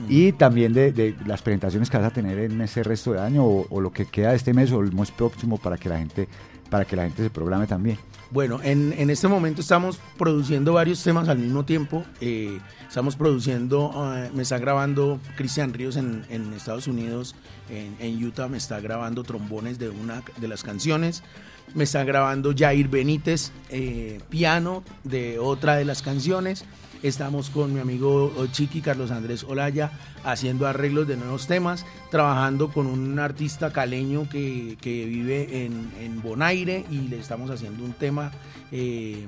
y 0.10 0.32
también 0.32 0.74
de, 0.74 0.92
de 0.92 1.16
las 1.28 1.44
presentaciones 1.44 1.88
que 1.92 1.98
vas 1.98 2.08
a 2.08 2.10
tener 2.10 2.40
en 2.40 2.60
ese 2.62 2.82
resto 2.82 3.14
de 3.14 3.20
año 3.20 3.46
o, 3.46 3.68
o 3.70 3.80
lo 3.80 3.92
que 3.92 4.08
queda 4.08 4.32
de 4.32 4.38
este 4.38 4.56
mes 4.56 4.72
o 4.72 4.80
el 4.80 4.92
mes 4.92 5.12
próximo 5.12 5.60
para 5.60 5.78
que 5.78 5.88
la 5.90 6.00
gente, 6.00 6.28
para 6.72 6.86
que 6.86 6.96
la 6.96 7.04
gente 7.04 7.22
se 7.22 7.30
programe 7.30 7.68
también. 7.68 8.00
Bueno, 8.32 8.62
en, 8.64 8.94
en 8.98 9.10
este 9.10 9.28
momento 9.28 9.60
estamos 9.60 10.00
produciendo 10.18 10.72
varios 10.72 11.04
temas 11.04 11.28
al 11.28 11.38
mismo 11.38 11.66
tiempo. 11.66 12.06
Eh, 12.22 12.62
estamos 12.88 13.18
produciendo, 13.18 13.92
eh, 14.16 14.32
me 14.34 14.44
está 14.44 14.58
grabando 14.58 15.20
Cristian 15.36 15.74
Ríos 15.74 15.98
en, 15.98 16.24
en 16.30 16.54
Estados 16.54 16.88
Unidos, 16.88 17.36
en, 17.70 17.98
en 18.00 18.24
Utah, 18.24 18.48
me 18.48 18.58
está 18.58 18.80
grabando 18.80 19.24
trombones 19.24 19.80
de 19.80 19.90
una 19.90 20.24
de 20.38 20.48
las 20.48 20.64
canciones. 20.64 21.24
Me 21.74 21.86
está 21.86 22.04
grabando 22.04 22.54
Jair 22.56 22.90
Benítez, 22.90 23.52
eh, 23.70 24.20
piano 24.30 24.84
de 25.06 25.40
otra 25.40 25.76
de 25.76 25.86
las 25.86 26.02
canciones. 26.02 26.66
Estamos 27.02 27.50
con 27.50 27.74
mi 27.74 27.80
amigo 27.80 28.32
Chiqui 28.52 28.82
Carlos 28.82 29.10
Andrés 29.10 29.44
Olaya 29.46 29.92
haciendo 30.24 30.68
arreglos 30.68 31.08
de 31.08 31.16
nuevos 31.16 31.48
temas, 31.48 31.86
trabajando 32.12 32.72
con 32.72 32.88
un 32.88 33.18
artista 33.20 33.72
caleño 33.72 34.28
que, 34.30 34.78
que 34.82 35.06
vive 35.06 35.66
en, 35.66 35.92
en 36.00 36.22
Bonaire 36.22 36.86
y 36.92 37.08
le 37.08 37.20
estamos 37.20 37.50
haciendo 37.50 37.84
un 37.86 37.94
tema. 37.94 38.32
eh, 38.72 39.26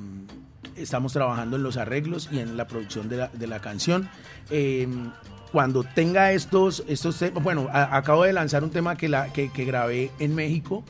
estamos 0.75 1.13
trabajando 1.13 1.55
en 1.55 1.63
los 1.63 1.77
arreglos 1.77 2.29
y 2.31 2.39
en 2.39 2.57
la 2.57 2.67
producción 2.67 3.07
de 3.07 3.17
la, 3.17 3.27
de 3.29 3.47
la 3.47 3.59
canción. 3.59 4.09
Eh, 4.49 4.87
cuando 5.51 5.83
tenga 5.83 6.31
estos, 6.31 6.83
estos 6.87 7.17
temas, 7.19 7.43
bueno, 7.43 7.69
acabo 7.71 8.23
de 8.23 8.33
lanzar 8.33 8.63
un 8.63 8.71
tema 8.71 8.97
que, 8.97 9.07
la, 9.07 9.31
que, 9.31 9.51
que 9.51 9.65
grabé 9.65 10.11
en 10.19 10.33
México 10.35 10.83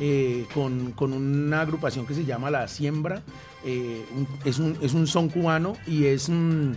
eh, 0.00 0.46
con, 0.54 0.92
con 0.92 1.12
una 1.12 1.60
agrupación 1.60 2.06
que 2.06 2.14
se 2.14 2.24
llama 2.24 2.50
La 2.50 2.66
Siembra. 2.66 3.22
Eh, 3.64 4.04
un- 4.16 4.26
es, 4.44 4.58
un, 4.58 4.76
es 4.80 4.94
un 4.94 5.06
son 5.06 5.28
cubano 5.28 5.76
y 5.86 6.06
es 6.06 6.28
mm, 6.28 6.72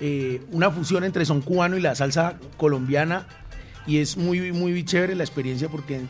eh, 0.00 0.42
una 0.52 0.70
fusión 0.70 1.02
entre 1.04 1.24
son 1.24 1.40
cubano 1.40 1.76
y 1.76 1.80
la 1.80 1.94
salsa 1.94 2.34
colombiana. 2.56 3.26
y 3.86 3.98
es 3.98 4.16
muy, 4.18 4.52
muy 4.52 4.84
chévere 4.84 5.14
la 5.14 5.24
experiencia 5.24 5.68
porque 5.70 6.02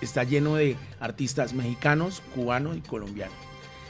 está 0.00 0.24
lleno 0.24 0.54
de 0.56 0.76
artistas 0.98 1.52
mexicanos, 1.52 2.22
cubanos 2.34 2.76
y 2.76 2.80
colombianos. 2.80 3.34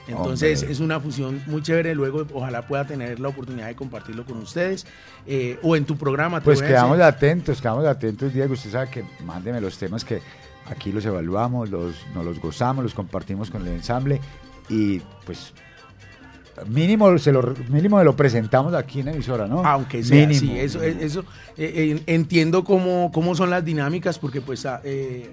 Entonces 0.09 0.65
es 0.65 0.81
una 0.81 0.99
fusión 0.99 1.41
muy 1.47 1.63
chévere. 1.63 1.95
Luego 1.95 2.27
ojalá 2.35 2.67
pueda 2.67 2.85
tener 2.85 3.21
la 3.21 3.29
oportunidad 3.29 3.69
de 3.69 3.77
compartirlo 3.77 4.25
con 4.25 4.39
ustedes 4.39 4.85
eh, 5.25 5.57
o 5.63 5.77
en 5.77 5.85
tu 5.85 5.97
programa. 5.97 6.41
Pues 6.41 6.61
quedamos 6.61 6.99
atentos, 6.99 7.61
quedamos 7.61 7.87
atentos, 7.87 8.33
Diego. 8.35 8.55
Usted 8.55 8.73
sabe 8.73 8.91
que 8.91 9.05
mándeme 9.25 9.61
los 9.61 9.79
temas 9.79 10.05
que 10.05 10.21
aquí 10.71 10.93
los 10.93 11.05
evaluamos, 11.05 11.71
los, 11.71 11.95
nos 12.15 12.25
los 12.25 12.41
gozamos, 12.41 12.85
los 12.85 12.95
compartimos 12.95 13.51
con 13.51 13.63
el 13.63 13.75
ensamble 13.75 14.21
y 14.69 15.01
pues 15.27 15.53
mínimo 16.69 17.17
se 17.19 17.33
lo 17.33 17.55
mínimo 17.69 18.03
lo 18.03 18.17
presentamos 18.17 18.75
aquí 18.75 19.01
en 19.01 19.09
emisora, 19.09 19.47
¿no? 19.47 19.65
Aunque 19.65 20.03
sea, 20.03 20.27
Mínimo. 20.27 20.41
sí, 20.41 20.59
eso, 20.59 20.83
eso 20.83 21.21
eh, 21.57 21.97
eh, 21.97 22.03
entiendo 22.07 22.65
cómo, 22.65 23.11
cómo 23.13 23.35
son 23.35 23.51
las 23.51 23.65
dinámicas, 23.65 24.19
porque 24.19 24.41
pues 24.41 24.67
ah, 24.67 24.81
eh, 24.85 25.33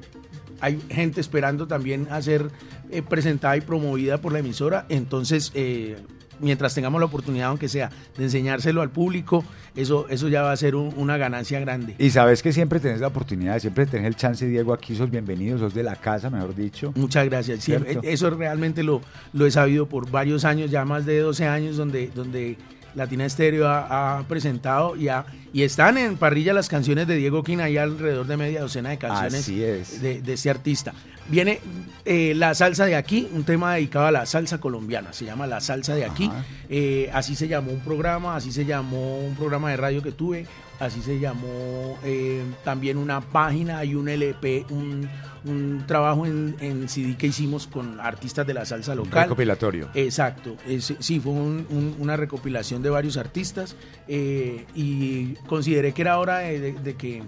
hay 0.60 0.82
gente 0.90 1.22
esperando 1.22 1.68
también 1.68 2.08
a 2.10 2.22
ser 2.22 2.50
eh, 2.90 3.02
presentada 3.02 3.58
y 3.58 3.62
promovida 3.62 4.20
por 4.20 4.32
la 4.32 4.40
emisora, 4.40 4.86
entonces 4.90 5.52
eh, 5.54 5.98
mientras 6.40 6.74
tengamos 6.76 7.00
la 7.00 7.06
oportunidad, 7.06 7.48
aunque 7.50 7.68
sea, 7.70 7.90
de 8.18 8.24
enseñárselo 8.24 8.82
al 8.82 8.90
público, 8.90 9.44
eso, 9.76 10.08
eso 10.10 10.28
ya 10.28 10.42
va 10.42 10.52
a 10.52 10.58
ser 10.58 10.76
un- 10.76 10.94
una 10.98 11.18
ganancia 11.18 11.60
grande. 11.60 11.96
Y 12.00 12.10
sabes 12.10 12.42
que 12.42 12.52
siempre 12.54 12.80
tenés 12.80 13.00
la 13.02 13.08
oportunidad, 13.08 13.60
siempre 13.60 13.86
tenés 13.86 14.08
el 14.08 14.16
chance, 14.16 14.46
Diego, 14.48 14.74
aquí 14.74 14.96
sos 14.96 15.10
bienvenido, 15.12 15.58
sos 15.58 15.74
de 15.74 15.84
la 15.84 15.96
casa, 15.96 16.30
mejor 16.30 16.56
dicho. 16.56 16.92
Muchas 16.96 17.26
gracias. 17.26 17.64
Sí, 17.64 17.74
eso 18.04 18.30
realmente 18.30 18.84
lo, 18.84 19.02
lo 19.34 19.46
he 19.46 19.52
sabido 19.52 19.86
por 19.88 20.10
varios 20.10 20.46
años, 20.46 20.72
ya 20.72 20.86
más 20.86 21.06
de 21.06 21.20
12 21.20 21.46
años, 21.48 21.78
donde, 21.78 22.10
donde 22.14 22.58
Latina 22.98 23.26
Estéreo 23.26 23.68
ha, 23.68 24.18
ha 24.20 24.24
presentado 24.28 24.96
y, 24.98 25.08
ha- 25.08 25.26
y 25.54 25.62
están 25.64 25.98
en 25.98 26.18
parrilla 26.18 26.52
las 26.54 26.68
canciones 26.68 27.08
de 27.08 27.16
Diego 27.16 27.44
Quina, 27.44 27.66
hay 27.66 27.78
alrededor 27.78 28.28
de 28.28 28.36
media 28.38 28.62
docena 28.62 28.90
de 28.90 28.98
canciones 28.98 29.48
es. 29.48 30.02
de, 30.02 30.22
de 30.22 30.34
este 30.34 30.50
artista. 30.50 30.94
Viene 31.30 31.60
eh, 32.06 32.34
la 32.36 32.56
salsa 32.56 32.86
de 32.86 32.96
aquí, 32.96 33.28
un 33.34 33.44
tema 33.44 33.76
dedicado 33.76 34.06
a 34.08 34.12
la 34.12 34.26
salsa 34.26 34.60
colombiana, 34.60 35.12
se 35.12 35.26
llama 35.26 35.46
La 35.46 35.60
Salsa 35.60 35.94
de 35.94 36.06
aquí. 36.06 36.32
Eh, 36.70 37.10
así 37.14 37.36
se 37.36 37.48
llamó 37.50 37.72
un 37.72 37.82
programa, 37.82 38.36
así 38.38 38.52
se 38.54 38.64
llamó 38.66 39.20
un 39.20 39.36
programa 39.36 39.70
de 39.72 39.76
radio 39.78 40.02
que 40.02 40.14
tuve, 40.14 40.46
así 40.80 41.02
se 41.02 41.20
llamó 41.20 41.98
eh, 42.04 42.44
también 42.64 42.98
una 42.98 43.22
página 43.22 43.84
y 43.84 43.96
un 43.96 44.08
LP, 44.10 44.66
un, 44.70 45.10
un 45.46 45.84
trabajo 45.88 46.26
en, 46.26 46.56
en 46.60 46.88
CD 46.90 47.16
que 47.18 47.28
hicimos 47.28 47.68
con 47.68 48.00
artistas 48.00 48.46
de 48.46 48.54
la 48.54 48.66
salsa 48.66 48.92
Un 48.92 49.00
local. 49.00 49.24
recopilatorio. 49.24 49.90
Exacto, 49.96 50.56
es- 50.68 50.94
sí, 51.00 51.20
fue 51.20 51.32
un- 51.32 51.66
un- 51.70 51.96
una 52.00 52.16
recopilación 52.18 52.82
de 52.84 52.90
varios 52.90 53.18
artistas 53.18 53.76
eh, 54.08 54.66
y 54.76 55.34
consideré 55.48 55.94
que 55.94 56.02
era 56.04 56.20
hora 56.20 56.40
de, 56.40 56.60
de- 56.60 56.74
de 56.74 56.96
que 56.96 57.24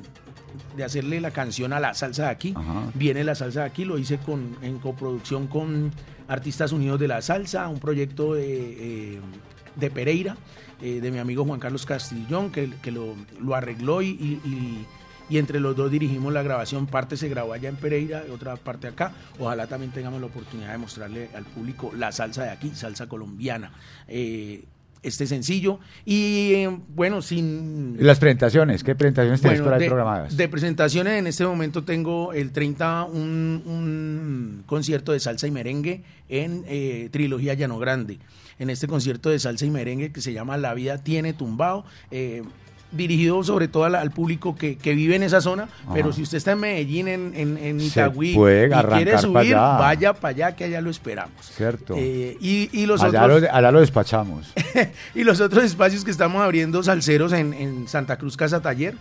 de 0.75 0.83
hacerle 0.83 1.21
la 1.21 1.31
canción 1.31 1.73
a 1.73 1.79
la 1.79 1.93
salsa 1.93 2.23
de 2.23 2.29
aquí. 2.29 2.53
Ajá. 2.55 2.91
Viene 2.95 3.23
la 3.23 3.35
salsa 3.35 3.61
de 3.61 3.65
aquí, 3.67 3.85
lo 3.85 3.97
hice 3.97 4.17
con, 4.17 4.57
en 4.61 4.79
coproducción 4.79 5.47
con 5.47 5.91
Artistas 6.27 6.71
Unidos 6.71 6.99
de 6.99 7.07
la 7.07 7.21
Salsa, 7.21 7.67
un 7.69 7.79
proyecto 7.79 8.33
de, 8.33 9.15
eh, 9.15 9.19
de 9.75 9.91
Pereira, 9.91 10.35
eh, 10.81 10.99
de 11.01 11.11
mi 11.11 11.17
amigo 11.19 11.45
Juan 11.45 11.59
Carlos 11.59 11.85
Castillón, 11.85 12.51
que, 12.51 12.69
que 12.81 12.91
lo, 12.91 13.15
lo 13.41 13.55
arregló 13.55 14.01
y, 14.01 14.07
y- 14.09 14.85
y- 15.29 15.37
entre 15.37 15.59
los 15.59 15.75
dos 15.75 15.91
dirigimos 15.91 16.33
la 16.33 16.41
grabación. 16.41 16.87
Parte 16.87 17.15
se 17.15 17.29
grabó 17.29 17.53
allá 17.53 17.69
en 17.69 17.75
Pereira, 17.75 18.23
y 18.27 18.31
otra 18.31 18.55
parte 18.55 18.87
acá. 18.87 19.13
Ojalá 19.37 19.67
también 19.67 19.91
tengamos 19.91 20.19
la 20.19 20.25
oportunidad 20.27 20.71
de 20.71 20.77
mostrarle 20.79 21.29
al 21.35 21.43
público 21.45 21.91
la 21.95 22.11
salsa 22.11 22.43
de 22.45 22.49
aquí, 22.49 22.71
salsa 22.73 23.07
colombiana. 23.07 23.71
Eh, 24.07 24.63
este 25.01 25.27
sencillo. 25.27 25.79
Y 26.03 26.51
eh, 26.55 26.77
bueno, 26.95 27.21
sin... 27.21 27.95
¿Y 27.99 28.03
las 28.03 28.19
presentaciones? 28.19 28.83
¿Qué 28.83 28.95
presentaciones 28.95 29.41
Bueno, 29.41 29.63
por 29.63 29.73
ahí 29.75 29.79
de, 29.81 29.85
programadas? 29.85 30.35
de 30.35 30.49
presentaciones 30.49 31.13
en 31.19 31.27
este 31.27 31.45
momento 31.45 31.83
tengo 31.85 32.33
el 32.33 32.51
30 32.51 33.05
un, 33.05 33.63
un 33.65 34.63
concierto 34.65 35.11
de 35.13 35.19
salsa 35.21 35.47
y 35.47 35.51
merengue 35.51 36.03
en 36.27 36.65
eh, 36.67 37.07
Trilogía 37.11 37.53
Llano 37.53 37.77
Grande. 37.79 38.19
En 38.59 38.69
este 38.69 38.87
concierto 38.87 39.29
de 39.29 39.39
salsa 39.39 39.65
y 39.65 39.69
merengue 39.71 40.11
que 40.11 40.21
se 40.21 40.33
llama 40.33 40.57
La 40.57 40.73
vida 40.73 40.97
tiene 40.99 41.33
tumbao. 41.33 41.85
eh, 42.11 42.43
dirigido 42.91 43.43
sobre 43.43 43.67
todo 43.67 43.83
al, 43.85 43.95
al 43.95 44.11
público 44.11 44.55
que, 44.55 44.75
que 44.77 44.95
vive 44.95 45.15
en 45.15 45.23
esa 45.23 45.41
zona, 45.41 45.69
pero 45.93 46.11
si 46.11 46.23
usted 46.23 46.37
está 46.39 46.53
en 46.53 46.59
Medellín, 46.59 47.07
en, 47.07 47.35
en, 47.35 47.79
Itagüí, 47.79 48.31
y 48.31 48.35
quiere 48.35 49.17
subir, 49.19 49.55
vaya 49.55 50.13
para 50.13 50.29
allá 50.29 50.55
que 50.55 50.63
allá 50.63 50.81
lo 50.81 50.89
esperamos. 50.89 51.33
Cierto. 51.55 51.93
Eh, 51.97 52.35
y, 52.41 52.69
y 52.73 52.85
los 52.87 53.03
allá, 53.03 53.25
otros... 53.25 53.41
lo, 53.43 53.53
allá 53.53 53.71
lo 53.71 53.79
despachamos. 53.79 54.53
y 55.15 55.23
los 55.23 55.39
otros 55.39 55.63
espacios 55.65 56.03
que 56.03 56.11
estamos 56.11 56.41
abriendo 56.41 56.81
salseros 56.81 57.31
en, 57.33 57.53
en 57.53 57.87
Santa 57.87 58.17
Cruz 58.17 58.35
Casa 58.35 58.59
Taller. 58.61 58.95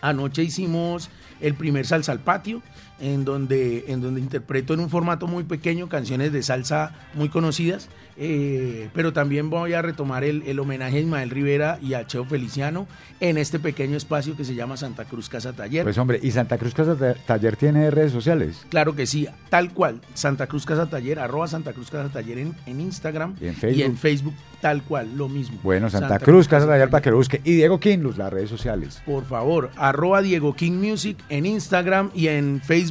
Anoche 0.00 0.42
hicimos 0.42 1.10
el 1.42 1.54
primer 1.54 1.86
salsa 1.86 2.12
al 2.12 2.20
patio, 2.20 2.62
en 3.00 3.24
donde, 3.24 3.84
en 3.88 4.00
donde 4.00 4.20
interpreto 4.20 4.74
en 4.74 4.80
un 4.80 4.90
formato 4.90 5.26
muy 5.26 5.44
pequeño 5.44 5.88
canciones 5.88 6.32
de 6.32 6.42
salsa 6.42 6.94
muy 7.14 7.28
conocidas, 7.28 7.88
eh, 8.22 8.90
pero 8.92 9.12
también 9.14 9.48
voy 9.48 9.72
a 9.72 9.80
retomar 9.80 10.24
el, 10.24 10.42
el 10.46 10.58
homenaje 10.58 10.98
a 10.98 11.00
Ismael 11.00 11.30
Rivera 11.30 11.78
y 11.80 11.94
a 11.94 12.06
Cheo 12.06 12.24
Feliciano 12.26 12.86
en 13.20 13.38
este 13.38 13.58
pequeño 13.58 13.96
espacio 13.96 14.36
que 14.36 14.44
se 14.44 14.54
llama 14.54 14.76
Santa 14.76 15.06
Cruz 15.06 15.28
Casa 15.30 15.54
Taller. 15.54 15.84
Pues 15.84 15.96
hombre, 15.96 16.20
¿y 16.22 16.30
Santa 16.30 16.58
Cruz 16.58 16.74
Casa 16.74 16.96
Ta- 16.96 17.14
Taller 17.14 17.56
tiene 17.56 17.90
redes 17.90 18.12
sociales? 18.12 18.66
Claro 18.68 18.94
que 18.94 19.06
sí, 19.06 19.26
tal 19.48 19.72
cual. 19.72 20.00
Santa 20.12 20.46
Cruz 20.46 20.66
Casa 20.66 20.90
Taller, 20.90 21.18
arroba 21.18 21.48
Santa 21.48 21.72
Cruz 21.72 21.90
Casa 21.90 22.10
Taller 22.10 22.38
en, 22.38 22.54
en 22.66 22.80
Instagram 22.80 23.34
Y 23.40 23.46
en 23.46 23.54
Facebook. 23.54 23.96
Facebook, 23.98 24.34
tal 24.60 24.82
cual, 24.82 25.16
lo 25.16 25.28
mismo. 25.30 25.58
Bueno, 25.62 25.88
Santa, 25.88 26.18
Cruz 26.18 26.46
Casa 26.48 26.66
Taller 26.66 26.90
para 26.90 27.00
que 27.02 27.10
lo 27.10 27.16
busque. 27.16 27.40
Y 27.44 27.52
Diego 27.54 27.80
Quinlus, 27.80 28.18
las 28.18 28.30
redes 28.30 28.50
sociales. 28.50 29.00
Por 29.06 29.24
favor, 29.24 29.70
arroba 29.76 30.20
Diego 30.20 30.54
King 30.54 30.72
Music 30.72 31.16
en 31.30 31.46
Instagram 31.46 32.10
y 32.14 32.28
en 32.28 32.60
Facebook. 32.60 32.89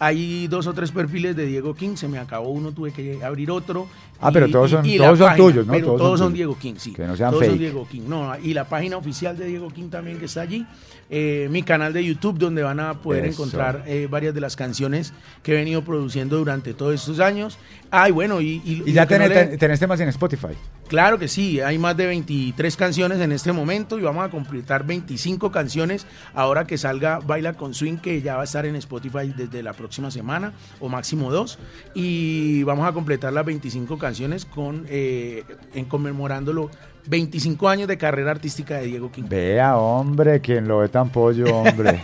Hay 0.00 0.48
dos 0.48 0.66
o 0.66 0.74
tres 0.74 0.90
perfiles 0.90 1.36
de 1.36 1.46
Diego 1.46 1.74
King, 1.74 1.96
se 1.96 2.08
me 2.08 2.18
acabó 2.18 2.48
uno, 2.48 2.72
tuve 2.72 2.92
que 2.92 3.22
abrir 3.22 3.50
otro. 3.50 3.86
Ah, 4.20 4.30
pero 4.32 4.48
todos 4.48 4.70
son- 4.70 4.82
todos 4.96 5.18
son 5.18 5.36
tuyos, 5.36 5.66
¿no? 5.66 5.72
Pero 5.72 5.86
Todos 5.86 6.00
todos, 6.00 6.18
son. 6.20 6.32
Diego 6.32 6.56
King, 6.58 6.74
sí. 6.78 6.92
Que 6.92 7.06
no 7.06 7.16
sean 7.16 7.30
todos 7.32 7.46
son. 7.46 7.58
Diego 7.58 7.86
King. 7.90 8.02
No, 8.08 8.32
y 8.42 8.54
la 8.54 8.64
página 8.68 8.96
oficial 8.96 9.36
de 9.36 9.46
Diego 9.46 9.68
King 9.70 9.88
también 9.90 10.18
que 10.18 10.24
está 10.26 10.40
allí. 10.42 10.66
Eh, 11.10 11.48
mi 11.50 11.62
canal 11.62 11.92
de 11.92 12.02
YouTube 12.02 12.38
donde 12.38 12.62
van 12.62 12.80
a 12.80 12.94
poder 12.94 13.26
Eso. 13.26 13.42
encontrar 13.42 13.84
eh, 13.86 14.08
varias 14.10 14.34
de 14.34 14.40
las 14.40 14.56
canciones 14.56 15.12
que 15.42 15.52
he 15.52 15.54
venido 15.54 15.82
produciendo 15.82 16.38
durante 16.38 16.72
todos 16.72 16.94
estos 16.94 17.20
años. 17.20 17.58
Ay, 17.90 18.10
bueno, 18.10 18.40
y... 18.40 18.62
Y 18.64 18.76
lo 18.76 18.86
ya 18.86 19.06
que 19.06 19.18
no 19.18 19.28
tenés, 19.28 19.50
le- 19.50 19.58
tenés 19.58 19.78
temas 19.78 20.00
en 20.00 20.08
Spotify. 20.08 20.54
Claro 20.88 21.18
que 21.18 21.28
sí, 21.28 21.60
hay 21.60 21.76
más 21.78 21.96
de 21.96 22.06
23 22.06 22.76
canciones 22.76 23.20
en 23.20 23.32
este 23.32 23.52
momento 23.52 23.98
y 23.98 24.02
vamos 24.02 24.24
a 24.24 24.30
completar 24.30 24.86
25 24.86 25.52
canciones 25.52 26.06
ahora 26.34 26.66
que 26.66 26.78
salga 26.78 27.18
Baila 27.20 27.52
con 27.52 27.74
Swing, 27.74 27.98
que 27.98 28.22
ya 28.22 28.36
va 28.36 28.40
a 28.40 28.44
estar 28.44 28.64
en 28.66 28.74
Spotify 28.76 29.32
desde 29.36 29.62
la 29.62 29.74
próxima 29.74 30.10
semana 30.10 30.52
o 30.80 30.88
máximo 30.88 31.30
dos. 31.30 31.58
Y 31.94 32.62
vamos 32.64 32.88
a 32.88 32.92
completar 32.92 33.32
las 33.32 33.44
25 33.44 33.98
canciones 33.98 34.03
con 34.50 34.86
eh, 34.88 35.44
en 35.74 35.86
conmemorándolo 35.86 36.70
25 37.06 37.68
años 37.68 37.88
de 37.88 37.96
carrera 37.96 38.32
artística 38.32 38.78
de 38.78 38.86
Diego 38.86 39.10
King. 39.10 39.24
Vea, 39.28 39.76
hombre, 39.76 40.40
quien 40.40 40.68
lo 40.68 40.78
ve 40.78 40.88
tan 40.88 41.10
pollo, 41.10 41.46
hombre. 41.56 42.00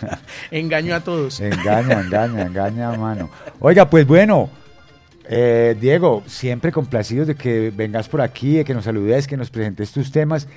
Engaño 0.50 0.94
a 0.94 1.00
todos. 1.00 1.40
engaña, 1.40 2.00
engaña, 2.00 2.42
engaña, 2.42 2.92
mano. 2.92 3.30
Oiga, 3.60 3.88
pues 3.88 4.06
bueno, 4.06 4.50
eh, 5.24 5.76
Diego, 5.80 6.22
siempre 6.26 6.72
complacidos 6.72 7.26
de 7.26 7.34
que 7.34 7.72
vengas 7.74 8.08
por 8.08 8.20
aquí, 8.20 8.56
de 8.56 8.64
que 8.64 8.74
nos 8.74 8.84
saludes, 8.84 9.26
que 9.26 9.36
nos 9.36 9.50
presentes 9.50 9.92
tus 9.92 10.10
temas. 10.12 10.48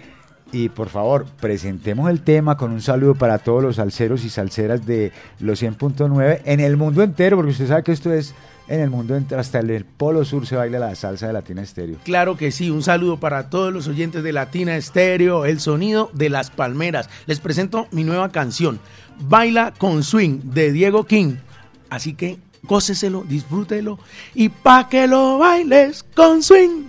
Y 0.52 0.70
por 0.70 0.90
favor, 0.90 1.26
presentemos 1.40 2.10
el 2.12 2.22
tema 2.22 2.58
con 2.58 2.72
un 2.72 2.82
saludo 2.82 3.16
para 3.16 3.40
todos 3.40 3.64
los 3.64 3.78
salseros 3.78 4.24
y 4.24 4.30
salseras 4.30 4.86
de 4.86 5.12
los 5.40 5.64
100.9 5.64 6.42
en 6.46 6.60
el 6.60 6.78
mundo 6.78 7.02
entero, 7.02 7.38
porque 7.38 7.52
usted 7.52 7.68
sabe 7.68 7.82
que 7.82 7.92
esto 7.92 8.14
es 8.14 8.36
en 8.68 8.80
el 8.80 8.90
mundo 8.90 9.16
entero, 9.16 9.42
hasta 9.42 9.60
el 9.60 9.86
polo 9.86 10.26
sur 10.26 10.48
se 10.48 10.56
baila 10.56 10.80
la 10.80 10.96
salsa 10.96 11.28
de 11.28 11.34
Latina 11.34 11.62
Estéreo. 11.62 11.98
Claro 12.04 12.38
que 12.38 12.52
sí, 12.52 12.70
un 12.70 12.84
saludo 12.84 13.20
para 13.20 13.50
todos 13.50 13.74
los 13.74 13.88
oyentes 13.88 14.24
de 14.24 14.34
Latina 14.34 14.76
Estéreo, 14.76 15.46
el 15.46 15.60
sonido 15.60 16.10
de 16.14 16.30
las 16.30 16.50
palmeras. 16.50 17.10
Les 17.26 17.40
presento 17.40 17.88
mi 17.92 18.04
nueva 18.04 18.32
canción, 18.32 18.80
Baila 19.20 19.74
con 19.78 20.04
Swing, 20.04 20.40
de 20.44 20.72
Diego 20.72 21.06
King. 21.06 21.36
Así 21.90 22.14
que 22.14 22.40
góceselo, 22.64 23.24
disfrútelo 23.28 24.00
y 24.34 24.50
pa' 24.50 24.90
que 24.90 25.08
lo 25.08 25.38
bailes 25.38 26.04
con 26.16 26.42
swing. 26.42 26.86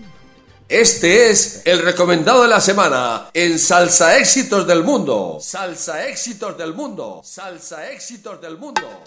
Este 0.69 1.31
es 1.31 1.63
el 1.67 1.83
recomendado 1.83 2.43
de 2.43 2.49
la 2.49 2.61
semana 2.61 3.29
en 3.35 3.59
Salsa 3.59 4.17
Éxitos 4.17 4.67
del 4.67 4.83
Mundo. 4.83 5.39
Salsa 5.41 6.09
Éxitos 6.09 6.57
del 6.57 6.73
Mundo. 6.73 7.21
Salsa 7.23 7.91
Éxitos 7.91 8.41
del 8.41 8.57
Mundo. 8.57 9.03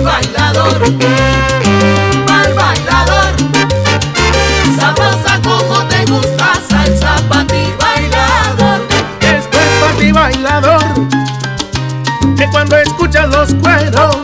bailador, 0.00 0.80
mal 2.28 2.54
bailador, 2.54 3.32
sabrosa 4.78 5.40
como 5.42 5.84
te 5.86 6.04
gusta, 6.06 6.52
salsa 6.68 7.16
pa' 7.28 7.44
ti 7.46 7.72
bailador. 7.80 8.80
Es 9.20 9.46
pa' 9.46 9.98
ti 9.98 10.12
bailador, 10.12 10.84
que 12.36 12.46
cuando 12.50 12.76
escuchas 12.76 13.28
los 13.28 13.54
cueros, 13.54 14.16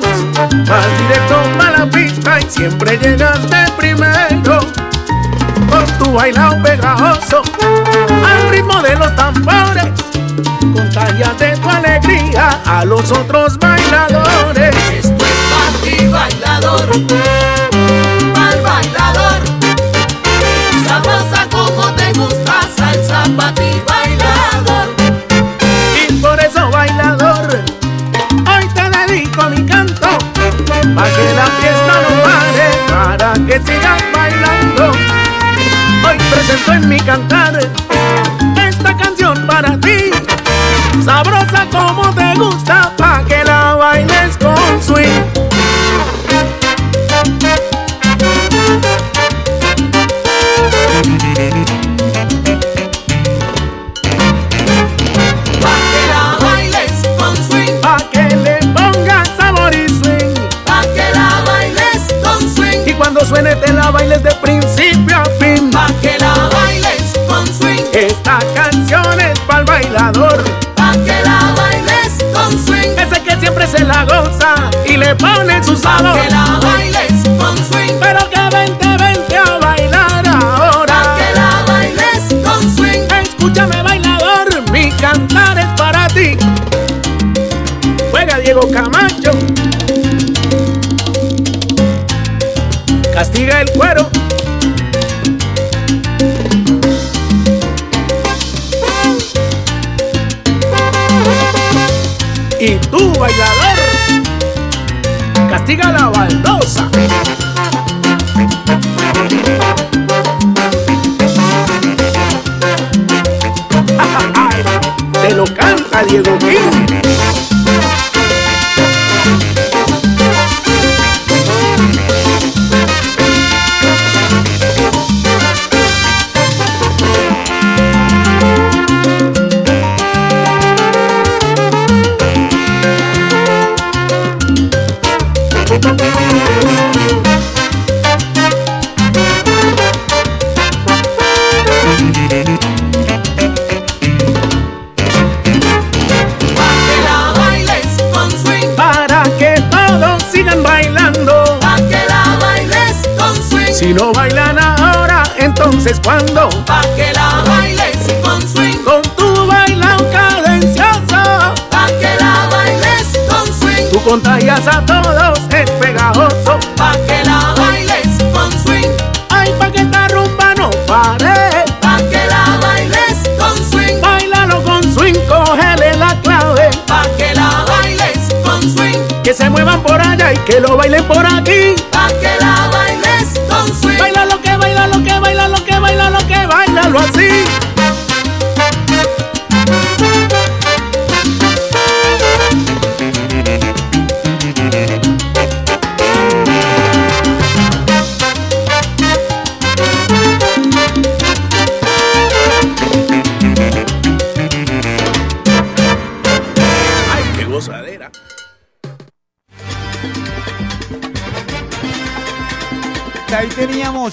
vas 0.69 0.99
directo 0.99 1.37
a 1.61 1.71
la 1.79 1.91
pista 1.91 2.41
y 2.41 2.51
siempre 2.51 2.99
llegas 2.99 3.41
de 3.51 3.71
primero. 3.77 4.61
por 5.69 5.87
tu 5.99 6.13
bailao 6.13 6.63
pegajoso, 6.63 7.43
al 8.27 8.51
ritmo 8.51 8.83
de 8.83 8.95
los 8.97 9.15
tambores, 9.17 9.91
contagiate 10.75 11.57
tu 11.57 11.71
alegría 11.71 12.61
a 12.67 12.85
los 12.85 13.11
otros 13.11 13.59
bailadores 13.59 15.32
bailador, 16.13 16.89
al 18.37 18.61
bailador. 18.61 19.41
Sabrosa 20.87 21.49
como 21.51 21.91
te 21.95 22.13
gusta, 22.13 22.61
salsa 22.77 23.25
para 23.37 23.55
ti, 23.55 23.83
bailador. 23.89 24.95
Y 25.97 26.13
por 26.21 26.39
eso, 26.39 26.71
bailador, 26.71 27.65
hoy 28.47 28.69
te 28.75 28.91
dedico 28.91 29.43
mi 29.49 29.65
canto. 29.65 30.09
Para 30.95 31.11
que 31.17 31.33
la 31.35 31.47
fiesta 31.61 31.95
no 32.05 32.23
pare, 32.23 32.69
para 32.89 33.33
que 33.47 33.59
sigas 33.67 34.03
bailando. 34.15 34.93
Hoy 36.07 36.19
presento 36.31 36.73
en 36.73 36.89
mi 36.89 37.01
cantar 37.01 37.59
esta 38.57 38.97
canción 38.97 39.47
para 39.47 39.79
ti. 39.81 40.11
Sabrosa 41.05 41.67
como 41.71 42.15
te 42.15 42.35
gusta, 42.35 42.93
pa' 42.99 43.25
que 43.25 43.43
la 43.45 43.75
bailes 43.77 44.37
con 44.37 44.83
swing. 44.83 45.52
Suene 63.33 63.57
te 63.57 63.73
la 63.73 63.91
bailes 63.91 64.23
de 64.23 64.31
principio 64.35 65.17
a 65.17 65.25
fin. 65.41 65.71
pa' 65.71 65.87
que 66.03 66.19
la 66.19 66.35
bailes 66.53 67.13
con 67.29 67.47
swing, 67.47 67.83
Esta 67.95 68.39
canción 68.55 69.21
es 69.21 69.39
pa'l 69.41 69.65
bailador. 69.65 70.43
pa' 70.77 70.93
que 70.93 71.23
la 71.25 71.41
bailes 71.57 72.13
con 72.35 72.51
swing, 72.67 72.91
Ese 72.99 73.23
que 73.23 73.37
siempre 73.41 73.67
se 73.67 73.85
la 73.85 74.05
goza 74.05 74.55
y 74.87 74.97
le 74.99 75.15
pone 75.15 75.63
su 75.65 75.75
pa' 75.81 75.99
sabor. 75.99 76.21
que 76.21 76.29
la 76.31 76.45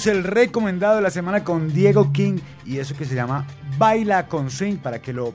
el 0.09 0.23
recomendado 0.23 0.95
de 0.95 1.01
la 1.01 1.09
semana 1.09 1.43
con 1.43 1.71
Diego 1.73 2.11
King 2.11 2.39
y 2.65 2.79
eso 2.79 2.95
que 2.95 3.05
se 3.05 3.15
llama 3.15 3.45
Baila 3.77 4.27
con 4.27 4.49
Swing 4.49 4.77
para 4.77 5.01
que 5.01 5.13
lo 5.13 5.33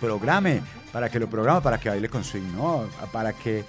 programe, 0.00 0.60
para 0.92 1.08
que 1.08 1.18
lo 1.18 1.28
programe, 1.28 1.60
para 1.60 1.78
que 1.78 1.88
baile 1.88 2.08
con 2.08 2.24
swing, 2.24 2.56
¿no? 2.56 2.86
Para 3.12 3.32
que 3.32 3.64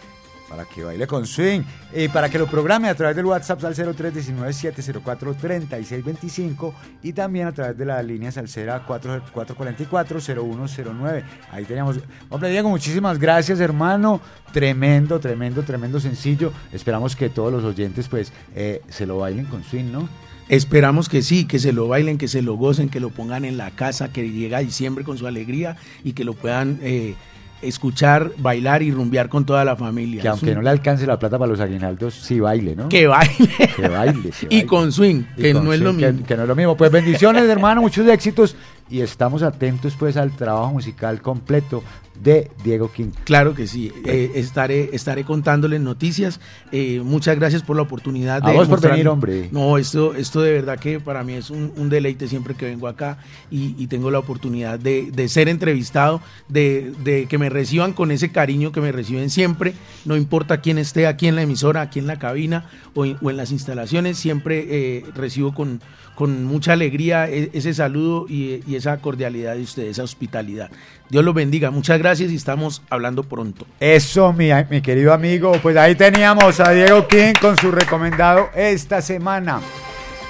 para 0.50 0.66
que 0.66 0.84
baile 0.84 1.08
con 1.08 1.26
swing 1.26 1.62
y 1.96 2.08
para 2.08 2.28
que 2.30 2.40
lo 2.40 2.48
programe 2.48 2.90
a 2.90 2.96
través 2.96 3.16
del 3.16 3.26
WhatsApp 3.26 3.64
al 3.66 3.76
0319-704-3625 3.76 6.74
y 7.04 7.14
también 7.14 7.46
a 7.48 7.52
través 7.52 7.78
de 7.78 7.86
la 7.86 8.02
línea 8.02 8.32
salsera 8.32 8.84
444-0109. 8.88 11.24
Ahí 11.52 11.66
teníamos. 11.66 12.00
Hombre, 12.30 12.50
Diego, 12.50 12.70
muchísimas 12.70 13.20
gracias, 13.20 13.60
hermano. 13.60 14.22
Tremendo, 14.52 15.20
tremendo, 15.20 15.62
tremendo 15.64 16.00
sencillo. 16.00 16.52
Esperamos 16.72 17.16
que 17.16 17.30
todos 17.30 17.54
los 17.54 17.64
oyentes, 17.64 18.08
pues, 18.08 18.34
eh, 18.56 18.82
se 18.90 19.06
lo 19.06 19.20
bailen 19.20 19.46
con 19.46 19.64
swing, 19.64 19.92
¿no? 19.92 20.10
Esperamos 20.50 21.08
que 21.08 21.22
sí, 21.22 21.46
que 21.46 21.58
se 21.58 21.72
lo 21.72 21.88
bailen, 21.88 22.18
que 22.18 22.28
se 22.28 22.42
lo 22.42 22.56
gocen, 22.56 22.90
que 22.90 23.00
lo 23.00 23.12
pongan 23.12 23.46
en 23.46 23.56
la 23.58 23.72
casa, 23.72 24.12
que 24.12 24.30
llega 24.30 24.60
diciembre 24.60 25.06
con 25.06 25.18
su 25.18 25.26
alegría 25.26 25.78
y 26.04 26.12
que 26.14 26.26
lo 26.26 26.34
puedan 26.34 26.80
eh, 26.82 27.16
escuchar, 27.64 28.32
bailar 28.38 28.84
y 28.84 28.92
rumbear 28.92 29.30
con 29.30 29.46
toda 29.46 29.64
la 29.66 29.76
familia. 29.76 30.22
Que 30.22 30.28
aunque 30.28 30.50
un- 30.50 30.56
no 30.56 30.62
le 30.62 30.70
alcance 30.70 31.06
la 31.08 31.18
plata 31.20 31.38
para 31.40 31.50
los 31.52 31.60
aguinaldos, 31.60 32.14
sí 32.14 32.40
baile, 32.40 32.76
¿no? 32.76 32.90
Que 32.90 33.08
baile. 33.08 33.50
Que 33.76 33.88
baile. 33.88 34.30
Y 34.50 34.64
con 34.64 34.92
swing, 34.92 35.24
Y 35.38 35.42
que 35.42 35.54
con 35.54 35.66
no 35.66 35.74
es 35.74 35.80
lo 35.80 35.92
swing, 35.92 36.00
que- 36.00 36.12
mismo. 36.12 36.28
Que, 36.28 36.36
no 36.38 36.42
es 36.44 36.48
lo 36.48 36.56
mismo. 36.56 36.78
Pues 36.78 36.92
bendiciones, 36.92 37.44
hermano, 37.50 37.82
muchos 37.82 38.08
éxitos. 38.08 38.56
Y 38.90 39.02
estamos 39.02 39.42
atentos, 39.44 39.96
pues, 39.98 40.18
al 40.18 40.36
trabajo 40.36 40.74
musical 40.74 41.22
completo 41.22 41.84
de 42.22 42.52
Diego 42.64 42.92
King. 42.92 43.08
Claro 43.24 43.56
que 43.56 43.66
sí, 43.66 43.92
eh, 44.06 44.32
estaré, 44.36 44.92
estaré 44.94 45.24
contándoles 45.24 45.82
noticias. 45.82 46.40
Eh, 46.72 47.02
muchas 47.04 47.38
gracias 47.38 47.64
por 47.64 47.76
la 47.76 47.82
oportunidad 47.82 48.46
A 48.46 48.52
de 48.52 48.56
vos 48.56 48.68
por 48.68 48.82
venir, 48.82 49.08
hombre. 49.08 49.50
No, 49.52 49.80
esto, 49.80 50.14
esto 50.14 50.42
de 50.42 50.52
verdad 50.52 50.78
que 50.78 51.00
para 51.00 51.24
mí 51.24 51.34
es 51.34 51.50
un, 51.50 51.74
un 51.76 51.90
deleite 51.90 52.28
siempre 52.28 52.54
que 52.54 52.66
vengo 52.66 52.88
acá 52.88 53.18
y, 53.50 53.74
y 53.80 53.88
tengo 53.88 54.12
la 54.12 54.20
oportunidad 54.20 54.78
de, 54.78 55.10
de 55.12 55.28
ser 55.28 55.50
entrevistado, 55.50 56.22
de, 56.50 56.94
de 57.04 57.26
que 57.26 57.40
me 57.40 57.50
reciban 57.50 57.94
con 57.94 58.12
ese 58.12 58.32
cariño 58.32 58.72
que 58.72 58.82
me 58.82 58.92
reciben 58.92 59.32
siempre, 59.32 59.74
no 60.06 60.16
importa 60.16 60.62
quién 60.62 60.78
esté 60.78 61.08
aquí 61.08 61.28
en 61.28 61.36
la 61.36 61.42
emisora, 61.42 61.82
aquí 61.82 61.98
en 61.98 62.06
la 62.06 62.20
cabina 62.20 62.70
o 62.94 63.06
en, 63.06 63.18
o 63.24 63.32
en 63.32 63.38
las 63.38 63.52
instalaciones, 63.52 64.20
siempre 64.20 64.66
eh, 64.70 65.06
recibo 65.16 65.56
con, 65.56 65.82
con 66.16 66.46
mucha 66.46 66.74
alegría 66.74 67.28
e- 67.30 67.50
ese 67.54 67.74
saludo 67.74 68.26
y, 68.30 68.62
esa 68.76 68.98
cordialidad 68.98 69.56
de 69.56 69.64
ustedes, 69.64 69.92
esa 69.92 70.04
hospitalidad. 70.04 70.70
Dios 71.10 71.24
los 71.24 71.34
bendiga, 71.34 71.72
muchas 71.72 72.00
gracias 72.00 72.32
y 72.32 72.36
estamos 72.36 72.82
hablando 72.90 73.24
pronto. 73.24 73.66
Eso, 73.80 74.34
mi, 74.34 74.50
querido 74.82 75.14
amigo. 75.14 75.54
Pues 75.62 75.78
ahí 75.78 75.96
teníamos 75.96 76.60
a 76.60 76.72
Diego 76.72 77.08
King 77.08 77.34
con 77.40 77.58
su 77.58 77.72
recomendado 77.72 78.50
esta 78.56 79.02
semana. 79.02 79.60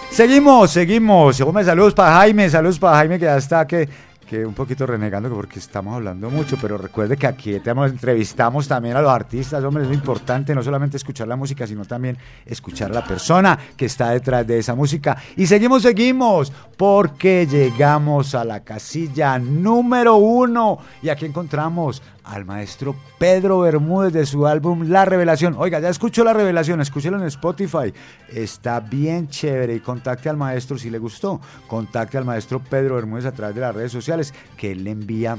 Seguimos, 0.10 0.72
seguimos. 0.72 1.38
Saludos 1.38 1.94
para 1.94 2.18
Jaime, 2.18 2.50
saludos 2.50 2.78
para 2.80 2.98
Jaime 2.98 3.18
que 3.18 3.26
ya 3.26 3.38
está 3.38 3.66
que, 3.66 3.90
que 4.24 4.46
un 4.46 4.54
poquito 4.54 4.86
renegando 4.86 5.30
porque 5.30 5.60
estamos 5.60 5.96
hablando 5.96 6.30
mucho, 6.30 6.58
pero 6.62 6.78
recuerde 6.78 7.18
que 7.18 7.28
aquí 7.28 7.60
tenemos, 7.60 7.92
entrevistamos 7.92 8.68
también 8.68 8.96
a 8.96 9.02
los 9.02 9.12
artistas, 9.12 9.64
hombre, 9.64 9.84
es 9.84 9.90
muy 9.90 9.98
importante 9.98 10.56
no 10.56 10.64
solamente 10.64 10.98
escuchar 10.98 11.28
la 11.28 11.36
música, 11.36 11.68
sino 11.68 11.86
también 11.86 12.18
escuchar 12.46 12.92
a 12.92 12.96
la 12.96 13.06
persona 13.06 13.58
que 13.76 13.86
está 13.86 14.12
detrás 14.12 14.46
de 14.46 14.60
esa 14.60 14.76
música. 14.76 15.18
Y 15.36 15.48
seguimos, 15.48 15.84
seguimos, 15.84 16.52
porque 16.86 17.48
llegamos 17.50 18.36
a 18.36 18.44
la 18.44 18.62
casilla 18.66 19.40
número 19.40 20.18
uno 20.18 20.80
y 21.02 21.08
aquí 21.08 21.26
encontramos 21.26 22.02
al 22.26 22.44
maestro 22.44 22.94
Pedro 23.18 23.62
Bermúdez 23.62 24.12
de 24.12 24.26
su 24.26 24.46
álbum 24.46 24.90
La 24.90 25.06
Revelación. 25.06 25.56
Oiga, 25.58 25.80
ya 25.80 25.88
escuchó 25.88 26.26
La 26.26 26.34
Revelación, 26.34 26.82
escúchelo 26.82 27.18
en 27.18 27.24
Spotify. 27.28 27.94
Está 28.28 28.82
bien 28.82 29.30
chévere 29.30 29.76
y 29.76 29.80
contacte 29.80 30.28
al 30.28 30.36
maestro 30.36 30.78
si 30.78 30.90
le 30.90 30.98
gustó. 30.98 31.40
Contacte 31.68 32.18
al 32.18 32.26
maestro 32.26 32.60
Pedro 32.60 32.96
Bermúdez 32.96 33.28
a 33.28 33.32
través 33.32 33.56
de 33.56 33.62
las 33.62 33.74
redes 33.74 33.94
sociales 33.94 34.34
que 34.58 34.74
él 34.74 34.84
le 34.84 34.92
envía 34.92 35.38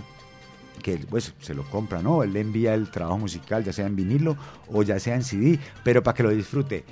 que 0.82 0.98
pues 0.98 1.34
se 1.40 1.54
lo 1.54 1.64
compra, 1.64 2.00
¿no? 2.00 2.22
Él 2.22 2.32
le 2.32 2.40
envía 2.40 2.74
el 2.74 2.90
trabajo 2.90 3.18
musical, 3.18 3.64
ya 3.64 3.72
sea 3.72 3.86
en 3.86 3.96
vinilo 3.96 4.36
o 4.72 4.82
ya 4.82 4.98
sea 4.98 5.14
en 5.14 5.24
CD, 5.24 5.58
pero 5.82 6.02
para 6.02 6.14
que 6.14 6.22
lo 6.22 6.30
disfrute. 6.30 6.84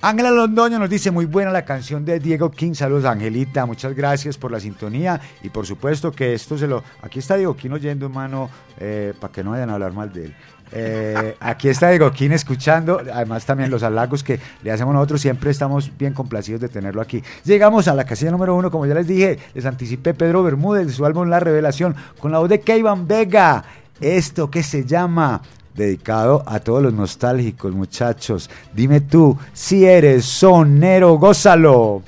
Ángela 0.00 0.30
Londoño 0.30 0.78
nos 0.78 0.88
dice 0.88 1.10
muy 1.10 1.24
buena 1.24 1.50
la 1.50 1.64
canción 1.64 2.04
de 2.04 2.20
Diego 2.20 2.52
King. 2.52 2.74
Saludos, 2.74 3.04
Angelita. 3.04 3.66
Muchas 3.66 3.96
gracias 3.96 4.38
por 4.38 4.52
la 4.52 4.60
sintonía. 4.60 5.20
Y 5.42 5.48
por 5.48 5.66
supuesto 5.66 6.12
que 6.12 6.34
esto 6.34 6.56
se 6.56 6.68
lo. 6.68 6.84
Aquí 7.02 7.18
está 7.18 7.36
Diego 7.36 7.56
King 7.56 7.70
oyendo, 7.70 8.06
hermano, 8.06 8.48
eh, 8.78 9.12
para 9.18 9.32
que 9.32 9.42
no 9.42 9.50
vayan 9.50 9.70
a 9.70 9.74
hablar 9.74 9.92
mal 9.92 10.12
de 10.12 10.26
él. 10.26 10.36
Eh, 10.70 11.34
aquí 11.40 11.68
está 11.68 11.88
Diego 11.88 12.12
King 12.12 12.30
escuchando. 12.30 13.02
Además, 13.12 13.44
también 13.44 13.72
los 13.72 13.82
halagos 13.82 14.22
que 14.22 14.38
le 14.62 14.70
hacemos 14.70 14.94
nosotros. 14.94 15.20
Siempre 15.20 15.50
estamos 15.50 15.90
bien 15.98 16.14
complacidos 16.14 16.60
de 16.60 16.68
tenerlo 16.68 17.00
aquí. 17.00 17.24
Llegamos 17.44 17.88
a 17.88 17.94
la 17.96 18.04
casilla 18.04 18.30
número 18.30 18.54
uno, 18.54 18.70
como 18.70 18.86
ya 18.86 18.94
les 18.94 19.08
dije. 19.08 19.40
Les 19.52 19.66
anticipé 19.66 20.14
Pedro 20.14 20.44
Bermúdez 20.44 20.86
de 20.86 20.92
su 20.92 21.04
álbum 21.06 21.28
La 21.28 21.40
Revelación 21.40 21.96
con 22.20 22.30
la 22.30 22.38
voz 22.38 22.48
de 22.48 22.60
Keivan 22.60 23.08
Vega. 23.08 23.64
Esto 24.00 24.48
que 24.48 24.62
se 24.62 24.84
llama 24.84 25.42
dedicado 25.78 26.42
a 26.44 26.60
todos 26.60 26.82
los 26.82 26.92
nostálgicos, 26.92 27.72
muchachos. 27.72 28.50
Dime 28.74 29.00
tú, 29.00 29.38
si 29.54 29.86
eres 29.86 30.26
sonero, 30.26 31.16
gózalo. 31.16 32.02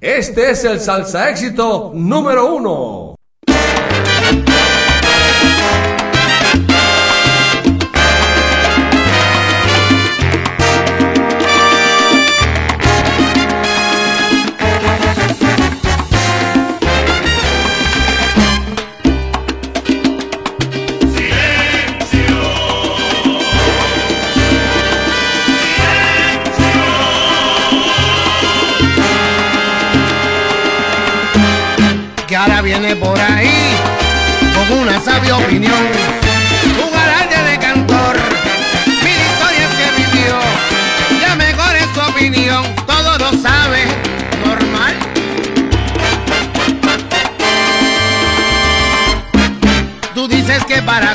Este 0.00 0.50
es 0.50 0.64
el 0.64 0.78
salsa 0.78 1.28
éxito 1.30 1.90
número 1.94 2.54
uno. 2.54 3.15
Viene 32.66 32.96
por 32.96 33.16
ahí 33.16 33.76
con 34.56 34.78
una 34.80 35.00
sabia 35.00 35.36
opinión. 35.36 35.84
Un 36.84 36.92
garaje 36.92 37.50
de 37.50 37.58
cantor, 37.60 38.16
mil 39.04 39.20
historias 39.28 39.70
que 39.78 40.02
vivió. 40.02 40.36
Ya 41.20 41.36
mejor 41.36 41.76
es 41.76 41.86
su 41.94 42.00
opinión, 42.00 42.64
todo 42.84 43.18
lo 43.18 43.40
sabe, 43.40 43.84
normal. 44.44 44.96
Tú 50.12 50.26
dices 50.26 50.64
que 50.64 50.82
para 50.82 51.14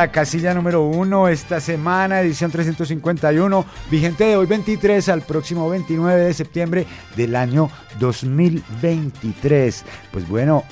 la 0.00 0.10
casilla 0.10 0.54
número 0.54 0.82
uno 0.82 1.28
esta 1.28 1.60
semana, 1.60 2.22
edición 2.22 2.50
351, 2.50 3.66
vigente 3.90 4.24
de 4.24 4.34
hoy 4.34 4.46
23 4.46 5.06
al 5.10 5.20
próximo 5.20 5.68
29 5.68 6.24
de 6.24 6.32
septiembre 6.32 6.86
del 7.16 7.36
año 7.36 7.68
2023. 7.98 9.84
Pues 10.10 10.26
bueno, 10.26 10.64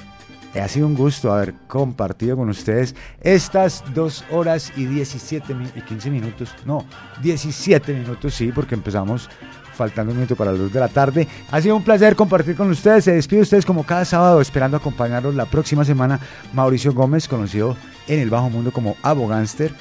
ha 0.58 0.66
sido 0.66 0.86
un 0.86 0.94
gusto 0.94 1.30
haber 1.30 1.52
compartido 1.66 2.38
con 2.38 2.48
ustedes 2.48 2.94
estas 3.20 3.84
dos 3.92 4.24
horas 4.30 4.72
y 4.76 4.86
17 4.86 5.52
mi- 5.54 5.68
y 5.76 5.82
15 5.82 6.08
minutos, 6.10 6.54
no, 6.64 6.86
17 7.20 7.92
minutos, 7.92 8.32
sí, 8.32 8.50
porque 8.50 8.76
empezamos 8.76 9.28
faltando 9.74 10.10
un 10.12 10.16
minuto 10.18 10.34
para 10.36 10.52
las 10.52 10.60
2 10.60 10.72
de 10.72 10.80
la 10.80 10.88
tarde. 10.88 11.28
Ha 11.52 11.60
sido 11.60 11.76
un 11.76 11.84
placer 11.84 12.16
compartir 12.16 12.56
con 12.56 12.68
ustedes. 12.68 13.04
Se 13.04 13.12
despide 13.12 13.42
ustedes 13.42 13.64
como 13.64 13.84
cada 13.84 14.04
sábado, 14.04 14.40
esperando 14.40 14.76
acompañarlos 14.76 15.36
la 15.36 15.44
próxima 15.44 15.84
semana. 15.84 16.18
Mauricio 16.52 16.92
Gómez, 16.92 17.28
conocido 17.28 17.76
en 18.08 18.20
el 18.20 18.30
bajo 18.30 18.50
mundo 18.50 18.72
como 18.72 18.96
Abogánster. 19.02 19.72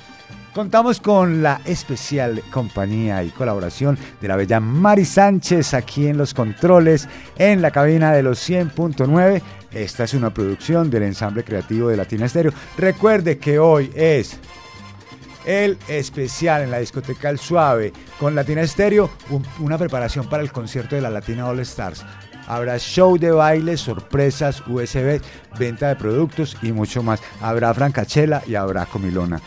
Contamos 0.53 0.99
con 0.99 1.43
la 1.43 1.61
especial 1.65 2.41
compañía 2.51 3.23
y 3.23 3.29
colaboración 3.29 3.97
de 4.19 4.27
la 4.27 4.35
bella 4.35 4.59
Mari 4.59 5.05
Sánchez 5.05 5.73
aquí 5.75 6.07
en 6.07 6.17
los 6.17 6.33
controles, 6.33 7.07
en 7.37 7.61
la 7.61 7.69
cabina 7.71 8.11
de 8.11 8.23
los 8.23 8.39
100.9. 8.49 9.41
Esta 9.71 10.05
es 10.05 10.13
una 10.15 10.33
producción 10.33 10.89
del 10.89 11.03
ensamble 11.03 11.43
creativo 11.43 11.89
de 11.89 11.97
Latina 11.97 12.25
Estéreo. 12.25 12.53
Recuerde 12.77 13.37
que 13.37 13.59
hoy 13.59 13.91
es 13.93 14.39
el 15.45 15.77
especial 15.87 16.63
en 16.63 16.71
la 16.71 16.79
discoteca 16.79 17.29
El 17.29 17.37
Suave 17.37 17.93
con 18.19 18.33
Latina 18.35 18.61
Estéreo, 18.61 19.09
un- 19.29 19.45
una 19.59 19.77
preparación 19.77 20.27
para 20.27 20.41
el 20.43 20.51
concierto 20.51 20.95
de 20.95 21.01
la 21.01 21.09
Latina 21.09 21.47
All 21.47 21.59
Stars. 21.59 22.03
Habrá 22.47 22.79
show 22.79 23.17
de 23.17 23.31
baile, 23.31 23.77
sorpresas, 23.77 24.63
USB, 24.67 25.21
venta 25.59 25.89
de 25.89 25.95
productos 25.95 26.57
y 26.61 26.71
mucho 26.71 27.03
más. 27.03 27.21
Habrá 27.41 27.73
francachela 27.73 28.41
y 28.47 28.55
habrá 28.55 28.85
comilona. 28.85 29.41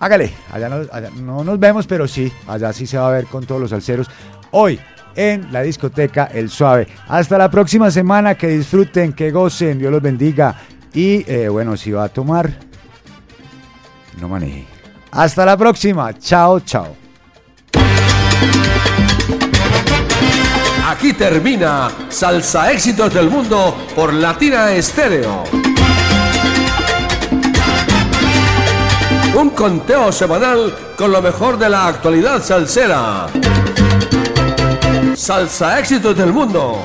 Hágale, 0.00 0.32
allá 0.52 0.68
no, 0.68 0.84
no 1.20 1.44
nos 1.44 1.58
vemos, 1.58 1.86
pero 1.86 2.06
sí, 2.06 2.32
allá 2.46 2.72
sí 2.72 2.86
se 2.86 2.98
va 2.98 3.08
a 3.08 3.12
ver 3.12 3.26
con 3.26 3.44
todos 3.44 3.60
los 3.60 3.70
salseros. 3.70 4.08
Hoy 4.50 4.78
en 5.16 5.52
la 5.52 5.62
discoteca 5.62 6.24
El 6.32 6.50
Suave. 6.50 6.88
Hasta 7.08 7.38
la 7.38 7.50
próxima 7.50 7.90
semana, 7.90 8.34
que 8.34 8.48
disfruten, 8.48 9.12
que 9.12 9.30
gocen, 9.30 9.78
Dios 9.78 9.92
los 9.92 10.02
bendiga. 10.02 10.54
Y 10.92 11.28
eh, 11.30 11.48
bueno, 11.48 11.76
si 11.76 11.90
va 11.90 12.04
a 12.04 12.08
tomar, 12.08 12.50
no 14.20 14.28
maneje. 14.28 14.64
Hasta 15.10 15.44
la 15.44 15.56
próxima, 15.56 16.12
chao, 16.18 16.60
chao. 16.60 17.03
Aquí 20.86 21.14
termina 21.14 21.90
Salsa 22.10 22.70
Éxitos 22.70 23.12
del 23.14 23.30
Mundo 23.30 23.74
por 23.96 24.12
Latina 24.12 24.70
Estéreo. 24.72 25.44
Un 29.34 29.50
conteo 29.50 30.12
semanal 30.12 30.74
con 30.94 31.10
lo 31.10 31.22
mejor 31.22 31.58
de 31.58 31.70
la 31.70 31.86
actualidad 31.86 32.42
salsera. 32.42 33.28
Salsa 35.14 35.78
Éxitos 35.78 36.14
del 36.16 36.34
Mundo 36.34 36.84